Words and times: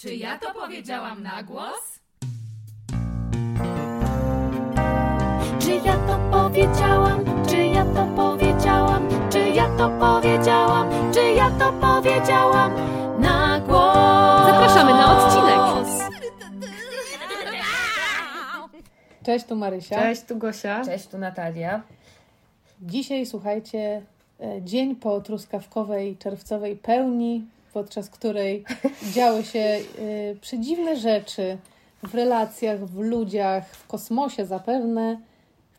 Czy 0.00 0.14
ja 0.14 0.38
to 0.38 0.54
powiedziałam 0.54 1.22
na 1.22 1.42
głos? 1.42 1.98
Czy 5.60 5.70
ja 5.70 5.96
to 5.96 6.18
powiedziałam? 6.30 7.24
Czy 7.48 7.56
ja 7.56 7.84
to 7.84 8.06
powiedziałam? 8.16 9.08
Czy 9.30 9.38
ja 9.38 9.76
to 9.76 9.88
powiedziałam? 9.88 11.12
Czy 11.14 11.22
ja 11.22 11.50
to 11.50 11.72
powiedziałam 11.72 12.72
na 13.20 13.60
głos? 13.60 14.46
Zapraszamy 14.46 14.90
na 14.90 15.18
odcinek. 15.18 15.88
Cześć, 19.24 19.44
tu 19.44 19.56
Marysia. 19.56 19.96
Cześć, 19.96 20.22
tu 20.22 20.36
Gosia. 20.36 20.84
Cześć, 20.84 21.06
tu 21.06 21.18
Natalia. 21.18 21.82
Dzisiaj 22.82 23.26
słuchajcie, 23.26 24.02
e, 24.40 24.62
dzień 24.62 24.96
po 24.96 25.20
truskawkowej, 25.20 26.16
czerwcowej 26.16 26.76
pełni, 26.76 27.44
podczas 27.72 28.10
której 28.10 28.64
działy 29.14 29.44
się 29.44 29.58
e, 29.58 29.80
przedziwne 30.40 30.96
rzeczy 30.96 31.58
w 32.02 32.14
relacjach, 32.14 32.86
w 32.86 32.98
ludziach, 32.98 33.68
w 33.68 33.86
kosmosie 33.86 34.46
zapewne. 34.46 35.20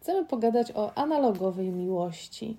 Chcemy 0.02 0.25
pogadać 0.25 0.71
o 0.75 0.97
analogowej 0.97 1.70
miłości. 1.70 2.57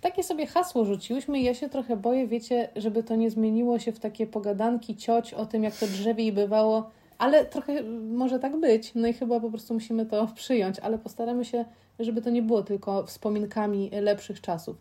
Takie 0.00 0.22
sobie 0.22 0.46
hasło 0.46 0.84
rzuciłyśmy 0.84 1.40
i 1.40 1.44
ja 1.44 1.54
się 1.54 1.68
trochę 1.68 1.96
boję, 1.96 2.26
wiecie, 2.26 2.68
żeby 2.76 3.02
to 3.02 3.16
nie 3.16 3.30
zmieniło 3.30 3.78
się 3.78 3.92
w 3.92 4.00
takie 4.00 4.26
pogadanki 4.26 4.96
cioć 4.96 5.34
o 5.34 5.46
tym, 5.46 5.64
jak 5.64 5.76
to 5.76 5.86
drzewiej 5.86 6.32
bywało, 6.32 6.90
ale 7.18 7.44
trochę 7.44 7.82
może 8.10 8.38
tak 8.38 8.60
być, 8.60 8.92
no 8.94 9.08
i 9.08 9.12
chyba 9.12 9.40
po 9.40 9.50
prostu 9.50 9.74
musimy 9.74 10.06
to 10.06 10.26
przyjąć, 10.34 10.78
ale 10.78 10.98
postaramy 10.98 11.44
się, 11.44 11.64
żeby 11.98 12.22
to 12.22 12.30
nie 12.30 12.42
było 12.42 12.62
tylko 12.62 13.06
wspominkami 13.06 13.90
lepszych 14.00 14.40
czasów. 14.40 14.76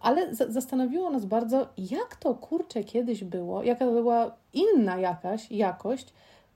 Ale 0.00 0.34
za- 0.34 0.52
zastanowiło 0.52 1.10
nas 1.10 1.24
bardzo, 1.24 1.68
jak 1.78 2.16
to 2.16 2.34
kurczę 2.34 2.84
kiedyś 2.84 3.24
było, 3.24 3.62
jaka 3.62 3.86
była 3.86 4.36
inna 4.52 4.98
jakaś 4.98 5.50
jakość 5.50 6.12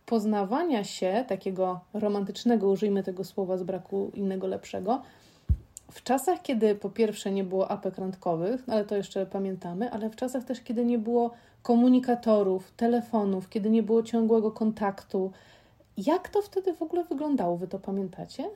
poznawania 0.07 0.84
się, 0.84 1.24
takiego 1.29 1.80
romantycznego, 1.95 2.69
użyjmy 2.69 3.02
tego 3.02 3.24
słowa 3.24 3.57
z 3.59 3.63
braku 3.63 4.10
innego 4.15 4.46
lepszego, 4.46 5.02
w 5.91 6.02
czasach, 6.02 6.43
kiedy 6.43 6.74
po 6.74 6.91
pierwsze 6.91 7.30
nie 7.30 7.45
było 7.45 7.71
apek 7.71 7.99
randkowych, 7.99 8.63
ale 8.66 8.85
to 8.85 8.96
jeszcze 8.96 9.26
pamiętamy, 9.26 9.91
ale 9.91 10.10
w 10.10 10.16
czasach 10.16 10.45
też, 10.45 10.60
kiedy 10.60 10.85
nie 10.85 10.99
było 10.99 11.30
komunikatorów, 11.63 12.71
telefonów, 12.76 13.49
kiedy 13.49 13.71
nie 13.71 13.82
było 13.82 14.02
ciągłego 14.02 14.51
kontaktu. 14.52 15.32
Jak 15.96 16.29
to 16.29 16.43
wtedy 16.43 16.74
w 16.74 16.82
ogóle 16.82 17.04
wyglądało? 17.04 17.57
Wy 17.57 17.69
to 17.69 17.79
pamiętacie? 17.79 18.51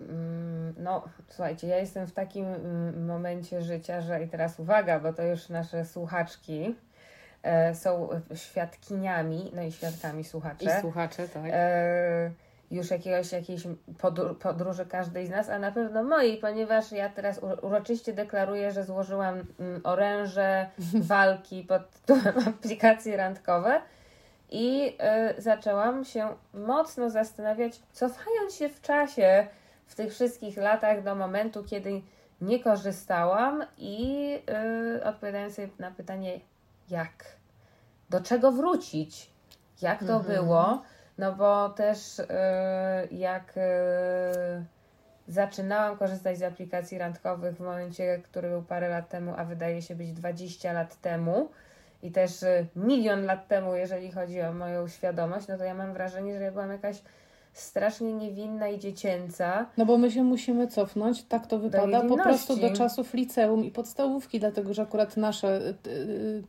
Mm, 0.00 0.74
No, 0.78 1.04
słuchajcie, 1.28 1.66
ja 1.66 1.76
jestem 1.76 2.06
w 2.06 2.12
takim 2.12 2.46
mm, 2.46 3.06
momencie 3.06 3.62
życia, 3.62 4.00
że 4.00 4.22
i 4.22 4.28
teraz 4.28 4.60
uwaga, 4.60 5.00
bo 5.00 5.12
to 5.12 5.22
już 5.22 5.48
nasze 5.48 5.84
słuchaczki 5.84 6.76
e, 7.42 7.74
są 7.74 8.08
świadkiniami, 8.34 9.52
no 9.54 9.62
i 9.62 9.72
świadkami 9.72 10.24
słuchacze. 10.24 10.64
I 10.64 10.80
słuchacze, 10.80 11.28
tak. 11.28 11.42
e, 11.46 12.30
już 12.70 12.90
jakiegoś, 12.90 13.32
jakiejś 13.32 13.62
podróży 14.40 14.86
każdej 14.86 15.26
z 15.26 15.30
nas, 15.30 15.48
a 15.48 15.58
na 15.58 15.72
pewno 15.72 16.02
mojej, 16.02 16.36
ponieważ 16.36 16.92
ja 16.92 17.08
teraz 17.08 17.40
uro- 17.40 17.60
uroczyście 17.66 18.12
deklaruję, 18.12 18.72
że 18.72 18.84
złożyłam 18.84 19.34
mm, 19.60 19.80
oręże 19.84 20.66
walki 21.12 21.62
pod 21.62 21.90
tytułem 21.90 22.38
aplikacje 22.48 23.16
randkowe 23.16 23.80
i 24.50 24.96
e, 24.98 25.34
zaczęłam 25.38 26.04
się 26.04 26.28
mocno 26.54 27.10
zastanawiać, 27.10 27.80
cofając 27.92 28.54
się 28.54 28.68
w 28.68 28.80
czasie 28.80 29.46
w 29.88 29.94
tych 29.94 30.12
wszystkich 30.12 30.56
latach 30.56 31.02
do 31.02 31.14
momentu, 31.14 31.64
kiedy 31.64 32.02
nie 32.40 32.62
korzystałam 32.62 33.64
i 33.78 34.28
e, 34.50 35.04
odpowiadając 35.04 35.54
sobie 35.54 35.68
na 35.78 35.90
pytanie, 35.90 36.40
jak? 36.90 37.24
Do 38.10 38.20
czego 38.20 38.52
wrócić? 38.52 39.30
Jak 39.82 40.04
to 40.04 40.20
było? 40.20 40.82
No 41.18 41.32
bo 41.32 41.68
też 41.68 42.20
e, 42.20 43.06
jak 43.10 43.52
e, 43.56 44.64
zaczynałam 45.28 45.98
korzystać 45.98 46.38
z 46.38 46.42
aplikacji 46.42 46.98
randkowych 46.98 47.56
w 47.56 47.60
momencie, 47.60 48.20
który 48.24 48.48
był 48.48 48.62
parę 48.62 48.88
lat 48.88 49.08
temu, 49.08 49.34
a 49.36 49.44
wydaje 49.44 49.82
się 49.82 49.94
być 49.94 50.12
20 50.12 50.72
lat 50.72 51.00
temu 51.00 51.50
i 52.02 52.10
też 52.10 52.42
e, 52.42 52.66
milion 52.76 53.24
lat 53.24 53.48
temu, 53.48 53.74
jeżeli 53.74 54.12
chodzi 54.12 54.42
o 54.42 54.52
moją 54.52 54.88
świadomość, 54.88 55.48
no 55.48 55.58
to 55.58 55.64
ja 55.64 55.74
mam 55.74 55.92
wrażenie, 55.92 56.38
że 56.38 56.44
ja 56.44 56.52
byłam 56.52 56.72
jakaś 56.72 57.02
strasznie 57.60 58.12
niewinna 58.12 58.68
i 58.68 58.78
dziecięca. 58.78 59.66
No 59.76 59.86
bo 59.86 59.98
my 59.98 60.10
się 60.10 60.24
musimy 60.24 60.66
cofnąć, 60.66 61.22
tak 61.22 61.46
to 61.46 61.58
wypada, 61.58 62.00
po 62.00 62.16
prostu 62.16 62.56
do 62.56 62.72
czasów 62.72 63.14
liceum 63.14 63.64
i 63.64 63.70
podstawówki, 63.70 64.40
dlatego 64.40 64.74
że 64.74 64.82
akurat 64.82 65.16
nasza 65.16 65.48
y, 65.48 65.74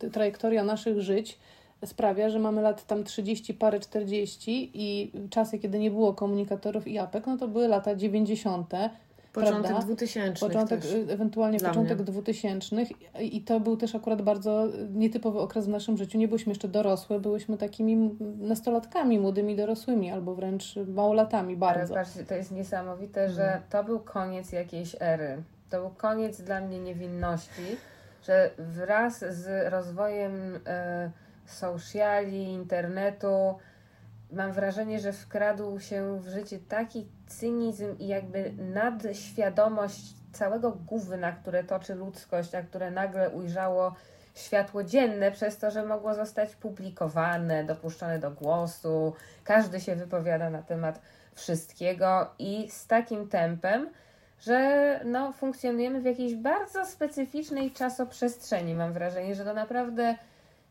y, 0.04 0.12
trajektoria 0.12 0.64
naszych 0.64 1.02
żyć 1.02 1.40
sprawia, 1.86 2.30
że 2.30 2.40
mamy 2.40 2.62
lat 2.62 2.88
tam 2.88 3.04
30 3.04 3.54
parę 3.54 3.80
40 3.80 4.72
i 4.74 5.12
czasy, 5.30 5.60
kiedy 5.60 5.80
nie 5.80 5.92
było 5.92 6.14
komunikatorów 6.14 6.88
i 6.88 6.98
apek, 6.98 7.28
no 7.28 7.38
to 7.38 7.48
były 7.48 7.68
lata 7.68 7.96
90. 7.96 8.74
Początek 9.34 9.72
prawda? 9.72 9.86
2000 9.86 10.40
Początek, 10.48 10.82
też. 10.82 10.94
y, 10.94 11.06
ewentualnie 11.10 11.58
dla 11.58 11.70
początek 11.70 11.98
mnie. 11.98 12.06
2000 12.06 12.76
i 13.20 13.42
to 13.42 13.60
był 13.60 13.78
też 13.78 13.96
akurat 13.96 14.22
bardzo 14.22 14.68
nietypowy 14.94 15.40
okres 15.40 15.66
w 15.66 15.70
naszym 15.70 15.98
życiu. 15.98 16.18
Nie 16.18 16.28
byliśmy 16.28 16.52
jeszcze 16.52 16.68
dorosłe, 16.68 17.20
byliśmy 17.20 17.58
takimi 17.58 18.18
nastolatkami, 18.38 19.20
młodymi 19.20 19.56
dorosłymi 19.56 20.12
albo 20.12 20.36
wręcz 20.36 20.76
małolatami 20.88 21.58
bardzo. 21.58 21.96
Ale 21.96 22.04
patrzcie, 22.06 22.24
to 22.24 22.36
jest 22.36 22.52
niesamowite, 22.52 23.30
że 23.30 23.62
to 23.70 23.84
był 23.84 24.00
koniec 24.00 24.52
jakiejś 24.52 24.96
ery. 25.00 25.44
To 25.70 25.82
był 25.82 25.90
koniec 25.90 26.42
dla 26.42 26.62
mnie 26.62 26.80
niewinności, 26.80 27.78
że 28.24 28.50
wraz 28.58 29.20
z 29.20 29.74
rozwojem 29.74 30.60
e, 30.68 31.12
sociali, 31.46 32.44
internetu, 32.44 33.56
mam 34.32 34.52
wrażenie, 34.52 35.00
że 35.00 35.14
wkradł 35.14 35.80
się 35.80 36.20
w 36.22 36.28
życie 36.28 36.60
taki 36.70 37.08
cynizm 37.30 37.98
i 38.00 38.08
jakby 38.08 38.54
nadświadomość 38.58 40.14
całego 40.34 40.72
gówna, 40.72 41.32
które 41.32 41.64
toczy 41.64 41.96
ludzkość, 41.96 42.56
a 42.56 42.62
które 42.62 42.92
nagle 42.92 43.30
ujrzało 43.30 43.96
światło 44.36 44.84
dzienne 44.84 45.32
przez 45.32 45.58
to, 45.58 45.72
że 45.72 45.86
mogło 45.86 46.14
zostać 46.14 46.56
publikowane, 46.56 47.64
dopuszczone 47.64 48.20
do 48.20 48.32
głosu. 48.32 49.14
Każdy 49.44 49.80
się 49.80 49.96
wypowiada 49.96 50.50
na 50.50 50.64
temat 50.64 51.02
wszystkiego 51.34 52.30
i 52.40 52.70
z 52.72 52.88
takim 52.88 53.28
tempem, 53.28 53.90
że 54.40 55.00
no, 55.06 55.34
funkcjonujemy 55.34 56.02
w 56.02 56.06
jakiejś 56.06 56.36
bardzo 56.36 56.86
specyficznej 56.86 57.72
czasoprzestrzeni. 57.72 58.76
Mam 58.76 58.94
wrażenie, 58.94 59.36
że 59.36 59.46
to 59.46 59.54
naprawdę 59.54 60.16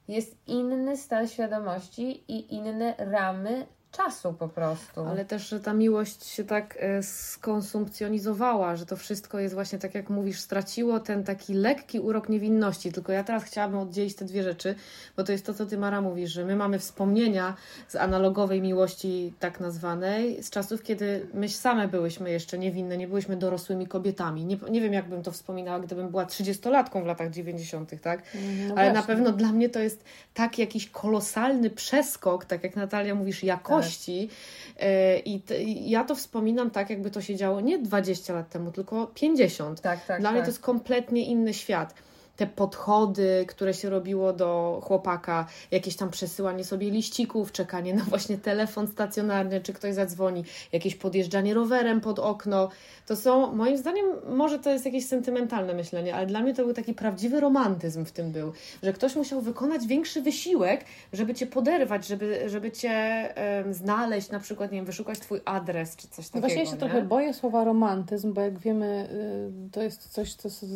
jest 0.08 0.36
inny 0.46 0.96
stan 0.96 1.28
świadomości 1.28 2.24
i 2.32 2.54
inne 2.54 2.94
ramy 2.98 3.66
czasu 3.98 4.32
po 4.32 4.48
prostu. 4.48 5.00
Ale 5.00 5.24
też, 5.24 5.48
że 5.48 5.60
ta 5.60 5.74
miłość 5.74 6.26
się 6.26 6.44
tak 6.44 6.78
e, 6.80 7.02
skonsumpcjonizowała, 7.02 8.76
że 8.76 8.86
to 8.86 8.96
wszystko 8.96 9.38
jest 9.38 9.54
właśnie 9.54 9.78
tak 9.78 9.94
jak 9.94 10.10
mówisz, 10.10 10.40
straciło 10.40 11.00
ten 11.00 11.24
taki 11.24 11.54
lekki 11.54 12.00
urok 12.00 12.28
niewinności. 12.28 12.92
Tylko 12.92 13.12
ja 13.12 13.24
teraz 13.24 13.44
chciałabym 13.44 13.78
oddzielić 13.78 14.14
te 14.14 14.24
dwie 14.24 14.42
rzeczy, 14.42 14.74
bo 15.16 15.24
to 15.24 15.32
jest 15.32 15.46
to, 15.46 15.54
co 15.54 15.66
ty 15.66 15.78
Mara 15.78 16.00
mówisz, 16.00 16.32
że 16.32 16.44
my 16.44 16.56
mamy 16.56 16.78
wspomnienia 16.78 17.56
z 17.88 17.96
analogowej 17.96 18.62
miłości 18.62 19.32
tak 19.40 19.60
nazwanej, 19.60 20.42
z 20.42 20.50
czasów, 20.50 20.82
kiedy 20.82 21.26
my 21.34 21.48
same 21.48 21.88
byłyśmy 21.88 22.30
jeszcze 22.30 22.58
niewinne, 22.58 22.96
nie 22.96 23.08
byłyśmy 23.08 23.36
dorosłymi 23.36 23.86
kobietami. 23.86 24.44
Nie, 24.44 24.56
nie 24.70 24.80
wiem, 24.80 24.92
jakbym 24.92 25.22
to 25.22 25.32
wspominała, 25.32 25.80
gdybym 25.80 26.08
była 26.08 26.24
30-latką 26.24 27.02
w 27.02 27.06
latach 27.06 27.30
90., 27.30 28.00
tak? 28.02 28.22
No 28.68 28.74
Ale 28.74 28.86
na 28.86 28.92
właśnie. 28.92 29.14
pewno 29.14 29.32
dla 29.32 29.52
mnie 29.52 29.68
to 29.68 29.80
jest 29.80 30.04
tak 30.34 30.58
jakiś 30.58 30.90
kolosalny 30.90 31.70
przeskok, 31.70 32.44
tak 32.44 32.64
jak 32.64 32.76
Natalia 32.76 33.14
mówisz, 33.14 33.44
jakości. 33.44 33.87
E, 34.80 35.18
I 35.18 35.40
t- 35.40 35.62
ja 35.64 36.04
to 36.04 36.14
wspominam 36.14 36.70
tak, 36.70 36.90
jakby 36.90 37.10
to 37.10 37.20
się 37.20 37.36
działo 37.36 37.60
nie 37.60 37.78
20 37.78 38.34
lat 38.34 38.50
temu, 38.50 38.72
tylko 38.72 39.06
50. 39.14 39.80
tak, 39.80 40.06
tak. 40.06 40.20
Dla 40.20 40.30
mnie 40.30 40.40
tak. 40.40 40.46
to 40.46 40.50
jest 40.50 40.60
kompletnie 40.60 41.26
inny 41.26 41.54
świat. 41.54 41.94
Te 42.38 42.46
podchody, 42.46 43.44
które 43.48 43.74
się 43.74 43.90
robiło 43.90 44.32
do 44.32 44.80
chłopaka, 44.84 45.46
jakieś 45.70 45.96
tam 45.96 46.10
przesyłanie 46.10 46.64
sobie 46.64 46.90
liścików, 46.90 47.52
czekanie 47.52 47.94
na 47.94 48.04
właśnie 48.04 48.38
telefon 48.38 48.86
stacjonarny, 48.86 49.60
czy 49.60 49.72
ktoś 49.72 49.94
zadzwoni, 49.94 50.44
jakieś 50.72 50.94
podjeżdżanie 50.94 51.54
rowerem 51.54 52.00
pod 52.00 52.18
okno. 52.18 52.68
To 53.06 53.16
są, 53.16 53.52
moim 53.54 53.76
zdaniem, 53.78 54.06
może 54.28 54.58
to 54.58 54.70
jest 54.70 54.84
jakieś 54.84 55.06
sentymentalne 55.06 55.74
myślenie, 55.74 56.14
ale 56.14 56.26
dla 56.26 56.40
mnie 56.40 56.54
to 56.54 56.64
był 56.64 56.74
taki 56.74 56.94
prawdziwy 56.94 57.40
romantyzm 57.40 58.04
w 58.04 58.12
tym 58.12 58.32
był, 58.32 58.52
że 58.82 58.92
ktoś 58.92 59.16
musiał 59.16 59.40
wykonać 59.40 59.86
większy 59.86 60.22
wysiłek, 60.22 60.84
żeby 61.12 61.34
cię 61.34 61.46
poderwać, 61.46 62.06
żeby, 62.06 62.50
żeby 62.50 62.70
cię 62.70 62.90
em, 63.36 63.74
znaleźć, 63.74 64.30
na 64.30 64.40
przykład, 64.40 64.72
nie 64.72 64.78
wiem, 64.78 64.86
wyszukać 64.86 65.18
twój 65.18 65.40
adres, 65.44 65.96
czy 65.96 66.08
coś 66.08 66.24
No 66.26 66.30
takiego. 66.32 66.40
właśnie 66.40 66.60
ja 66.60 66.66
się 66.66 66.72
nie? 66.72 66.78
trochę 66.78 67.02
boję 67.02 67.34
słowa 67.34 67.64
romantyzm, 67.64 68.32
bo 68.32 68.40
jak 68.40 68.58
wiemy, 68.58 69.08
y, 69.68 69.70
to 69.72 69.82
jest 69.82 70.08
coś, 70.08 70.34
co, 70.34 70.50
co, 70.50 70.66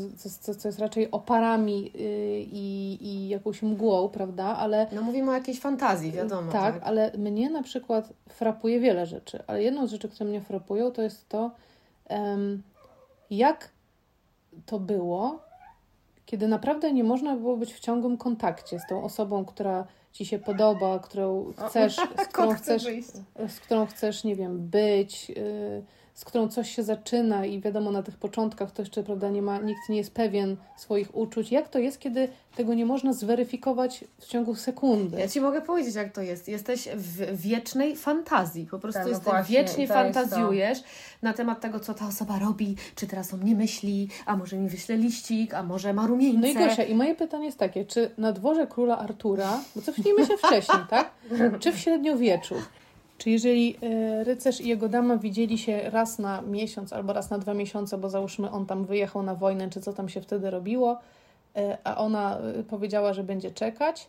co, 0.41 0.55
co 0.55 0.69
jest 0.69 0.79
raczej 0.79 1.11
oparami 1.11 1.51
y, 1.96 2.46
i, 2.52 2.99
i 3.00 3.28
jakąś 3.28 3.62
mgłą, 3.62 4.08
prawda? 4.08 4.44
Ale 4.44 4.87
No 4.93 5.02
mówimy 5.02 5.31
o 5.31 5.34
jakiejś 5.34 5.60
fantazji, 5.60 6.12
wiadomo. 6.12 6.52
tak, 6.52 6.81
ale 6.82 7.12
mnie 7.19 7.50
na 7.50 7.62
przykład 7.62 8.12
frapuje 8.28 8.81
wiele 8.81 9.06
rzeczy, 9.06 9.43
ale 9.46 9.62
jedną 9.62 9.87
z 9.87 9.90
rzeczy, 9.90 10.08
które 10.08 10.31
mnie 10.31 10.40
frapują, 10.40 10.90
to 10.90 11.02
jest 11.02 11.28
to, 11.28 11.50
jak 13.31 13.70
to 14.66 14.81
było, 14.81 15.38
kiedy 16.26 16.49
naprawdę 16.49 16.93
nie 16.93 17.04
można 17.04 17.37
było 17.37 17.56
być 17.56 17.75
w 17.75 17.81
ciągłym 17.81 18.16
kontakcie 18.16 18.78
z 18.78 18.87
tą 18.87 19.04
osobą, 19.04 19.44
która 19.44 19.87
ci 20.12 20.26
się 20.26 20.38
podoba, 20.38 20.99
którą 20.99 21.52
chcesz, 21.69 21.96
z 22.25 22.28
którą 22.28 22.54
chcesz, 22.54 22.84
z 23.49 23.60
którą 23.60 23.87
chcesz, 23.87 24.25
nie 24.25 24.37
wiem, 24.37 24.58
być, 24.58 25.28
yy, 25.28 25.82
z 26.23 26.25
którą 26.25 26.49
coś 26.49 26.75
się 26.77 26.83
zaczyna 26.83 27.47
i 27.47 27.61
wiadomo, 27.61 27.91
na 27.91 28.03
tych 28.03 28.17
początkach 28.17 28.71
to 28.71 28.83
jeszcze, 28.83 29.03
prawda, 29.03 29.31
nie 29.31 29.43
ma, 29.43 29.59
nikt 29.59 29.89
nie 29.89 29.97
jest 29.97 30.15
pewien 30.15 30.57
swoich 30.77 31.17
uczuć. 31.17 31.53
Jak 31.53 31.69
to 31.69 31.79
jest, 31.79 31.99
kiedy 31.99 32.29
tego 32.57 32.75
nie 32.75 32.87
można 32.87 33.13
zweryfikować 33.13 34.05
w 34.19 34.27
ciągu 34.27 34.55
sekundy? 34.55 35.21
Ja 35.21 35.29
Ci 35.29 35.41
mogę 35.41 35.63
powiedzieć, 35.63 35.95
jak 35.95 36.13
to 36.13 36.23
jest. 36.23 36.49
Jesteś 36.49 36.89
w 36.95 37.41
wiecznej 37.41 37.97
fantazji. 37.97 38.67
Po 38.67 38.79
prostu 38.79 38.99
Tak, 38.99 39.07
no 39.07 39.11
jesteś, 39.11 39.33
właśnie, 39.33 39.57
wiecznie 39.57 39.87
fantazjujesz 39.87 40.79
na 41.23 41.33
temat 41.33 41.61
tego, 41.61 41.81
co 41.81 41.95
ta 41.95 42.07
osoba 42.07 42.39
robi, 42.39 42.77
czy 42.95 43.07
teraz 43.07 43.35
o 43.35 43.37
mnie 43.37 43.55
myśli, 43.55 44.09
a 44.27 44.37
może 44.37 44.57
mi 44.57 44.69
wyśle 44.69 44.97
liścik, 44.97 45.55
a 45.55 45.63
może 45.63 45.93
ma 45.93 46.07
rumieńce. 46.07 46.41
No 46.41 46.47
i 46.47 46.55
Gosia, 46.55 46.83
i 46.83 46.95
moje 46.95 47.15
pytanie 47.15 47.47
jest 47.47 47.59
takie, 47.59 47.85
czy 47.85 48.11
na 48.19 48.33
dworze 48.33 48.67
króla 48.67 48.99
Artura, 48.99 49.61
bo 49.77 49.83
cofnijmy 49.83 50.27
się 50.27 50.37
wcześniej, 50.37 50.79
tak? 50.91 51.11
Czy 51.61 51.73
w 51.73 51.79
średniowieczu? 51.79 52.55
Czy 53.23 53.31
jeżeli 53.31 53.77
e, 53.83 54.25
rycerz 54.25 54.61
i 54.61 54.69
jego 54.69 54.89
dama 54.89 55.17
widzieli 55.17 55.59
się 55.59 55.91
raz 55.91 56.19
na 56.19 56.43
miesiąc 56.43 56.93
albo 56.93 57.13
raz 57.13 57.31
na 57.31 57.39
dwa 57.39 57.55
miesiące, 57.55 57.99
bo 57.99 58.11
załóżmy 58.11 58.51
on 58.51 58.67
tam 58.67 58.85
wyjechał 58.85 59.23
na 59.23 59.35
wojnę, 59.35 59.71
czy 59.71 59.81
co 59.81 59.93
tam 59.93 60.09
się 60.09 60.21
wtedy 60.21 60.51
robiło, 60.51 60.99
e, 61.57 61.79
a 61.85 61.97
ona 61.97 62.39
e, 62.39 62.63
powiedziała, 62.63 63.13
że 63.13 63.25
będzie 63.25 63.51
czekać, 63.51 64.09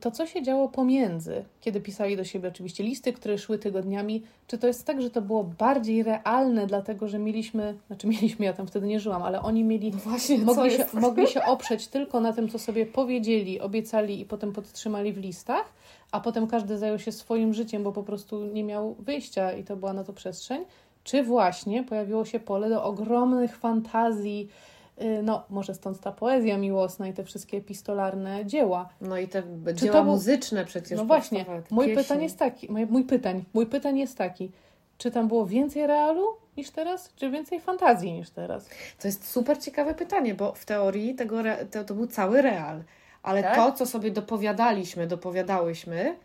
to 0.00 0.10
co 0.10 0.26
się 0.26 0.42
działo 0.42 0.68
pomiędzy, 0.68 1.44
kiedy 1.60 1.80
pisali 1.80 2.16
do 2.16 2.24
siebie 2.24 2.48
oczywiście 2.48 2.84
listy, 2.84 3.12
które 3.12 3.38
szły 3.38 3.58
tygodniami? 3.58 4.22
Czy 4.46 4.58
to 4.58 4.66
jest 4.66 4.86
tak, 4.86 5.02
że 5.02 5.10
to 5.10 5.22
było 5.22 5.44
bardziej 5.44 6.02
realne, 6.02 6.66
dlatego 6.66 7.08
że 7.08 7.18
mieliśmy, 7.18 7.74
znaczy 7.86 8.06
mieliśmy, 8.06 8.46
ja 8.46 8.52
tam 8.52 8.66
wtedy 8.66 8.86
nie 8.86 9.00
żyłam, 9.00 9.22
ale 9.22 9.42
oni 9.42 9.64
mieli 9.64 9.90
Właśnie, 9.90 10.38
co 10.38 10.44
mogli 10.44 10.70
się, 10.70 10.86
mogli 10.92 11.26
się 11.26 11.44
oprzeć 11.54 11.86
tylko 11.86 12.20
na 12.20 12.32
tym, 12.32 12.48
co 12.48 12.58
sobie 12.58 12.86
powiedzieli, 12.86 13.60
obiecali 13.60 14.20
i 14.20 14.24
potem 14.24 14.52
podtrzymali 14.52 15.12
w 15.12 15.18
listach, 15.18 15.72
a 16.10 16.20
potem 16.20 16.46
każdy 16.46 16.78
zajął 16.78 16.98
się 16.98 17.12
swoim 17.12 17.54
życiem, 17.54 17.82
bo 17.82 17.92
po 17.92 18.02
prostu 18.02 18.44
nie 18.44 18.64
miał 18.64 18.94
wyjścia 18.94 19.52
i 19.52 19.64
to 19.64 19.76
była 19.76 19.92
na 19.92 20.04
to 20.04 20.12
przestrzeń. 20.12 20.64
Czy 21.04 21.22
właśnie 21.22 21.82
pojawiło 21.82 22.24
się 22.24 22.40
pole 22.40 22.68
do 22.68 22.84
ogromnych 22.84 23.56
fantazji, 23.56 24.48
y, 24.50 24.73
no 25.22 25.44
może 25.50 25.74
stąd 25.74 26.00
ta 26.00 26.12
poezja 26.12 26.58
miłosna 26.58 27.08
i 27.08 27.12
te 27.12 27.24
wszystkie 27.24 27.56
epistolarne 27.56 28.46
dzieła. 28.46 28.88
No 29.00 29.18
i 29.18 29.28
te 29.28 29.42
Czy 29.66 29.74
dzieła 29.74 29.92
to 29.92 30.02
był- 30.04 30.12
muzyczne 30.12 30.64
przecież. 30.64 30.98
No 30.98 31.04
właśnie, 31.04 31.44
pieśni. 31.78 31.94
pytanie 31.94 32.22
jest 32.22 32.38
taki, 32.38 32.72
moje, 32.72 32.86
mój 32.86 33.04
pytań, 33.04 33.44
mój 33.54 33.66
pytań 33.66 33.98
jest 33.98 34.18
taki, 34.18 34.50
czy 34.98 35.10
tam 35.10 35.28
było 35.28 35.46
więcej 35.46 35.86
realu 35.86 36.26
niż 36.56 36.70
teraz, 36.70 37.12
czy 37.16 37.30
więcej 37.30 37.60
fantazji 37.60 38.12
niż 38.12 38.30
teraz? 38.30 38.68
To 39.02 39.08
jest 39.08 39.28
super 39.30 39.58
ciekawe 39.62 39.94
pytanie, 39.94 40.34
bo 40.34 40.52
w 40.52 40.64
teorii 40.64 41.14
tego 41.14 41.40
re, 41.40 41.66
to, 41.66 41.84
to 41.84 41.94
był 41.94 42.06
cały 42.06 42.42
real. 42.42 42.82
Ale 43.22 43.42
Tak? 43.42 43.56
to, 43.56 43.72
co 43.72 43.86
sobie 43.86 44.10
dopowiadaliśmy, 44.10 45.06
dopowiadałyśmy, 45.06 46.16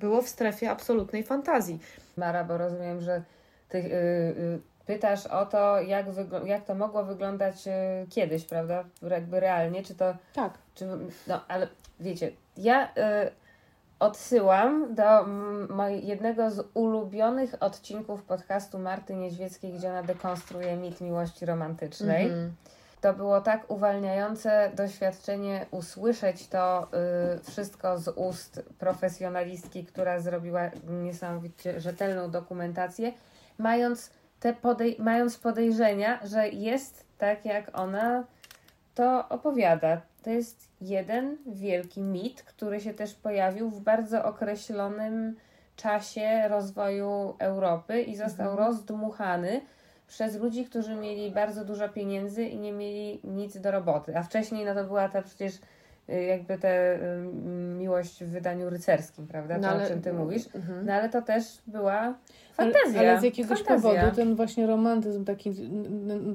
było 0.00 0.22
w 0.22 0.28
strefie 0.28 0.70
absolutnej 0.70 1.22
fantazji. 1.22 1.78
Mara, 2.16 2.44
bo 2.44 2.58
rozumiem, 2.58 3.00
że 3.00 3.22
ty 3.68 3.78
y, 3.78 3.82
y, 3.92 4.60
pytasz 4.90 5.26
o 5.26 5.46
to, 5.46 5.80
jak, 5.80 6.06
jak 6.44 6.64
to 6.64 6.74
mogło 6.74 7.04
wyglądać 7.04 7.66
y, 7.66 7.70
kiedyś, 8.10 8.44
prawda? 8.44 8.84
Jakby 9.10 9.40
realnie, 9.40 9.82
czy 9.82 9.94
to 9.94 10.14
Tak. 10.34 10.52
Czy, 10.74 10.86
no, 11.26 11.40
ale 11.48 11.68
wiecie, 12.00 12.32
ja 12.56 12.86
y, 12.86 12.90
odsyłam 13.98 14.94
do 14.94 15.26
moj, 15.68 16.06
jednego 16.06 16.50
z 16.50 16.66
ulubionych 16.74 17.54
odcinków 17.60 18.22
podcastu 18.22 18.78
Marty 18.78 19.14
Niedźwieckiej, 19.14 19.72
gdzie 19.72 19.88
ona 19.90 20.02
dekonstruuje 20.02 20.76
mit 20.76 21.00
miłości 21.00 21.46
romantycznej. 21.46 22.26
Mhm. 22.26 22.52
To 23.00 23.14
było 23.14 23.40
tak 23.40 23.70
uwalniające 23.70 24.70
doświadczenie 24.76 25.66
usłyszeć 25.70 26.48
to 26.48 26.88
y, 27.36 27.50
wszystko 27.50 27.98
z 27.98 28.08
ust 28.08 28.62
profesjonalistki, 28.78 29.84
która 29.84 30.20
zrobiła 30.20 30.60
niesamowicie 30.88 31.80
rzetelną 31.80 32.30
dokumentację, 32.30 33.12
mając, 33.58 34.10
te 34.40 34.54
podej- 34.54 34.96
mając 34.98 35.38
podejrzenia, 35.38 36.20
że 36.26 36.48
jest 36.48 37.04
tak, 37.18 37.44
jak 37.44 37.78
ona 37.78 38.24
to 38.94 39.28
opowiada. 39.28 40.00
To 40.22 40.30
jest 40.30 40.68
jeden 40.80 41.36
wielki 41.46 42.02
mit, 42.02 42.42
który 42.42 42.80
się 42.80 42.94
też 42.94 43.14
pojawił 43.14 43.70
w 43.70 43.80
bardzo 43.80 44.24
określonym 44.24 45.36
czasie 45.76 46.48
rozwoju 46.48 47.34
Europy 47.38 48.02
i 48.02 48.16
został 48.16 48.56
rozdmuchany 48.56 49.60
przez 50.08 50.36
ludzi, 50.36 50.64
którzy 50.64 50.94
mieli 50.94 51.30
bardzo 51.30 51.64
dużo 51.64 51.88
pieniędzy 51.88 52.44
i 52.44 52.58
nie 52.58 52.72
mieli 52.72 53.20
nic 53.24 53.60
do 53.60 53.70
roboty. 53.70 54.16
A 54.16 54.22
wcześniej 54.22 54.64
no 54.64 54.74
to 54.74 54.84
była 54.84 55.08
ta 55.08 55.22
przecież 55.22 55.58
jakby 56.16 56.58
tę 56.58 56.98
miłość 57.78 58.24
w 58.24 58.28
wydaniu 58.28 58.70
rycerskim, 58.70 59.26
prawda? 59.26 59.54
To, 59.54 59.60
No 59.60 59.68
ale- 59.68 59.84
o 59.84 59.88
czym 59.88 60.02
ty 60.02 60.12
mówisz. 60.12 60.42
Mhm. 60.54 60.86
No 60.86 60.92
ale 60.92 61.08
to 61.08 61.22
też 61.22 61.44
była 61.66 61.92
Ale, 62.00 62.14
fantazja. 62.72 63.00
ale 63.00 63.20
z 63.20 63.22
jakiegoś 63.22 63.58
fantazja. 63.58 63.90
powodu 64.00 64.16
ten 64.16 64.34
właśnie 64.36 64.66
romantyzm 64.66 65.24
taki 65.24 65.52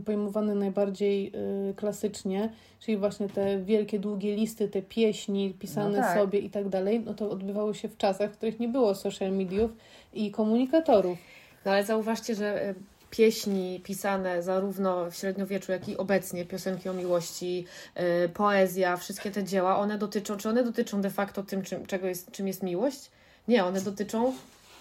pojmowany 0.05 0.55
najbardziej 0.55 1.31
y, 1.69 1.73
klasycznie, 1.73 2.49
czyli 2.79 2.97
właśnie 2.97 3.29
te 3.29 3.59
wielkie, 3.59 3.99
długie 3.99 4.35
listy, 4.35 4.67
te 4.67 4.81
pieśni 4.81 5.53
pisane 5.59 5.97
No 5.97 6.03
tak. 6.03 6.17
sobie 6.19 6.39
i 6.39 6.49
tak 6.49 6.69
dalej, 6.69 6.99
no 7.05 7.13
to 7.13 7.29
odbywało 7.29 7.73
się 7.73 7.87
w 7.89 7.97
czasach, 7.97 8.31
w 8.31 8.37
których 8.37 8.59
nie 8.59 8.67
było 8.67 8.95
social 8.95 9.31
mediów 9.31 9.71
i 10.13 10.31
komunikatorów. 10.31 11.17
No 11.65 11.71
ale 11.71 11.83
zauważcie, 11.83 12.35
że 12.35 12.63
e, 12.69 12.73
pieśni 13.17 13.81
pisane 13.83 14.43
zarówno 14.43 15.11
w 15.11 15.15
średniowieczu, 15.15 15.71
jak 15.71 15.89
i 15.89 15.97
obecnie, 15.97 16.45
piosenki 16.45 16.89
o 16.89 16.93
miłości, 16.93 17.65
e, 17.95 18.29
poezja, 18.29 18.97
wszystkie 18.97 19.31
te 19.31 19.43
dzieła, 19.43 19.77
one 19.77 19.97
dotyczą, 19.97 20.37
czy 20.37 20.49
one 20.49 20.63
dotyczą 20.63 21.01
de 21.01 21.09
facto 21.09 21.43
tym, 21.43 21.61
czym, 21.61 21.85
czego 21.85 22.07
jest, 22.07 22.31
czym 22.31 22.47
jest 22.47 22.63
miłość? 22.63 23.11
Nie, 23.47 23.65
one 23.65 23.81
dotyczą 23.81 24.33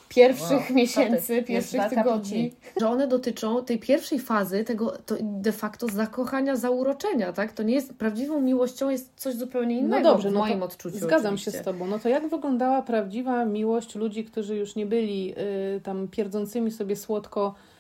pierwszych 0.08 0.50
Wow, 0.50 0.75
miesięcy, 0.75 1.42
pierwszych 1.42 1.81
tygodni. 1.90 2.52
Że 2.81 2.88
one 2.88 3.08
dotyczą 3.08 3.64
tej 3.64 3.78
pierwszej 3.78 4.19
fazy, 4.19 4.64
tego 4.64 4.92
to 5.06 5.14
de 5.20 5.52
facto 5.52 5.88
zakochania, 5.88 6.56
zauroczenia, 6.56 7.32
tak? 7.32 7.52
To 7.52 7.62
nie 7.62 7.75
jest, 7.75 7.94
prawdziwą 7.94 8.40
miłością 8.40 8.90
jest 8.90 9.12
coś 9.16 9.34
zupełnie 9.34 9.78
innego 9.78 10.04
No 10.08 10.12
dobrze, 10.12 10.31
w 10.31 10.32
no 10.32 10.40
moim 10.40 10.58
to 10.58 10.64
odczuciu 10.64 10.98
Zgadzam 10.98 11.34
oczywiście. 11.34 11.52
się 11.52 11.58
z 11.58 11.62
Tobą. 11.62 11.86
No 11.86 11.98
to 11.98 12.08
jak 12.08 12.28
wyglądała 12.28 12.82
prawdziwa 12.82 13.44
miłość 13.44 13.94
ludzi, 13.94 14.25
którzy 14.25 14.56
już 14.56 14.76
nie 14.76 14.86
byli 14.86 15.34
y, 15.76 15.81
tam 15.81 16.08
pierdzącymi 16.08 16.70
sobie 16.70 16.96
słodko 16.96 17.54
y, 17.70 17.73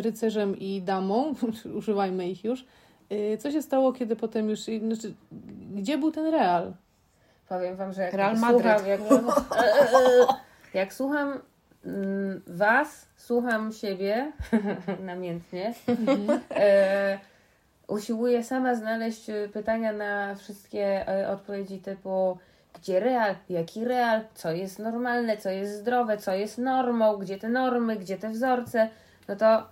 rycerzem 0.00 0.58
i 0.58 0.82
damą, 0.82 1.34
używajmy 1.78 2.28
ich 2.28 2.44
już. 2.44 2.64
Y, 3.12 3.38
co 3.38 3.50
się 3.50 3.62
stało, 3.62 3.92
kiedy 3.92 4.16
potem 4.16 4.50
już, 4.50 4.60
znaczy, 4.60 5.14
gdzie 5.74 5.98
był 5.98 6.10
ten 6.10 6.26
real? 6.26 6.72
Powiem 7.48 7.76
wam, 7.76 7.92
że 7.92 8.02
jak 8.02 8.14
Real 8.14 8.36
słucham, 8.36 8.54
Madryt. 8.54 8.86
jak, 8.86 9.00
jak 10.74 10.94
słucham 10.94 11.40
mm, 11.84 12.42
was, 12.46 13.08
słucham 13.16 13.72
siebie 13.72 14.32
namiętnie, 15.04 15.74
e, 16.50 17.18
usiłuję 17.88 18.44
sama 18.44 18.74
znaleźć 18.74 19.30
e, 19.30 19.48
pytania 19.48 19.92
na 19.92 20.34
wszystkie 20.34 21.08
e, 21.08 21.30
odpowiedzi 21.30 21.78
typu 21.78 22.38
gdzie 22.80 23.00
real, 23.00 23.34
jaki 23.48 23.84
real, 23.84 24.20
co 24.34 24.50
jest 24.50 24.78
normalne, 24.78 25.36
co 25.36 25.50
jest 25.50 25.74
zdrowe, 25.74 26.18
co 26.18 26.32
jest 26.34 26.58
normą, 26.58 27.16
gdzie 27.16 27.38
te 27.38 27.48
normy, 27.48 27.96
gdzie 27.96 28.18
te 28.18 28.30
wzorce, 28.30 28.88
no 29.28 29.36
to 29.36 29.68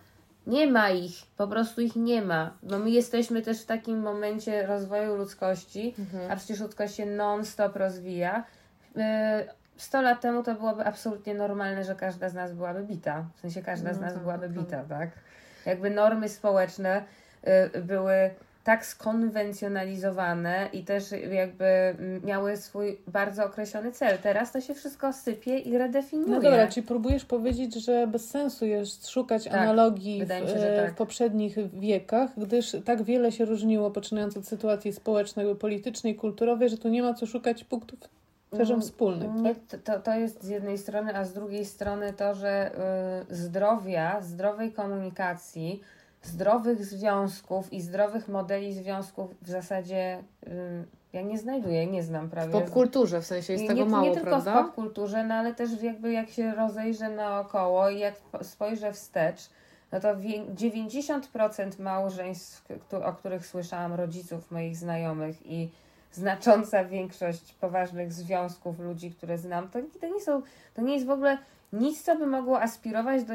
nie 0.46 0.66
ma 0.66 0.90
ich, 0.90 1.12
po 1.36 1.48
prostu 1.48 1.80
ich 1.80 1.96
nie 1.96 2.22
ma, 2.22 2.50
bo 2.62 2.78
my 2.78 2.90
jesteśmy 2.90 3.42
też 3.42 3.62
w 3.62 3.66
takim 3.66 4.00
momencie 4.00 4.66
rozwoju 4.66 5.16
ludzkości, 5.16 5.94
a 6.30 6.36
przecież 6.36 6.60
ludzkość 6.60 6.94
się 6.94 7.06
non-stop 7.06 7.76
rozwija. 7.76 8.44
Yy, 8.96 9.02
100 9.76 10.02
lat 10.02 10.20
temu 10.20 10.42
to 10.42 10.54
byłoby 10.54 10.84
absolutnie 10.84 11.34
normalne, 11.34 11.84
że 11.84 11.94
każda 11.94 12.28
z 12.28 12.34
nas 12.34 12.52
byłaby 12.52 12.82
bita. 12.82 13.24
W 13.36 13.40
sensie 13.40 13.62
każda 13.62 13.92
z 13.94 13.96
No 13.96 14.02
nas 14.02 14.12
tak, 14.14 14.22
byłaby 14.22 14.46
tak. 14.46 14.52
bita, 14.52 14.84
tak? 14.88 15.10
Jakby 15.66 15.90
normy 15.90 16.28
społeczne 16.28 17.04
yy, 17.74 17.82
były 17.82 18.30
tak 18.64 18.86
skonwencjonalizowane 18.86 20.68
i 20.72 20.84
też 20.84 21.04
jakby 21.32 21.64
mm, 21.64 22.24
miały 22.24 22.56
swój 22.56 22.98
bardzo 23.06 23.44
określony 23.44 23.92
cel. 23.92 24.18
Teraz 24.18 24.52
to 24.52 24.60
się 24.60 24.74
wszystko 24.74 25.12
sypie 25.12 25.58
i 25.58 25.78
redefiniuje. 25.78 26.30
No 26.30 26.40
dobra, 26.40 26.68
czyli 26.68 26.86
próbujesz 26.86 27.24
powiedzieć, 27.24 27.74
że 27.74 28.06
bez 28.06 28.30
sensu 28.30 28.66
jest 28.66 29.08
szukać 29.08 29.44
Tak, 29.44 29.54
analogii 29.54 30.24
w, 30.24 30.28
się, 30.28 30.34
e, 30.34 30.82
tak. 30.84 30.94
w 30.94 30.96
poprzednich 30.96 31.56
wiekach, 31.72 32.30
gdyż 32.36 32.76
tak 32.84 33.02
wiele 33.02 33.32
się 33.32 33.44
różniło, 33.44 33.90
poczynając 33.90 34.36
od 34.36 34.46
sytuacji 34.46 34.92
społecznej, 34.92 35.56
politycznej, 35.56 36.14
kulturowej, 36.14 36.68
że 36.68 36.78
tu 36.78 36.88
nie 36.88 37.02
ma 37.02 37.14
co 37.14 37.26
szukać 37.26 37.64
punktów 37.64 38.00
też 38.56 38.72
wspólnych, 38.80 39.30
Nie, 39.34 39.54
tak? 39.54 39.80
to, 39.84 40.00
to 40.00 40.14
jest 40.14 40.44
z 40.44 40.48
jednej 40.48 40.78
strony, 40.78 41.16
a 41.16 41.24
z 41.24 41.32
drugiej 41.32 41.64
strony 41.64 42.12
to, 42.12 42.34
że 42.34 42.70
y, 43.30 43.34
zdrowia, 43.34 44.20
zdrowej 44.20 44.72
komunikacji, 44.72 45.80
zdrowych 46.26 46.84
związków 46.84 47.72
i 47.72 47.80
zdrowych 47.80 48.28
modeli 48.28 48.72
związków 48.74 49.30
w 49.42 49.48
zasadzie 49.48 50.18
y, 50.46 50.50
ja 51.12 51.22
nie 51.22 51.38
znajduję, 51.38 51.86
nie 51.86 52.02
znam 52.02 52.26
W 52.26 52.30
prawie. 52.30 52.52
popkulturze 52.52 53.20
w 53.20 53.26
sensie 53.26 53.52
jest 53.52 53.62
nie, 53.62 53.68
tego 53.68 53.84
nie, 53.84 53.90
mało, 53.90 54.04
nie 54.04 54.14
tylko 54.14 54.28
prawda? 54.30 54.62
w 54.62 54.66
popkulturze, 54.66 55.24
no 55.24 55.34
ale 55.34 55.54
też 55.54 55.82
jakby 55.82 56.12
jak 56.12 56.30
się 56.30 56.54
rozejrzę 56.54 57.08
naokoło 57.08 57.88
i 57.90 57.98
jak 57.98 58.14
po- 58.16 58.44
spojrzę 58.44 58.92
wstecz, 58.92 59.50
no 59.92 60.00
to 60.00 60.16
wie- 60.16 60.44
90% 60.54 61.78
małżeństw, 61.80 62.64
o 63.04 63.12
których 63.12 63.46
słyszałam 63.46 63.92
rodziców 63.94 64.50
moich 64.50 64.76
znajomych 64.76 65.46
i 65.46 65.70
znacząca 66.12 66.84
większość 66.84 67.52
poważnych 67.54 68.12
związków 68.12 68.78
ludzi, 68.78 69.10
które 69.10 69.38
znam, 69.38 69.68
to, 69.68 69.78
to 70.00 70.06
nie 70.06 70.20
są, 70.20 70.42
to 70.74 70.82
nie 70.82 70.94
jest 70.94 71.06
w 71.06 71.10
ogóle 71.10 71.38
nic, 71.80 72.02
co 72.02 72.16
by 72.16 72.26
mogło 72.26 72.60
aspirować 72.60 73.24
do 73.24 73.34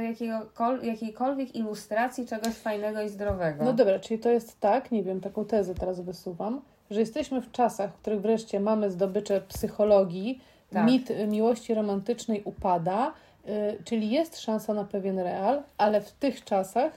jakiejkolwiek 0.81 1.55
ilustracji 1.55 2.25
czegoś 2.25 2.53
fajnego 2.53 3.01
i 3.01 3.09
zdrowego. 3.09 3.63
No 3.63 3.73
dobra, 3.73 3.99
czyli 3.99 4.19
to 4.19 4.29
jest 4.29 4.59
tak, 4.59 4.91
nie 4.91 5.03
wiem, 5.03 5.21
taką 5.21 5.45
tezę 5.45 5.75
teraz 5.75 6.01
wysuwam, 6.01 6.61
że 6.91 6.99
jesteśmy 6.99 7.41
w 7.41 7.51
czasach, 7.51 7.91
w 7.93 7.97
których 7.97 8.21
wreszcie 8.21 8.59
mamy 8.59 8.91
zdobycze 8.91 9.41
psychologii, 9.41 10.41
tak. 10.73 10.85
mit 10.85 11.09
miłości 11.27 11.73
romantycznej 11.73 12.41
upada, 12.45 13.13
yy, 13.45 13.53
czyli 13.83 14.09
jest 14.09 14.39
szansa 14.39 14.73
na 14.73 14.83
pewien 14.83 15.19
real, 15.19 15.63
ale 15.77 16.01
w 16.01 16.11
tych 16.11 16.43
czasach 16.43 16.91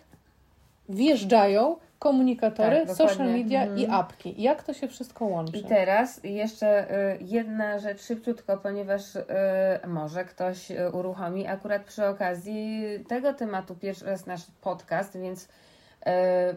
wjeżdżają 0.89 1.77
komunikatory, 2.03 2.87
tak, 2.87 2.97
social 2.97 3.27
media 3.33 3.63
mhm. 3.63 3.79
i 3.79 3.87
apki. 3.87 4.43
Jak 4.43 4.63
to 4.63 4.73
się 4.73 4.89
wszystko 4.89 5.25
łączy? 5.25 5.59
I 5.59 5.65
teraz 5.65 6.21
jeszcze 6.25 6.91
y, 7.15 7.19
jedna 7.21 7.79
rzecz 7.79 8.03
szybciutko, 8.03 8.57
ponieważ 8.57 9.17
y, 9.17 9.23
może 9.87 10.25
ktoś 10.25 10.71
y, 10.71 10.91
uruchomi 10.93 11.47
akurat 11.47 11.85
przy 11.85 12.07
okazji 12.07 12.85
tego 13.09 13.35
tematu 13.35 13.75
pierwszy 13.75 14.05
raz 14.05 14.27
nasz 14.27 14.41
podcast, 14.61 15.19
więc 15.19 15.49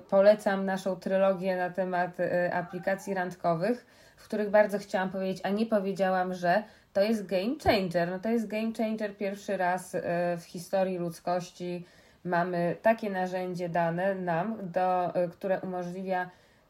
polecam 0.10 0.66
naszą 0.66 0.96
trylogię 0.96 1.58
na 1.58 1.70
temat 1.70 2.18
aplikacji 2.52 3.14
randkowych, 3.14 3.86
w 4.18 4.24
których 4.24 4.50
bardzo 4.50 4.80
chciałam 4.80 5.10
powiedzieć, 5.10 5.42
a 5.44 5.50
nie 5.50 5.66
powiedziałam, 5.66 6.34
że 6.34 6.64
to 6.94 7.02
jest 7.02 7.26
game 7.26 7.56
changer. 7.64 8.10
No 8.10 8.20
to 8.20 8.30
jest 8.30 8.48
game 8.48 8.72
changer 8.78 9.18
pierwszy 9.18 9.58
raz 9.58 9.96
w 10.38 10.44
historii 10.44 10.98
ludzkości 10.98 11.86
mamy 12.26 12.76
takie 12.82 13.10
narzędzie 13.10 13.70
dane 13.70 14.16
nam, 14.16 14.58
do, 14.62 15.16
y, 15.24 15.30
które 15.30 15.62
umożliwia 15.62 16.30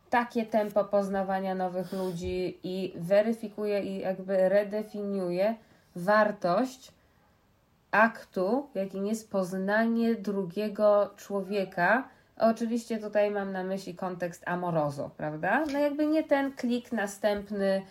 takie 0.09 0.45
tempo 0.45 0.85
poznawania 0.85 1.55
nowych 1.55 1.93
ludzi 1.93 2.59
i 2.63 2.93
weryfikuje 2.95 3.83
i 3.83 3.99
jakby 3.99 4.49
redefiniuje 4.49 5.55
wartość 5.95 6.91
aktu, 7.91 8.69
jakim 8.75 9.05
jest 9.05 9.31
poznanie 9.31 10.15
drugiego 10.15 11.13
człowieka. 11.17 12.09
Oczywiście 12.37 12.97
tutaj 12.97 13.31
mam 13.31 13.51
na 13.51 13.63
myśli 13.63 13.95
kontekst 13.95 14.43
amorozo, 14.47 15.09
prawda? 15.17 15.63
No 15.73 15.79
jakby 15.79 16.07
nie 16.07 16.23
ten 16.23 16.51
klik 16.51 16.91
następny, 16.91 17.81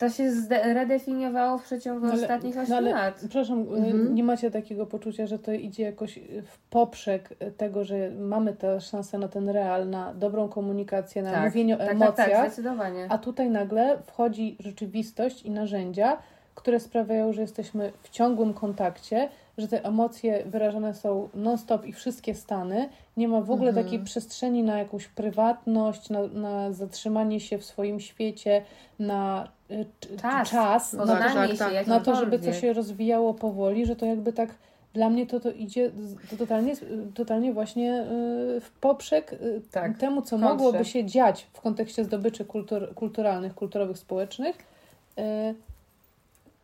to 0.00 0.10
się 0.10 0.32
redefiniowało 0.50 1.58
w 1.58 1.62
przeciągu 1.62 2.06
no 2.06 2.12
ale, 2.12 2.22
ostatnich 2.22 2.56
8 2.56 2.68
no 2.68 2.76
ale, 2.76 2.90
lat. 2.90 3.14
Przepraszam, 3.18 3.60
y, 3.60 3.62
mhm. 3.62 4.14
nie 4.14 4.24
macie 4.24 4.50
takiego 4.50 4.86
poczucia, 4.86 5.26
że 5.26 5.38
to 5.38 5.52
idzie 5.52 5.82
jakoś 5.82 6.18
w 6.46 6.58
poprzek 6.70 7.28
tego, 7.56 7.84
że 7.84 8.10
mamy 8.10 8.52
tę 8.52 8.80
szansę 8.80 9.18
na 9.18 9.28
ten 9.28 9.48
real, 9.48 9.90
na 9.90 10.14
dobrą 10.14 10.48
komunikację, 10.48 11.22
na 11.22 11.32
tak, 11.32 11.44
mówienie 11.44 11.74
o 11.74 11.78
tak, 11.78 11.90
emocjach. 11.90 12.16
Tak, 12.16 12.30
tak, 12.30 12.46
zdecydowanie. 12.46 13.06
A 13.08 13.18
tutaj 13.18 13.50
nagle 13.50 13.98
wchodzi 14.06 14.56
rzeczywistość 14.60 15.42
i 15.42 15.50
narzędzia, 15.50 16.18
które 16.54 16.80
sprawiają, 16.80 17.32
że 17.32 17.40
jesteśmy 17.40 17.92
w 18.02 18.08
ciągłym 18.08 18.54
kontakcie, 18.54 19.28
że 19.60 19.68
te 19.68 19.84
emocje 19.84 20.44
wyrażane 20.46 20.94
są 20.94 21.28
non-stop 21.34 21.86
i 21.86 21.92
wszystkie 21.92 22.34
stany. 22.34 22.88
Nie 23.16 23.28
ma 23.28 23.40
w 23.40 23.50
ogóle 23.50 23.68
mhm. 23.68 23.86
takiej 23.86 24.00
przestrzeni 24.04 24.62
na 24.62 24.78
jakąś 24.78 25.08
prywatność, 25.08 26.10
na, 26.10 26.26
na 26.26 26.72
zatrzymanie 26.72 27.40
się 27.40 27.58
w 27.58 27.64
swoim 27.64 28.00
świecie, 28.00 28.62
na 28.98 29.48
y, 29.70 29.86
czas, 30.22 30.50
czas 30.50 30.92
na, 30.92 31.06
to, 31.06 31.16
tak, 31.16 31.56
tak, 31.58 31.86
na 31.86 32.00
to, 32.00 32.16
żeby 32.16 32.38
to 32.38 32.52
się 32.52 32.72
rozwijało 32.72 33.34
powoli, 33.34 33.86
że 33.86 33.96
to 33.96 34.06
jakby 34.06 34.32
tak 34.32 34.54
dla 34.94 35.10
mnie 35.10 35.26
to, 35.26 35.40
to 35.40 35.50
idzie 35.50 35.90
to 36.30 36.36
totalnie, 36.36 36.74
totalnie 37.14 37.52
właśnie 37.52 38.02
y, 38.02 38.60
w 38.60 38.70
poprzek 38.80 39.32
y, 39.32 39.62
tak, 39.70 39.98
temu, 39.98 40.22
co 40.22 40.38
mogłoby 40.38 40.84
się 40.84 41.04
dziać 41.04 41.46
w 41.52 41.60
kontekście 41.60 42.04
zdobyczy 42.04 42.44
kultur, 42.44 42.94
kulturalnych, 42.94 43.54
kulturowych, 43.54 43.98
społecznych 43.98 44.56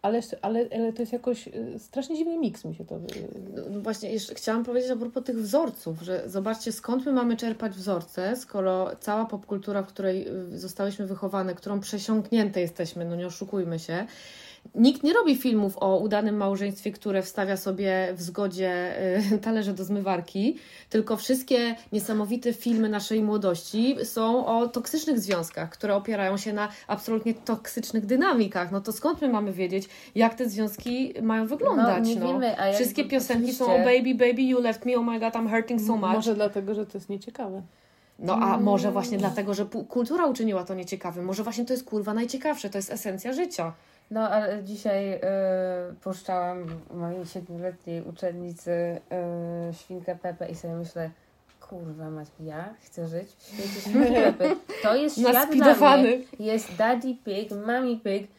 ale, 0.06 0.20
ale, 0.42 0.68
ale 0.74 0.92
to 0.92 1.02
jest 1.02 1.12
jakoś 1.12 1.48
y, 1.48 1.78
strasznie 1.78 2.16
dziwny 2.16 2.38
miks 2.38 2.64
mi 2.64 2.74
się 2.74 2.84
to... 2.84 3.00
No 3.70 3.80
właśnie, 3.80 4.12
jeszcze 4.12 4.34
chciałam 4.34 4.64
powiedzieć 4.64 4.90
a 4.90 4.96
propos 4.96 5.24
tych 5.24 5.36
wzorców, 5.36 6.02
że 6.02 6.22
zobaczcie 6.26 6.72
skąd 6.72 7.06
my 7.06 7.12
mamy 7.12 7.36
czerpać 7.36 7.72
wzorce, 7.72 8.36
skoro 8.36 8.90
cała 9.00 9.24
popkultura, 9.24 9.82
w 9.82 9.86
której 9.86 10.28
y, 10.28 10.58
zostałyśmy 10.58 11.06
wychowane, 11.06 11.54
którą 11.54 11.80
przesiąknięte 11.80 12.60
jesteśmy, 12.60 13.04
no 13.04 13.16
nie 13.16 13.26
oszukujmy 13.26 13.78
się, 13.78 14.06
Nikt 14.74 15.02
nie 15.02 15.12
robi 15.12 15.36
filmów 15.36 15.76
o 15.80 15.96
udanym 15.98 16.36
małżeństwie, 16.36 16.92
które 16.92 17.22
wstawia 17.22 17.56
sobie 17.56 18.08
w 18.14 18.22
zgodzie 18.22 18.94
y, 19.32 19.38
talerze 19.46 19.72
do 19.72 19.84
zmywarki, 19.84 20.56
tylko 20.90 21.16
wszystkie 21.16 21.74
niesamowite 21.92 22.52
filmy 22.52 22.88
naszej 22.88 23.22
młodości 23.22 23.96
są 24.04 24.46
o 24.46 24.68
toksycznych 24.68 25.20
związkach, 25.20 25.70
które 25.70 25.94
opierają 25.94 26.36
się 26.36 26.52
na 26.52 26.68
absolutnie 26.86 27.34
toksycznych 27.34 28.06
dynamikach. 28.06 28.72
No 28.72 28.80
to 28.80 28.92
skąd 28.92 29.22
my 29.22 29.28
mamy 29.28 29.52
wiedzieć, 29.52 29.88
jak 30.14 30.34
te 30.34 30.48
związki 30.48 31.14
mają 31.22 31.46
wyglądać? 31.46 32.04
No, 32.04 32.14
nie 32.14 32.20
no? 32.20 32.26
wiemy, 32.26 32.58
a 32.58 32.72
Wszystkie 32.72 33.04
piosenki 33.04 33.54
są 33.54 33.64
o 33.64 33.78
baby, 33.78 34.14
baby, 34.14 34.42
you 34.42 34.60
left 34.60 34.86
me, 34.86 34.96
oh 34.96 35.12
my 35.12 35.20
god, 35.20 35.34
I'm 35.34 35.50
hurting 35.50 35.80
so 35.80 35.96
much. 35.96 36.12
Może 36.12 36.34
dlatego, 36.34 36.74
że 36.74 36.86
to 36.86 36.98
jest 36.98 37.08
nieciekawe. 37.08 37.62
No 38.18 38.34
a 38.34 38.60
może 38.60 38.92
właśnie 38.92 39.18
dlatego, 39.18 39.54
że 39.54 39.66
kultura 39.88 40.26
uczyniła 40.26 40.64
to 40.64 40.74
nieciekawym. 40.74 41.24
Może 41.24 41.42
właśnie 41.42 41.64
to 41.64 41.72
jest 41.72 41.84
kurwa 41.84 42.14
najciekawsze, 42.14 42.70
to 42.70 42.78
jest 42.78 42.90
esencja 42.90 43.32
życia. 43.32 43.72
No, 44.10 44.28
ale 44.30 44.64
dzisiaj 44.64 45.14
y, 45.14 45.20
puszczałam 46.02 46.66
mojej 46.94 47.26
siedmioletniej 47.26 48.02
uczennicy 48.02 48.70
y, 48.70 49.74
świnkę 49.74 50.16
Pepe 50.16 50.48
i 50.48 50.54
sobie 50.54 50.74
myślę, 50.74 51.10
kurwa 51.60 52.10
mać, 52.10 52.28
ja 52.40 52.74
chcę 52.80 53.08
żyć 53.08 53.28
w 53.38 53.46
świecie 53.46 53.80
świnki 53.80 54.14
Pepy. 54.22 54.56
To 54.82 54.96
jest 54.96 55.18
świat 55.18 55.50
dla 55.50 55.96
mnie. 55.96 56.18
Jest 56.38 56.76
daddy 56.76 57.16
pig, 57.24 57.50
mommy 57.66 57.96
pig, 57.96 58.30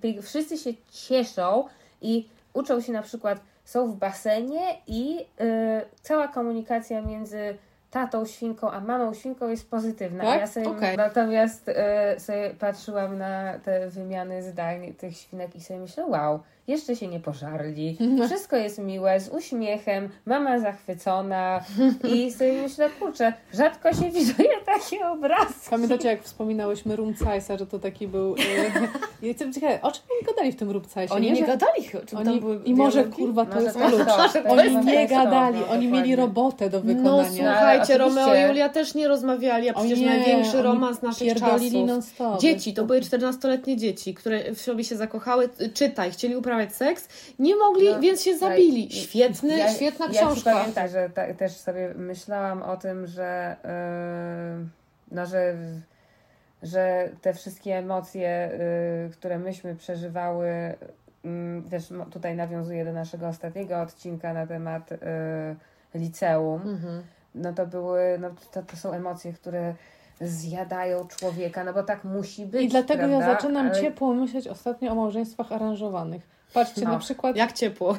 pig. 0.00 0.22
Wszyscy 0.22 0.58
się 0.58 0.70
cieszą 0.92 1.64
i 2.02 2.28
uczą 2.52 2.80
się 2.80 2.92
na 2.92 3.02
przykład, 3.02 3.40
są 3.64 3.92
w 3.92 3.96
basenie 3.96 4.76
i 4.86 5.18
y, 5.20 5.24
cała 6.02 6.28
komunikacja 6.28 7.02
między 7.02 7.56
tatą 7.90 8.26
świnką, 8.26 8.70
a 8.70 8.80
mamą 8.80 9.14
świnką 9.14 9.48
jest 9.48 9.70
pozytywna. 9.70 10.24
Tak? 10.24 10.40
Ja 10.40 10.46
sobie, 10.46 10.68
okay. 10.68 10.96
Natomiast 10.96 11.68
y, 11.68 12.20
sobie 12.20 12.50
patrzyłam 12.50 13.18
na 13.18 13.58
te 13.58 13.88
wymiany 13.90 14.42
zdań 14.42 14.94
tych 14.94 15.16
świnek 15.16 15.56
i 15.56 15.60
sobie 15.60 15.80
myślę, 15.80 16.06
wow, 16.06 16.40
jeszcze 16.68 16.96
się 16.96 17.08
nie 17.08 17.20
pożarli, 17.20 17.96
wszystko 18.26 18.56
jest 18.56 18.78
miłe, 18.78 19.20
z 19.20 19.28
uśmiechem, 19.28 20.08
mama 20.26 20.58
zachwycona 20.58 21.60
i 22.14 22.30
sobie 22.32 22.62
myślę, 22.62 22.90
kurczę, 22.90 23.32
rzadko 23.54 23.92
się 23.92 24.10
widuje 24.10 24.50
takie 24.66 25.06
obrazy. 25.06 25.70
Pamiętacie, 25.70 26.08
jak 26.08 26.22
wspominałyśmy 26.22 26.96
Rumcajsa, 26.96 27.56
że 27.58 27.66
to 27.66 27.78
taki 27.78 28.08
był... 28.08 28.34
Yy, 29.22 29.28
jestem 29.28 29.52
ciekawa, 29.52 29.80
o 29.82 29.92
czym 29.92 30.02
oni 30.10 30.26
gadali 30.26 30.52
w 30.52 30.56
tym 30.56 30.70
Rumcajsie? 30.70 31.14
Oni 31.14 31.26
nie, 31.26 31.40
nie 31.40 31.46
gadali, 31.46 31.82
czym 32.06 32.18
oni, 32.18 32.40
były 32.40 32.60
I 32.64 32.74
może, 32.74 33.04
kurwa, 33.04 33.46
to 33.46 33.60
jest 33.60 33.76
klucz. 33.76 34.08
Oni 34.48 34.86
nie 34.86 35.08
gadali, 35.08 35.58
oni 35.70 35.88
mieli 35.88 36.16
robotę 36.16 36.70
do 36.70 36.80
wykonania. 36.80 37.22
No 37.22 37.24
słuchajcie, 37.24 37.98
Romeo 37.98 38.34
i 38.34 38.40
Julia 38.48 38.68
też 38.68 38.94
nie 38.94 39.08
rozmawiali, 39.08 39.68
a 39.68 39.74
przecież 39.74 39.98
nie, 39.98 40.06
największy 40.06 40.62
romans 40.62 41.02
naszych 41.02 41.34
czasów. 41.34 41.72
Dzieci, 42.40 42.74
to 42.74 42.84
były 42.84 43.00
14-letnie 43.00 43.76
dzieci, 43.76 44.14
które 44.14 44.54
w 44.54 44.60
sobie 44.60 44.84
się 44.84 44.96
zakochały, 44.96 45.48
czytaj, 45.74 46.10
chcieli 46.10 46.36
uprawiać 46.36 46.57
uprawiać 46.58 46.76
seks, 46.76 47.08
nie 47.38 47.56
mogli, 47.56 47.90
no, 47.90 48.00
więc 48.00 48.22
się 48.22 48.38
zabili. 48.38 48.92
Świetny, 48.92 49.58
ja, 49.58 49.74
świetna 49.74 50.08
książka. 50.08 50.50
Ja 50.50 50.56
pamiętam, 50.56 50.88
że 50.88 51.10
ta, 51.10 51.34
też 51.34 51.52
sobie 51.52 51.94
myślałam 51.96 52.62
o 52.62 52.76
tym, 52.76 53.06
że 53.06 53.56
yy, 53.64 54.68
no, 55.10 55.26
że 55.26 55.54
że 56.62 57.10
te 57.22 57.34
wszystkie 57.34 57.78
emocje, 57.78 58.50
yy, 59.04 59.10
które 59.10 59.38
myśmy 59.38 59.76
przeżywały, 59.76 60.48
yy, 61.24 61.30
też 61.70 61.88
tutaj 62.10 62.36
nawiązuję 62.36 62.84
do 62.84 62.92
naszego 62.92 63.28
ostatniego 63.28 63.80
odcinka 63.80 64.32
na 64.32 64.46
temat 64.46 64.90
yy, 64.90 66.00
liceum, 66.00 66.62
mhm. 66.62 67.02
no 67.34 67.52
to 67.52 67.66
były, 67.66 68.18
no 68.20 68.30
to, 68.52 68.62
to 68.62 68.76
są 68.76 68.92
emocje, 68.92 69.32
które 69.32 69.74
zjadają 70.20 71.08
człowieka, 71.08 71.64
no 71.64 71.72
bo 71.72 71.82
tak 71.82 72.04
musi 72.04 72.46
być. 72.46 72.62
I 72.62 72.68
dlatego 72.68 73.08
prawda? 73.08 73.28
ja 73.28 73.34
zaczynam 73.34 73.66
Ale... 73.66 73.80
ciepło 73.80 74.14
myśleć 74.14 74.48
ostatnio 74.48 74.92
o 74.92 74.94
małżeństwach 74.94 75.52
aranżowanych 75.52 76.37
Patrzcie, 76.54 76.84
no. 76.84 76.90
na 76.90 76.98
przykład. 76.98 77.36
Jak 77.36 77.52
ciepło? 77.52 77.96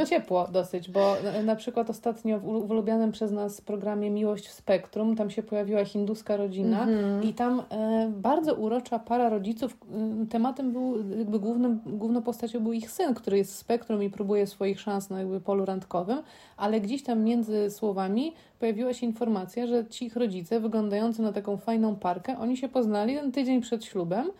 E, 0.00 0.06
ciepło 0.06 0.48
dosyć, 0.52 0.90
bo 0.90 1.16
na 1.44 1.56
przykład 1.56 1.90
ostatnio 1.90 2.38
w 2.38 2.70
ulubianym 2.70 3.12
przez 3.12 3.32
nas 3.32 3.60
programie 3.60 4.10
Miłość 4.10 4.48
w 4.48 4.52
Spektrum, 4.52 5.16
tam 5.16 5.30
się 5.30 5.42
pojawiła 5.42 5.84
hinduska 5.84 6.36
rodzina 6.36 6.82
mm 6.82 7.20
-hmm. 7.20 7.26
i 7.26 7.34
tam 7.34 7.62
e, 7.70 8.10
bardzo 8.16 8.54
urocza 8.54 8.98
para 8.98 9.28
rodziców. 9.28 9.76
E, 10.22 10.26
tematem 10.26 10.72
był, 10.72 11.16
jakby 11.18 11.38
głównym, 11.38 11.80
główną 11.86 12.22
postacią 12.22 12.60
był 12.60 12.72
ich 12.72 12.90
syn, 12.90 13.14
który 13.14 13.38
jest 13.38 13.52
w 13.52 13.56
spektrum 13.56 14.02
i 14.02 14.10
próbuje 14.10 14.46
swoich 14.46 14.80
szans 14.80 15.10
na 15.10 15.18
jakby 15.18 15.40
polu 15.40 15.64
randkowym, 15.64 16.22
ale 16.56 16.80
gdzieś 16.80 17.02
tam 17.02 17.22
między 17.22 17.70
słowami 17.70 18.34
pojawiła 18.58 18.94
się 18.94 19.06
informacja, 19.06 19.66
że 19.66 19.86
ci 19.86 20.04
ich 20.04 20.16
rodzice, 20.16 20.60
wyglądający 20.60 21.22
na 21.22 21.32
taką 21.32 21.56
fajną 21.56 21.96
parkę, 21.96 22.38
oni 22.38 22.56
się 22.56 22.68
poznali 22.68 23.16
ten 23.16 23.32
tydzień 23.32 23.60
przed 23.60 23.84
ślubem. 23.84 24.30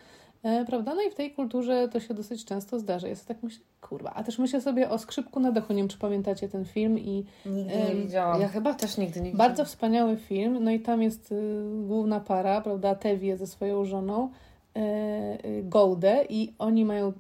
E, 0.43 0.65
prawda? 0.65 0.95
No 0.95 1.03
i 1.03 1.11
w 1.11 1.15
tej 1.15 1.31
kulturze 1.31 1.89
to 1.93 2.01
się 2.01 2.15
dosyć 2.15 2.45
często 2.45 2.79
zdarza. 2.79 3.09
Jest 3.09 3.27
tak 3.29 3.43
myślę, 3.43 3.65
kurwa. 3.81 4.13
A 4.15 4.25
też 4.25 4.39
myślę 4.39 4.61
sobie 4.61 4.91
o 4.91 4.99
Skrzypku 4.99 5.41
na 5.41 5.53
dachu. 5.53 5.73
Nie 5.73 5.79
wiem, 5.79 5.89
czy 5.89 5.99
pamiętacie 5.99 6.49
ten 6.49 6.65
film. 6.65 6.99
i 6.99 7.25
Nigdy 7.47 7.75
nie 7.89 7.95
widziałam. 8.03 8.41
Ja 8.41 8.49
chyba 8.49 8.75
też 8.75 8.99
nigdy 8.99 9.21
nie 9.21 9.31
widziałam. 9.31 9.49
Bardzo 9.49 9.65
wspaniały 9.65 10.17
film. 10.17 10.65
No 10.65 10.71
i 10.71 10.81
tam 10.81 11.03
jest 11.03 11.33
y, 11.33 11.63
główna 11.87 12.21
para, 12.21 12.61
prawda? 12.61 12.95
Tewie 12.95 13.37
ze 13.37 13.47
swoją 13.47 13.85
żoną. 13.85 14.31
e, 14.77 15.39
Goldę 15.63 16.25
i 16.29 16.53
oni 16.59 16.85
mają 16.85 17.13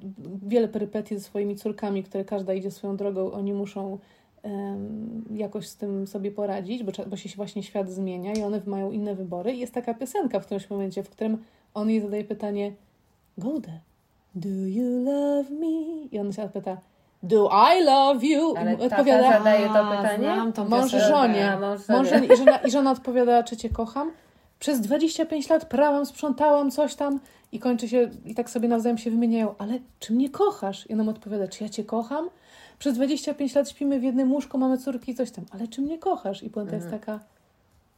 wiele 0.47 0.69
perypetii 0.69 1.15
ze 1.19 1.21
swoimi 1.25 1.57
córkami, 1.57 2.03
które 2.03 2.25
każda 2.25 2.55
idzie 2.55 2.71
swoją 2.71 2.97
drogą, 2.97 3.33
oni 3.33 3.53
muszą 3.53 3.99
jakoś 5.31 5.69
z 5.69 5.77
tym 5.77 6.07
sobie 6.07 6.31
poradzić, 6.31 6.83
bo, 6.83 6.93
bo 7.07 7.17
się 7.17 7.29
właśnie 7.37 7.63
świat 7.63 7.91
zmienia 7.91 8.33
i 8.33 8.43
one 8.43 8.61
mają 8.67 8.91
inne 8.93 9.15
wybory. 9.15 9.53
I 9.53 9.59
jest 9.59 9.75
taka 9.75 9.95
piosenka 9.95 10.41
w 10.41 10.45
którymś 10.47 10.71
momencie, 10.71 11.03
w 11.03 11.11
którym 11.11 11.39
on 11.75 11.91
jej 11.91 12.01
zadaje 12.01 12.25
pytanie 12.25 12.73
Goldę, 13.38 13.73
do 14.35 14.49
you 14.49 15.04
love 15.04 15.50
me? 15.50 16.07
I 16.12 16.18
on 16.18 16.33
się 16.33 16.49
pyta 16.49 16.76
Do 17.23 17.50
I 17.52 17.85
love 17.85 18.25
you? 18.25 18.54
Ale 18.57 18.75
I 18.75 18.76
tata 18.76 18.97
odpowiada 18.97 19.38
zadaje 19.38 19.66
to 19.66 19.97
pytanie? 19.97 20.52
Mąż 20.68 20.90
żonie. 20.90 21.59
Mąż 21.88 22.09
żonie. 22.09 22.26
I, 22.26 22.37
żona, 22.37 22.57
I 22.57 22.71
żona 22.71 22.90
odpowiada, 22.90 23.42
czy 23.42 23.57
cię 23.57 23.71
kocham? 23.71 24.11
Przez 24.59 24.80
25 24.80 25.49
lat 25.49 25.64
prałam, 25.64 26.07
sprzątałam 26.07 26.71
coś 26.71 26.95
tam 26.95 27.21
i 27.52 27.59
kończy 27.59 27.88
się, 27.88 28.11
i 28.25 28.35
tak 28.35 28.50
sobie 28.50 28.68
nawzajem 28.68 28.99
się 28.99 29.11
wymieniają, 29.11 29.54
ale 29.59 29.78
czy 30.00 30.12
mnie 30.12 30.30
kochasz? 30.30 30.90
I 30.90 30.95
ona 30.95 31.04
mu 31.04 31.11
odpowiada, 31.11 31.49
czy 31.49 31.64
ja 31.64 31.71
cię 31.71 31.85
kocham? 31.85 32.30
Przez 32.78 32.95
25 32.95 33.54
lat 33.54 33.71
śpimy 33.71 34.00
w 34.00 34.02
jednym 34.02 34.33
łóżku, 34.33 34.59
mamy 34.59 34.78
córki 34.78 35.12
i 35.12 35.14
coś 35.14 35.30
tam, 35.30 35.45
ale 35.50 35.68
czy 35.68 35.83
mnie 35.83 35.99
kochasz? 35.99 36.42
I 36.42 36.50
puenta 36.50 36.76
jest 36.76 36.90
taka, 36.90 37.21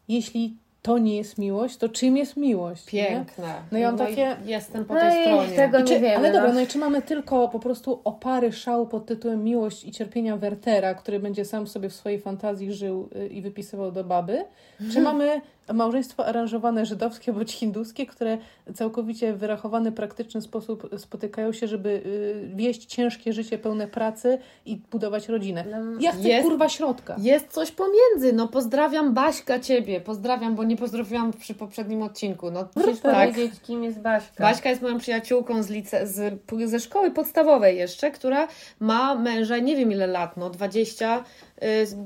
jeśli 0.09 0.57
to 0.83 0.99
nie 0.99 1.17
jest 1.17 1.39
miłość, 1.39 1.77
to 1.77 1.89
czym 1.89 2.17
jest 2.17 2.37
miłość? 2.37 2.93
nie? 2.93 3.07
Piękne. 3.07 3.55
No 3.73 3.79
i 3.79 3.83
mam 3.83 3.97
takie- 3.99 4.37
Jestem 4.45 4.85
po 4.85 4.95
No 4.95 5.01
tej 5.01 5.21
i 5.21 5.23
stronie. 5.25 5.53
tego 5.57 5.79
I 5.79 5.83
nie 5.83 5.89
czy, 5.89 5.95
wiemy. 6.01 6.17
ale 6.17 6.33
dobra, 6.33 6.49
no. 6.49 6.55
no 6.55 6.61
i 6.61 6.67
czy 6.67 6.79
mamy 6.79 7.03
tylko 7.03 7.49
po 7.49 7.59
prostu 7.59 8.01
opary 8.05 8.53
szału 8.53 8.87
pod 8.87 9.07
tytułem 9.07 9.45
Miłość 9.45 9.85
i 9.85 9.93
cierpienia 9.93 10.37
Wertera, 10.37 10.95
który 10.95 11.21
będzie 11.21 11.45
sam 11.45 11.67
sobie 11.67 11.89
w 11.89 11.95
swojej 11.95 12.19
fantazji 12.21 12.73
żył 12.73 13.09
y, 13.17 13.27
i 13.29 13.43
wypisywał 13.43 13.93
do 13.93 14.05
baby? 14.05 14.45
Czy 14.93 15.01
mamy 15.01 15.41
małżeństwo 15.75 16.27
aranżowane 16.27 16.87
żydowskie 16.87 17.33
bądź 17.33 17.53
hinduskie, 17.53 18.07
które 18.07 18.39
całkowicie 18.75 19.33
w 19.33 19.39
wyrachowany, 19.39 19.93
praktyczny 19.93 20.41
sposób 20.43 20.91
spotykają 20.97 21.53
się, 21.53 21.67
żeby 21.67 21.89
y, 21.89 22.57
wieść 22.57 22.85
ciężkie 22.87 23.33
życie 23.33 23.59
pełne 23.59 23.87
pracy 23.87 24.39
i 24.67 24.77
budować 24.91 25.29
rodzinę? 25.29 25.65
No, 25.71 26.01
Ja 26.01 26.13
chcę 26.13 26.29
Jest- 26.29 26.49
kurwa 26.49 26.69
środka. 26.69 27.17
Jest 27.19 27.49
coś 27.49 27.71
pomiędzy. 27.73 28.33
No 28.33 28.49
pozdrawiam 28.49 29.15
Baśka 29.15 29.59
ciebie. 29.59 30.01
Pozdrawiam, 30.01 30.55
bo 30.57 30.65
nie 30.71 30.77
pozdrowiłam 30.77 31.33
przy 31.33 31.55
poprzednim 31.55 32.03
odcinku. 32.03 32.51
No 32.51 32.69
Musisz 32.77 33.01
tak. 33.01 33.15
powiedzieć, 33.31 33.61
kim 33.61 33.85
jest 33.85 34.01
Baśka. 34.01 34.45
Baśka 34.45 34.71
jest 34.71 34.83
moją 34.83 34.99
przyjaciółką 34.99 35.63
z, 35.63 35.71
lice, 35.71 36.07
z, 36.07 36.41
ze 36.65 36.81
szkoły 36.81 37.11
podstawowej 37.11 37.77
jeszcze, 37.79 38.11
która 38.11 38.49
ma 38.81 39.15
męża 39.15 39.59
nie 39.59 39.77
wiem 39.77 39.93
ile 39.93 40.07
lat, 40.07 40.37
no 40.37 40.51
20, 40.51 41.25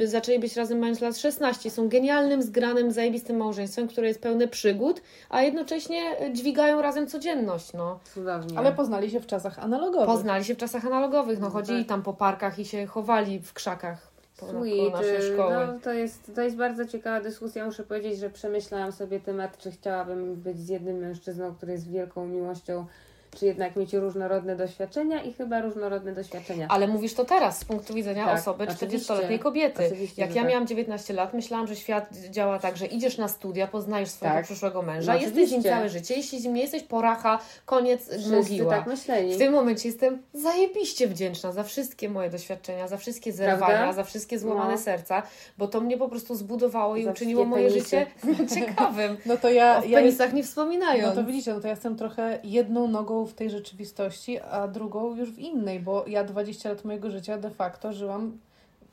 y, 0.00 0.08
zaczęli 0.08 0.38
być 0.38 0.56
razem 0.56 0.78
mając 0.78 1.00
lat 1.00 1.18
16. 1.18 1.70
Są 1.70 1.88
genialnym, 1.88 2.42
zgranym, 2.42 2.92
zajebistym 2.92 3.36
małżeństwem, 3.36 3.88
które 3.88 4.08
jest 4.08 4.20
pełne 4.22 4.48
przygód, 4.48 5.02
a 5.30 5.42
jednocześnie 5.42 6.02
y, 6.26 6.32
dźwigają 6.32 6.82
razem 6.82 7.06
codzienność, 7.06 7.72
no. 7.72 7.98
Cudownie. 8.14 8.58
Ale 8.58 8.72
poznali 8.72 9.10
się 9.10 9.20
w 9.20 9.26
czasach 9.26 9.58
analogowych. 9.58 10.06
Poznali 10.06 10.44
się 10.44 10.54
w 10.54 10.58
czasach 10.58 10.86
analogowych, 10.86 11.38
no 11.40 11.46
No 11.46 11.52
chodzili 11.52 11.78
tak. 11.78 11.88
tam 11.88 12.02
po 12.02 12.14
parkach 12.14 12.58
i 12.58 12.64
się 12.64 12.86
chowali 12.86 13.40
w 13.40 13.52
krzakach 13.52 14.13
po, 14.36 14.48
Sweet. 14.48 14.92
naszej 14.92 15.16
y, 15.16 15.32
szkoły. 15.32 15.54
No, 15.54 15.80
to, 15.80 15.92
jest, 15.92 16.32
to 16.34 16.42
jest 16.42 16.56
bardzo 16.56 16.86
ciekawa 16.86 17.20
dyskusja. 17.20 17.66
Muszę 17.66 17.82
powiedzieć, 17.82 18.18
że 18.18 18.30
przemyślałam 18.30 18.92
sobie 18.92 19.20
temat, 19.20 19.58
czy 19.58 19.70
chciałabym 19.70 20.34
być 20.34 20.58
z 20.58 20.68
jednym 20.68 20.96
mężczyzną, 20.96 21.54
który 21.54 21.72
jest 21.72 21.90
wielką 21.90 22.26
miłością, 22.26 22.86
czy 23.34 23.46
jednak 23.46 23.76
mieć 23.76 23.92
różnorodne 23.92 24.56
doświadczenia 24.56 25.22
i 25.22 25.32
chyba 25.32 25.60
różnorodne 25.60 26.12
doświadczenia. 26.12 26.66
Ale 26.70 26.88
mówisz 26.88 27.14
to 27.14 27.24
teraz 27.24 27.58
z 27.58 27.64
punktu 27.64 27.94
widzenia 27.94 28.24
Tak, 28.26 28.38
osoby 28.40 28.64
oczywiście. 28.70 29.12
40-letniej 29.14 29.38
kobiety. 29.38 29.86
Oczywiście, 29.86 30.22
Jak 30.22 30.34
ja 30.34 30.42
tak. 30.42 30.50
miałam 30.50 30.66
19 30.66 31.14
lat, 31.14 31.34
myślałam, 31.34 31.66
że 31.66 31.76
świat 31.76 32.08
działa 32.30 32.58
tak, 32.58 32.76
że 32.76 32.86
idziesz 32.86 33.18
na 33.18 33.28
studia, 33.28 33.66
poznajesz 33.66 34.08
swojego 34.08 34.36
Tak. 34.36 34.44
przyszłego 34.44 34.82
męża, 34.82 35.12
No 35.12 35.18
jesteś 35.18 35.32
z 35.34 35.36
nim 35.36 35.44
oczywiście. 35.44 35.70
całe 35.70 35.88
życie, 35.88 36.14
jeśli 36.14 36.40
z 36.40 36.44
nim 36.44 36.54
nie 36.54 36.62
jesteś, 36.62 36.82
poracha, 36.82 37.38
koniec 37.66 38.08
Wszyscy 38.08 38.30
mogiła. 38.30 38.74
tak 38.76 38.86
myśleli. 38.86 39.34
W 39.34 39.38
tym 39.38 39.52
momencie 39.52 39.88
jestem 39.88 40.22
zajebiście 40.32 41.08
wdzięczna 41.08 41.52
za 41.52 41.62
wszystkie 41.64 42.08
moje 42.08 42.30
doświadczenia, 42.30 42.88
za 42.88 42.96
wszystkie 42.96 43.32
zerwania, 43.32 43.66
Prawda? 43.76 43.92
za 43.92 44.04
wszystkie 44.04 44.38
złamane 44.38 44.72
No. 44.72 44.78
serca, 44.78 45.22
bo 45.58 45.68
to 45.68 45.80
mnie 45.80 45.96
po 45.98 46.08
prostu 46.08 46.34
zbudowało 46.34 46.96
i 46.96 47.04
Za 47.04 47.10
uczyniło 47.10 47.44
moje 47.44 47.68
penisy. 47.68 47.80
życie 47.84 48.06
ciekawym. 48.60 49.16
No 49.26 49.36
to 49.36 49.50
ja, 49.50 49.78
O 49.82 49.84
ja 49.84 49.98
penisach 49.98 50.32
nie 50.32 50.42
No 50.42 50.48
wspominając. 50.48 51.14
to 51.14 51.24
widzicie, 51.24 51.54
no 51.54 51.60
to 51.60 51.66
ja 51.66 51.70
jestem 51.74 51.96
trochę 51.96 52.38
jedną 52.44 52.88
nogą 52.88 53.23
w 53.26 53.34
tej 53.34 53.50
rzeczywistości, 53.50 54.40
a 54.40 54.68
drugą 54.68 55.16
już 55.16 55.30
w 55.30 55.38
innej, 55.38 55.80
bo 55.80 56.04
ja 56.06 56.24
20 56.24 56.68
lat 56.68 56.84
mojego 56.84 57.10
życia 57.10 57.38
de 57.38 57.50
facto 57.50 57.92
żyłam 57.92 58.38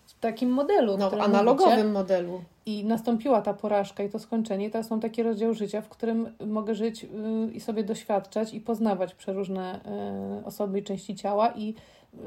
w 0.05 0.19
takim 0.19 0.49
modelu. 0.49 0.97
No, 0.97 1.09
w 1.09 1.13
analogowym 1.13 1.73
mówicie. 1.73 1.93
modelu. 1.93 2.41
I 2.65 2.85
nastąpiła 2.85 3.41
ta 3.41 3.53
porażka 3.53 4.03
i 4.03 4.09
to 4.09 4.19
skończenie. 4.19 4.65
I 4.65 4.71
teraz 4.71 4.89
mam 4.89 4.99
taki 4.99 5.23
rozdział 5.23 5.53
życia, 5.53 5.81
w 5.81 5.89
którym 5.89 6.29
mogę 6.45 6.75
żyć 6.75 7.03
y, 7.03 7.07
i 7.53 7.59
sobie 7.59 7.83
doświadczać 7.83 8.53
i 8.53 8.61
poznawać 8.61 9.15
przeróżne 9.15 9.79
y, 10.41 10.45
osoby 10.45 10.79
i 10.79 10.83
części 10.83 11.15
ciała 11.15 11.53
i 11.55 11.69
y, 11.69 12.17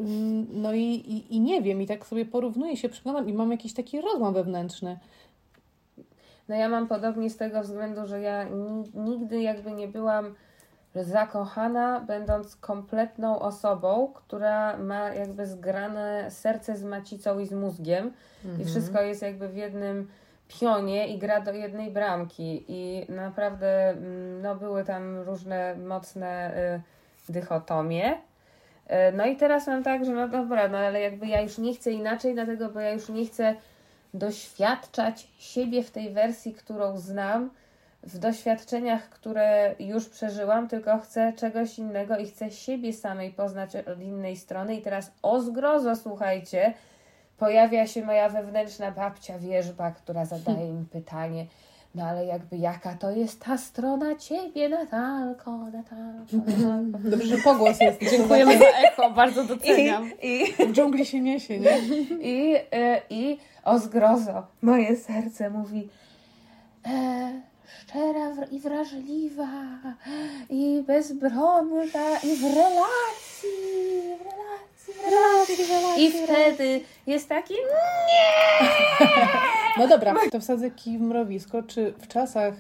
no 0.52 0.72
i, 0.72 0.80
i, 0.80 1.36
i 1.36 1.40
nie 1.40 1.62
wiem, 1.62 1.82
i 1.82 1.86
tak 1.86 2.06
sobie 2.06 2.24
porównuję 2.24 2.76
się, 2.76 2.88
przyglądam 2.88 3.28
i 3.28 3.32
mam 3.32 3.50
jakiś 3.50 3.74
taki 3.74 4.00
rozłam 4.00 4.34
wewnętrzny. 4.34 4.98
No 6.48 6.54
ja 6.54 6.68
mam 6.68 6.88
podobnie 6.88 7.30
z 7.30 7.36
tego 7.36 7.62
względu, 7.62 8.06
że 8.06 8.20
ja 8.20 8.44
ni- 8.44 9.10
nigdy 9.10 9.42
jakby 9.42 9.72
nie 9.72 9.88
byłam 9.88 10.34
zakochana, 10.94 12.00
będąc 12.00 12.56
kompletną 12.56 13.38
osobą, 13.38 14.12
która 14.14 14.76
ma 14.76 15.08
jakby 15.08 15.46
zgrane 15.46 16.30
serce 16.30 16.76
z 16.76 16.84
macicą 16.84 17.38
i 17.38 17.46
z 17.46 17.52
mózgiem. 17.52 18.12
I 18.60 18.64
wszystko 18.64 19.02
jest 19.02 19.22
jakby 19.22 19.48
w 19.48 19.56
jednym 19.56 20.08
pionie 20.60 21.08
i 21.08 21.18
gra 21.18 21.40
do 21.40 21.52
jednej 21.52 21.90
bramki. 21.90 22.64
I 22.68 23.06
naprawdę 23.12 23.90
mm, 23.90 24.42
no, 24.42 24.54
były 24.54 24.84
tam 24.84 25.18
różne 25.18 25.74
mocne 25.76 26.56
y, 27.28 27.32
dychotomie. 27.32 28.12
Y, 28.14 29.12
No 29.12 29.26
i 29.26 29.36
teraz 29.36 29.66
mam 29.66 29.82
tak, 29.82 30.04
że 30.04 30.12
no 30.12 30.28
dobra, 30.28 30.68
no 30.68 30.78
ale 30.78 31.00
jakby 31.00 31.26
ja 31.26 31.40
już 31.40 31.58
nie 31.58 31.74
chcę 31.74 31.92
inaczej, 31.92 32.34
dlatego 32.34 32.68
bo 32.68 32.80
ja 32.80 32.92
już 32.92 33.08
nie 33.08 33.26
chcę 33.26 33.54
doświadczać 34.14 35.28
siebie 35.38 35.82
w 35.82 35.90
tej 35.90 36.10
wersji, 36.10 36.54
którą 36.54 36.98
znam, 36.98 37.50
w 38.06 38.18
doświadczeniach, 38.18 39.08
które 39.08 39.74
już 39.78 40.08
przeżyłam, 40.08 40.68
tylko 40.68 40.98
chcę 40.98 41.32
czegoś 41.32 41.78
innego 41.78 42.16
i 42.16 42.26
chcę 42.26 42.50
siebie 42.50 42.92
samej 42.92 43.30
poznać 43.30 43.76
od 43.76 44.00
innej 44.00 44.36
strony. 44.36 44.76
I 44.76 44.82
teraz 44.82 45.12
o 45.22 45.40
zgrozo, 45.40 45.96
słuchajcie, 45.96 46.74
pojawia 47.38 47.86
się 47.86 48.04
moja 48.04 48.28
wewnętrzna 48.28 48.90
babcia 48.90 49.38
wierzba, 49.38 49.90
która 49.90 50.24
zadaje 50.24 50.72
mi 50.72 50.84
pytanie. 50.84 51.46
No 51.94 52.04
ale 52.04 52.26
jakby 52.26 52.56
jaka 52.56 52.94
to 52.94 53.10
jest 53.10 53.40
ta 53.40 53.58
strona 53.58 54.16
ciebie, 54.16 54.68
Natalko, 54.68 55.50
Natalko, 55.50 56.36
Natalko. 56.36 56.98
Dobrze, 57.10 57.26
że 57.26 57.36
pogłos 57.36 57.80
jest. 57.80 58.00
Dziękujemy 58.10 58.58
za 58.58 58.64
echo, 58.64 59.10
bardzo 59.10 59.44
doceniam. 59.44 60.10
I, 60.22 60.44
W 60.68 60.72
dżungli 60.72 61.06
się 61.06 61.20
niesie, 61.20 61.60
nie? 61.60 61.78
i, 62.20 62.56
e, 62.72 63.00
i 63.10 63.38
o 63.64 63.78
zgrozo, 63.78 64.46
moje 64.62 64.96
serce 64.96 65.50
mówi 65.50 65.88
e, 66.86 67.40
szczera 67.66 68.30
i 68.50 68.60
wrażliwa 68.60 69.78
i 70.50 70.84
bezbronna 70.86 71.84
i 72.22 72.36
w 72.36 72.44
relacji, 72.44 73.48
w 74.18 74.24
relacji, 75.04 75.64
w 75.64 75.70
relacji. 75.70 76.04
I 76.04 76.12
wtedy 76.12 76.80
jest 77.06 77.28
taki 77.28 77.54
No 79.78 79.88
dobra, 79.88 80.14
to 80.32 80.40
wsadzę 80.40 80.70
kij 80.70 80.98
w 80.98 81.00
mrowisko. 81.00 81.62
Czy 81.62 81.94
w 81.98 82.08
czasach 82.08 82.54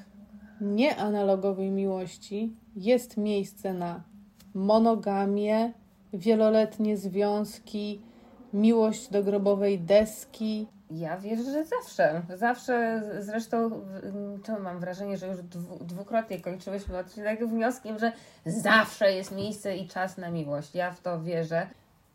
nieanalogowej 0.60 1.70
miłości 1.70 2.56
jest 2.76 3.16
miejsce 3.16 3.72
na 3.72 4.02
monogamię, 4.54 5.72
wieloletnie 6.12 6.96
związki, 6.96 8.00
miłość 8.52 9.08
do 9.08 9.22
grobowej 9.22 9.78
deski? 9.78 10.66
Ja 10.94 11.16
wierzę, 11.18 11.42
że 11.44 11.64
zawsze. 11.64 12.22
Zawsze, 12.36 13.02
zresztą 13.20 13.68
w- 13.68 14.42
to 14.44 14.58
mam 14.60 14.80
wrażenie, 14.80 15.16
że 15.16 15.26
już 15.28 15.42
dwu, 15.42 15.84
dwukrotnie 15.84 16.40
kończyłyśmy 16.40 16.98
odcinek 16.98 17.46
wnioskiem, 17.46 17.98
że 17.98 18.12
zawsze 18.46 19.12
jest 19.12 19.32
miejsce 19.32 19.76
i 19.76 19.88
czas 19.88 20.16
na 20.18 20.30
miłość. 20.30 20.74
Ja 20.74 20.90
w 20.92 21.00
to 21.00 21.22
wierzę. 21.22 21.66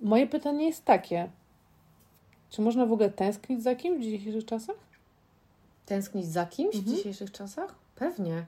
Moje 0.02 0.28
pytanie 0.28 0.66
jest 0.68 0.86
takie. 0.86 1.30
Czy 2.50 2.62
można 2.62 2.86
w 2.86 2.92
ogóle 2.92 3.10
tęsknić 3.10 3.64
za 3.64 3.76
kimś 3.76 3.98
w 4.00 4.02
dzisiejszych 4.10 4.46
czasach? 4.46 4.76
Tęsknić 5.86 6.26
za 6.28 6.46
kimś 6.46 6.76
Mhm. 6.76 6.94
w 6.94 6.98
dzisiejszych 6.98 7.32
czasach? 7.32 7.76
Pewnie. 7.96 8.46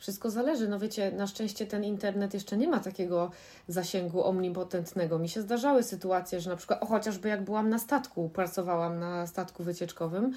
Wszystko 0.00 0.30
zależy. 0.30 0.68
No 0.68 0.78
wiecie, 0.78 1.12
na 1.12 1.26
szczęście 1.26 1.66
ten 1.66 1.84
internet 1.84 2.34
jeszcze 2.34 2.56
nie 2.56 2.68
ma 2.68 2.78
takiego 2.78 3.30
zasięgu 3.68 4.24
omnipotentnego. 4.24 5.18
Mi 5.18 5.28
się 5.28 5.42
zdarzały 5.42 5.82
sytuacje, 5.82 6.40
że 6.40 6.50
na 6.50 6.56
przykład, 6.56 6.82
o 6.82 6.86
chociażby 6.86 7.28
jak 7.28 7.42
byłam 7.44 7.68
na 7.70 7.78
statku, 7.78 8.28
pracowałam 8.28 8.98
na 8.98 9.26
statku 9.26 9.62
wycieczkowym 9.62 10.32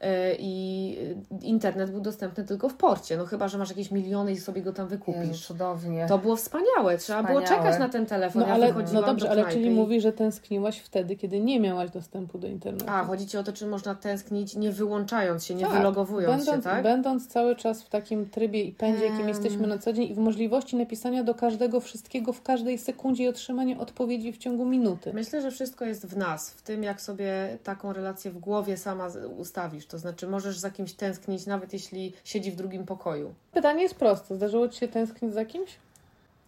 yy, 0.00 0.08
i 0.38 0.90
yy, 1.32 1.38
internet 1.48 1.90
był 1.90 2.00
dostępny 2.00 2.44
tylko 2.44 2.68
w 2.68 2.74
porcie. 2.74 3.16
No 3.16 3.26
chyba, 3.26 3.48
że 3.48 3.58
masz 3.58 3.68
jakieś 3.68 3.90
miliony 3.90 4.32
i 4.32 4.36
sobie 4.36 4.62
go 4.62 4.72
tam 4.72 4.86
Jezu, 4.86 4.96
wykupisz. 4.98 5.46
cudownie. 5.46 6.06
To 6.08 6.18
było 6.18 6.36
wspaniałe. 6.36 6.98
Trzeba 6.98 7.22
było 7.22 7.40
Wspaniałe. 7.40 7.64
czekać 7.64 7.80
na 7.80 7.88
ten 7.88 8.06
telefon. 8.06 8.42
No 8.42 8.48
ja 8.48 8.54
ale 8.54 8.72
no 8.92 9.02
dobrze, 9.02 9.26
do 9.26 9.30
ale 9.32 9.52
czyli 9.52 9.66
i- 9.66 9.70
mówi, 9.70 10.00
że 10.00 10.12
tęskniłaś 10.12 10.78
wtedy, 10.78 11.16
kiedy 11.16 11.40
nie 11.40 11.60
miałaś 11.60 11.90
dostępu 11.90 12.38
do 12.38 12.46
internetu. 12.46 12.84
A, 12.88 13.04
chodzi 13.04 13.26
Ci 13.26 13.38
o 13.38 13.42
to, 13.44 13.52
czy 13.52 13.66
można 13.66 13.94
tęsknić 13.94 14.56
nie 14.56 14.72
wyłączając 14.72 15.44
się, 15.44 15.54
nie 15.54 15.64
Tak, 15.66 15.72
wylogowując 15.72 16.36
będąc, 16.36 16.64
się, 16.64 16.70
tak? 16.70 16.82
Będąc 16.82 17.28
cały 17.28 17.56
czas 17.56 17.82
w 17.82 17.88
takim 17.88 18.30
trybie 18.30 18.62
i 18.62 18.72
pędzie 18.72 19.07
jakim 19.08 19.28
jesteśmy 19.28 19.66
na 19.66 19.78
co 19.78 19.92
dzień 19.92 20.10
i 20.10 20.14
w 20.14 20.18
możliwości 20.18 20.76
napisania 20.76 21.24
do 21.24 21.34
każdego 21.34 21.80
wszystkiego 21.80 22.32
w 22.32 22.42
każdej 22.42 22.78
sekundzie 22.78 23.24
i 23.24 23.28
otrzymania 23.28 23.78
odpowiedzi 23.78 24.32
w 24.32 24.38
ciągu 24.38 24.64
minuty. 24.64 25.12
Myślę, 25.14 25.42
że 25.42 25.50
wszystko 25.50 25.84
jest 25.84 26.06
w 26.06 26.16
nas, 26.16 26.50
w 26.50 26.62
tym 26.62 26.82
jak 26.82 27.00
sobie 27.00 27.58
taką 27.64 27.92
relację 27.92 28.30
w 28.30 28.38
głowie 28.38 28.76
sama 28.76 29.08
ustawisz. 29.38 29.86
To 29.86 29.98
znaczy, 29.98 30.26
możesz 30.26 30.58
za 30.58 30.70
kimś 30.70 30.92
tęsknić, 30.92 31.46
nawet 31.46 31.72
jeśli 31.72 32.12
siedzi 32.24 32.50
w 32.50 32.56
drugim 32.56 32.86
pokoju. 32.86 33.34
Pytanie 33.52 33.82
jest 33.82 33.94
proste. 33.94 34.34
Zdarzyło 34.36 34.68
Ci 34.68 34.78
się 34.78 34.88
tęsknić 34.88 35.34
za 35.34 35.44
kimś? 35.44 35.70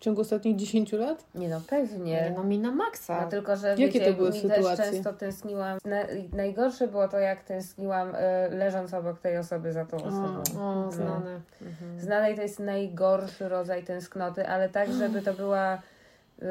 W 0.01 0.03
ciągu 0.03 0.21
ostatnich 0.21 0.57
10 0.57 0.93
lat? 0.93 1.25
Nie 1.35 1.49
no, 1.49 1.61
pewnie. 1.69 2.33
No 2.37 2.45
mi 2.45 2.59
na 2.59 2.71
maksa. 2.71 3.21
No 3.25 3.29
tylko, 3.31 3.57
że 3.57 3.69
Jakie 3.69 3.87
wiecie, 3.87 4.07
to 4.13 4.13
były 4.17 4.31
mi 4.31 4.41
sytuacje? 4.41 4.77
też 4.77 4.91
często 4.91 5.13
tęskniłam. 5.13 5.79
Na, 5.85 5.97
najgorsze 6.33 6.89
było 6.89 7.09
to, 7.09 7.19
jak 7.19 7.45
tęskniłam 7.45 8.15
y, 8.15 8.19
leżąc 8.51 8.95
obok 8.95 9.19
tej 9.21 9.39
osoby 9.39 9.73
za 9.73 9.85
tą 9.85 9.97
osobą. 9.97 10.43
O, 10.59 10.75
No. 10.75 10.93
znane. 10.93 11.41
Mhm. 11.63 12.01
Znane 12.01 12.33
i 12.33 12.37
to 12.37 12.43
jest 12.43 12.59
najgorszy 12.59 13.49
rodzaj 13.49 13.85
tęsknoty, 13.85 14.47
ale 14.49 14.69
tak, 14.69 14.93
żeby 14.93 15.23
to 15.23 15.35
była 15.35 15.75
y, 15.75 16.47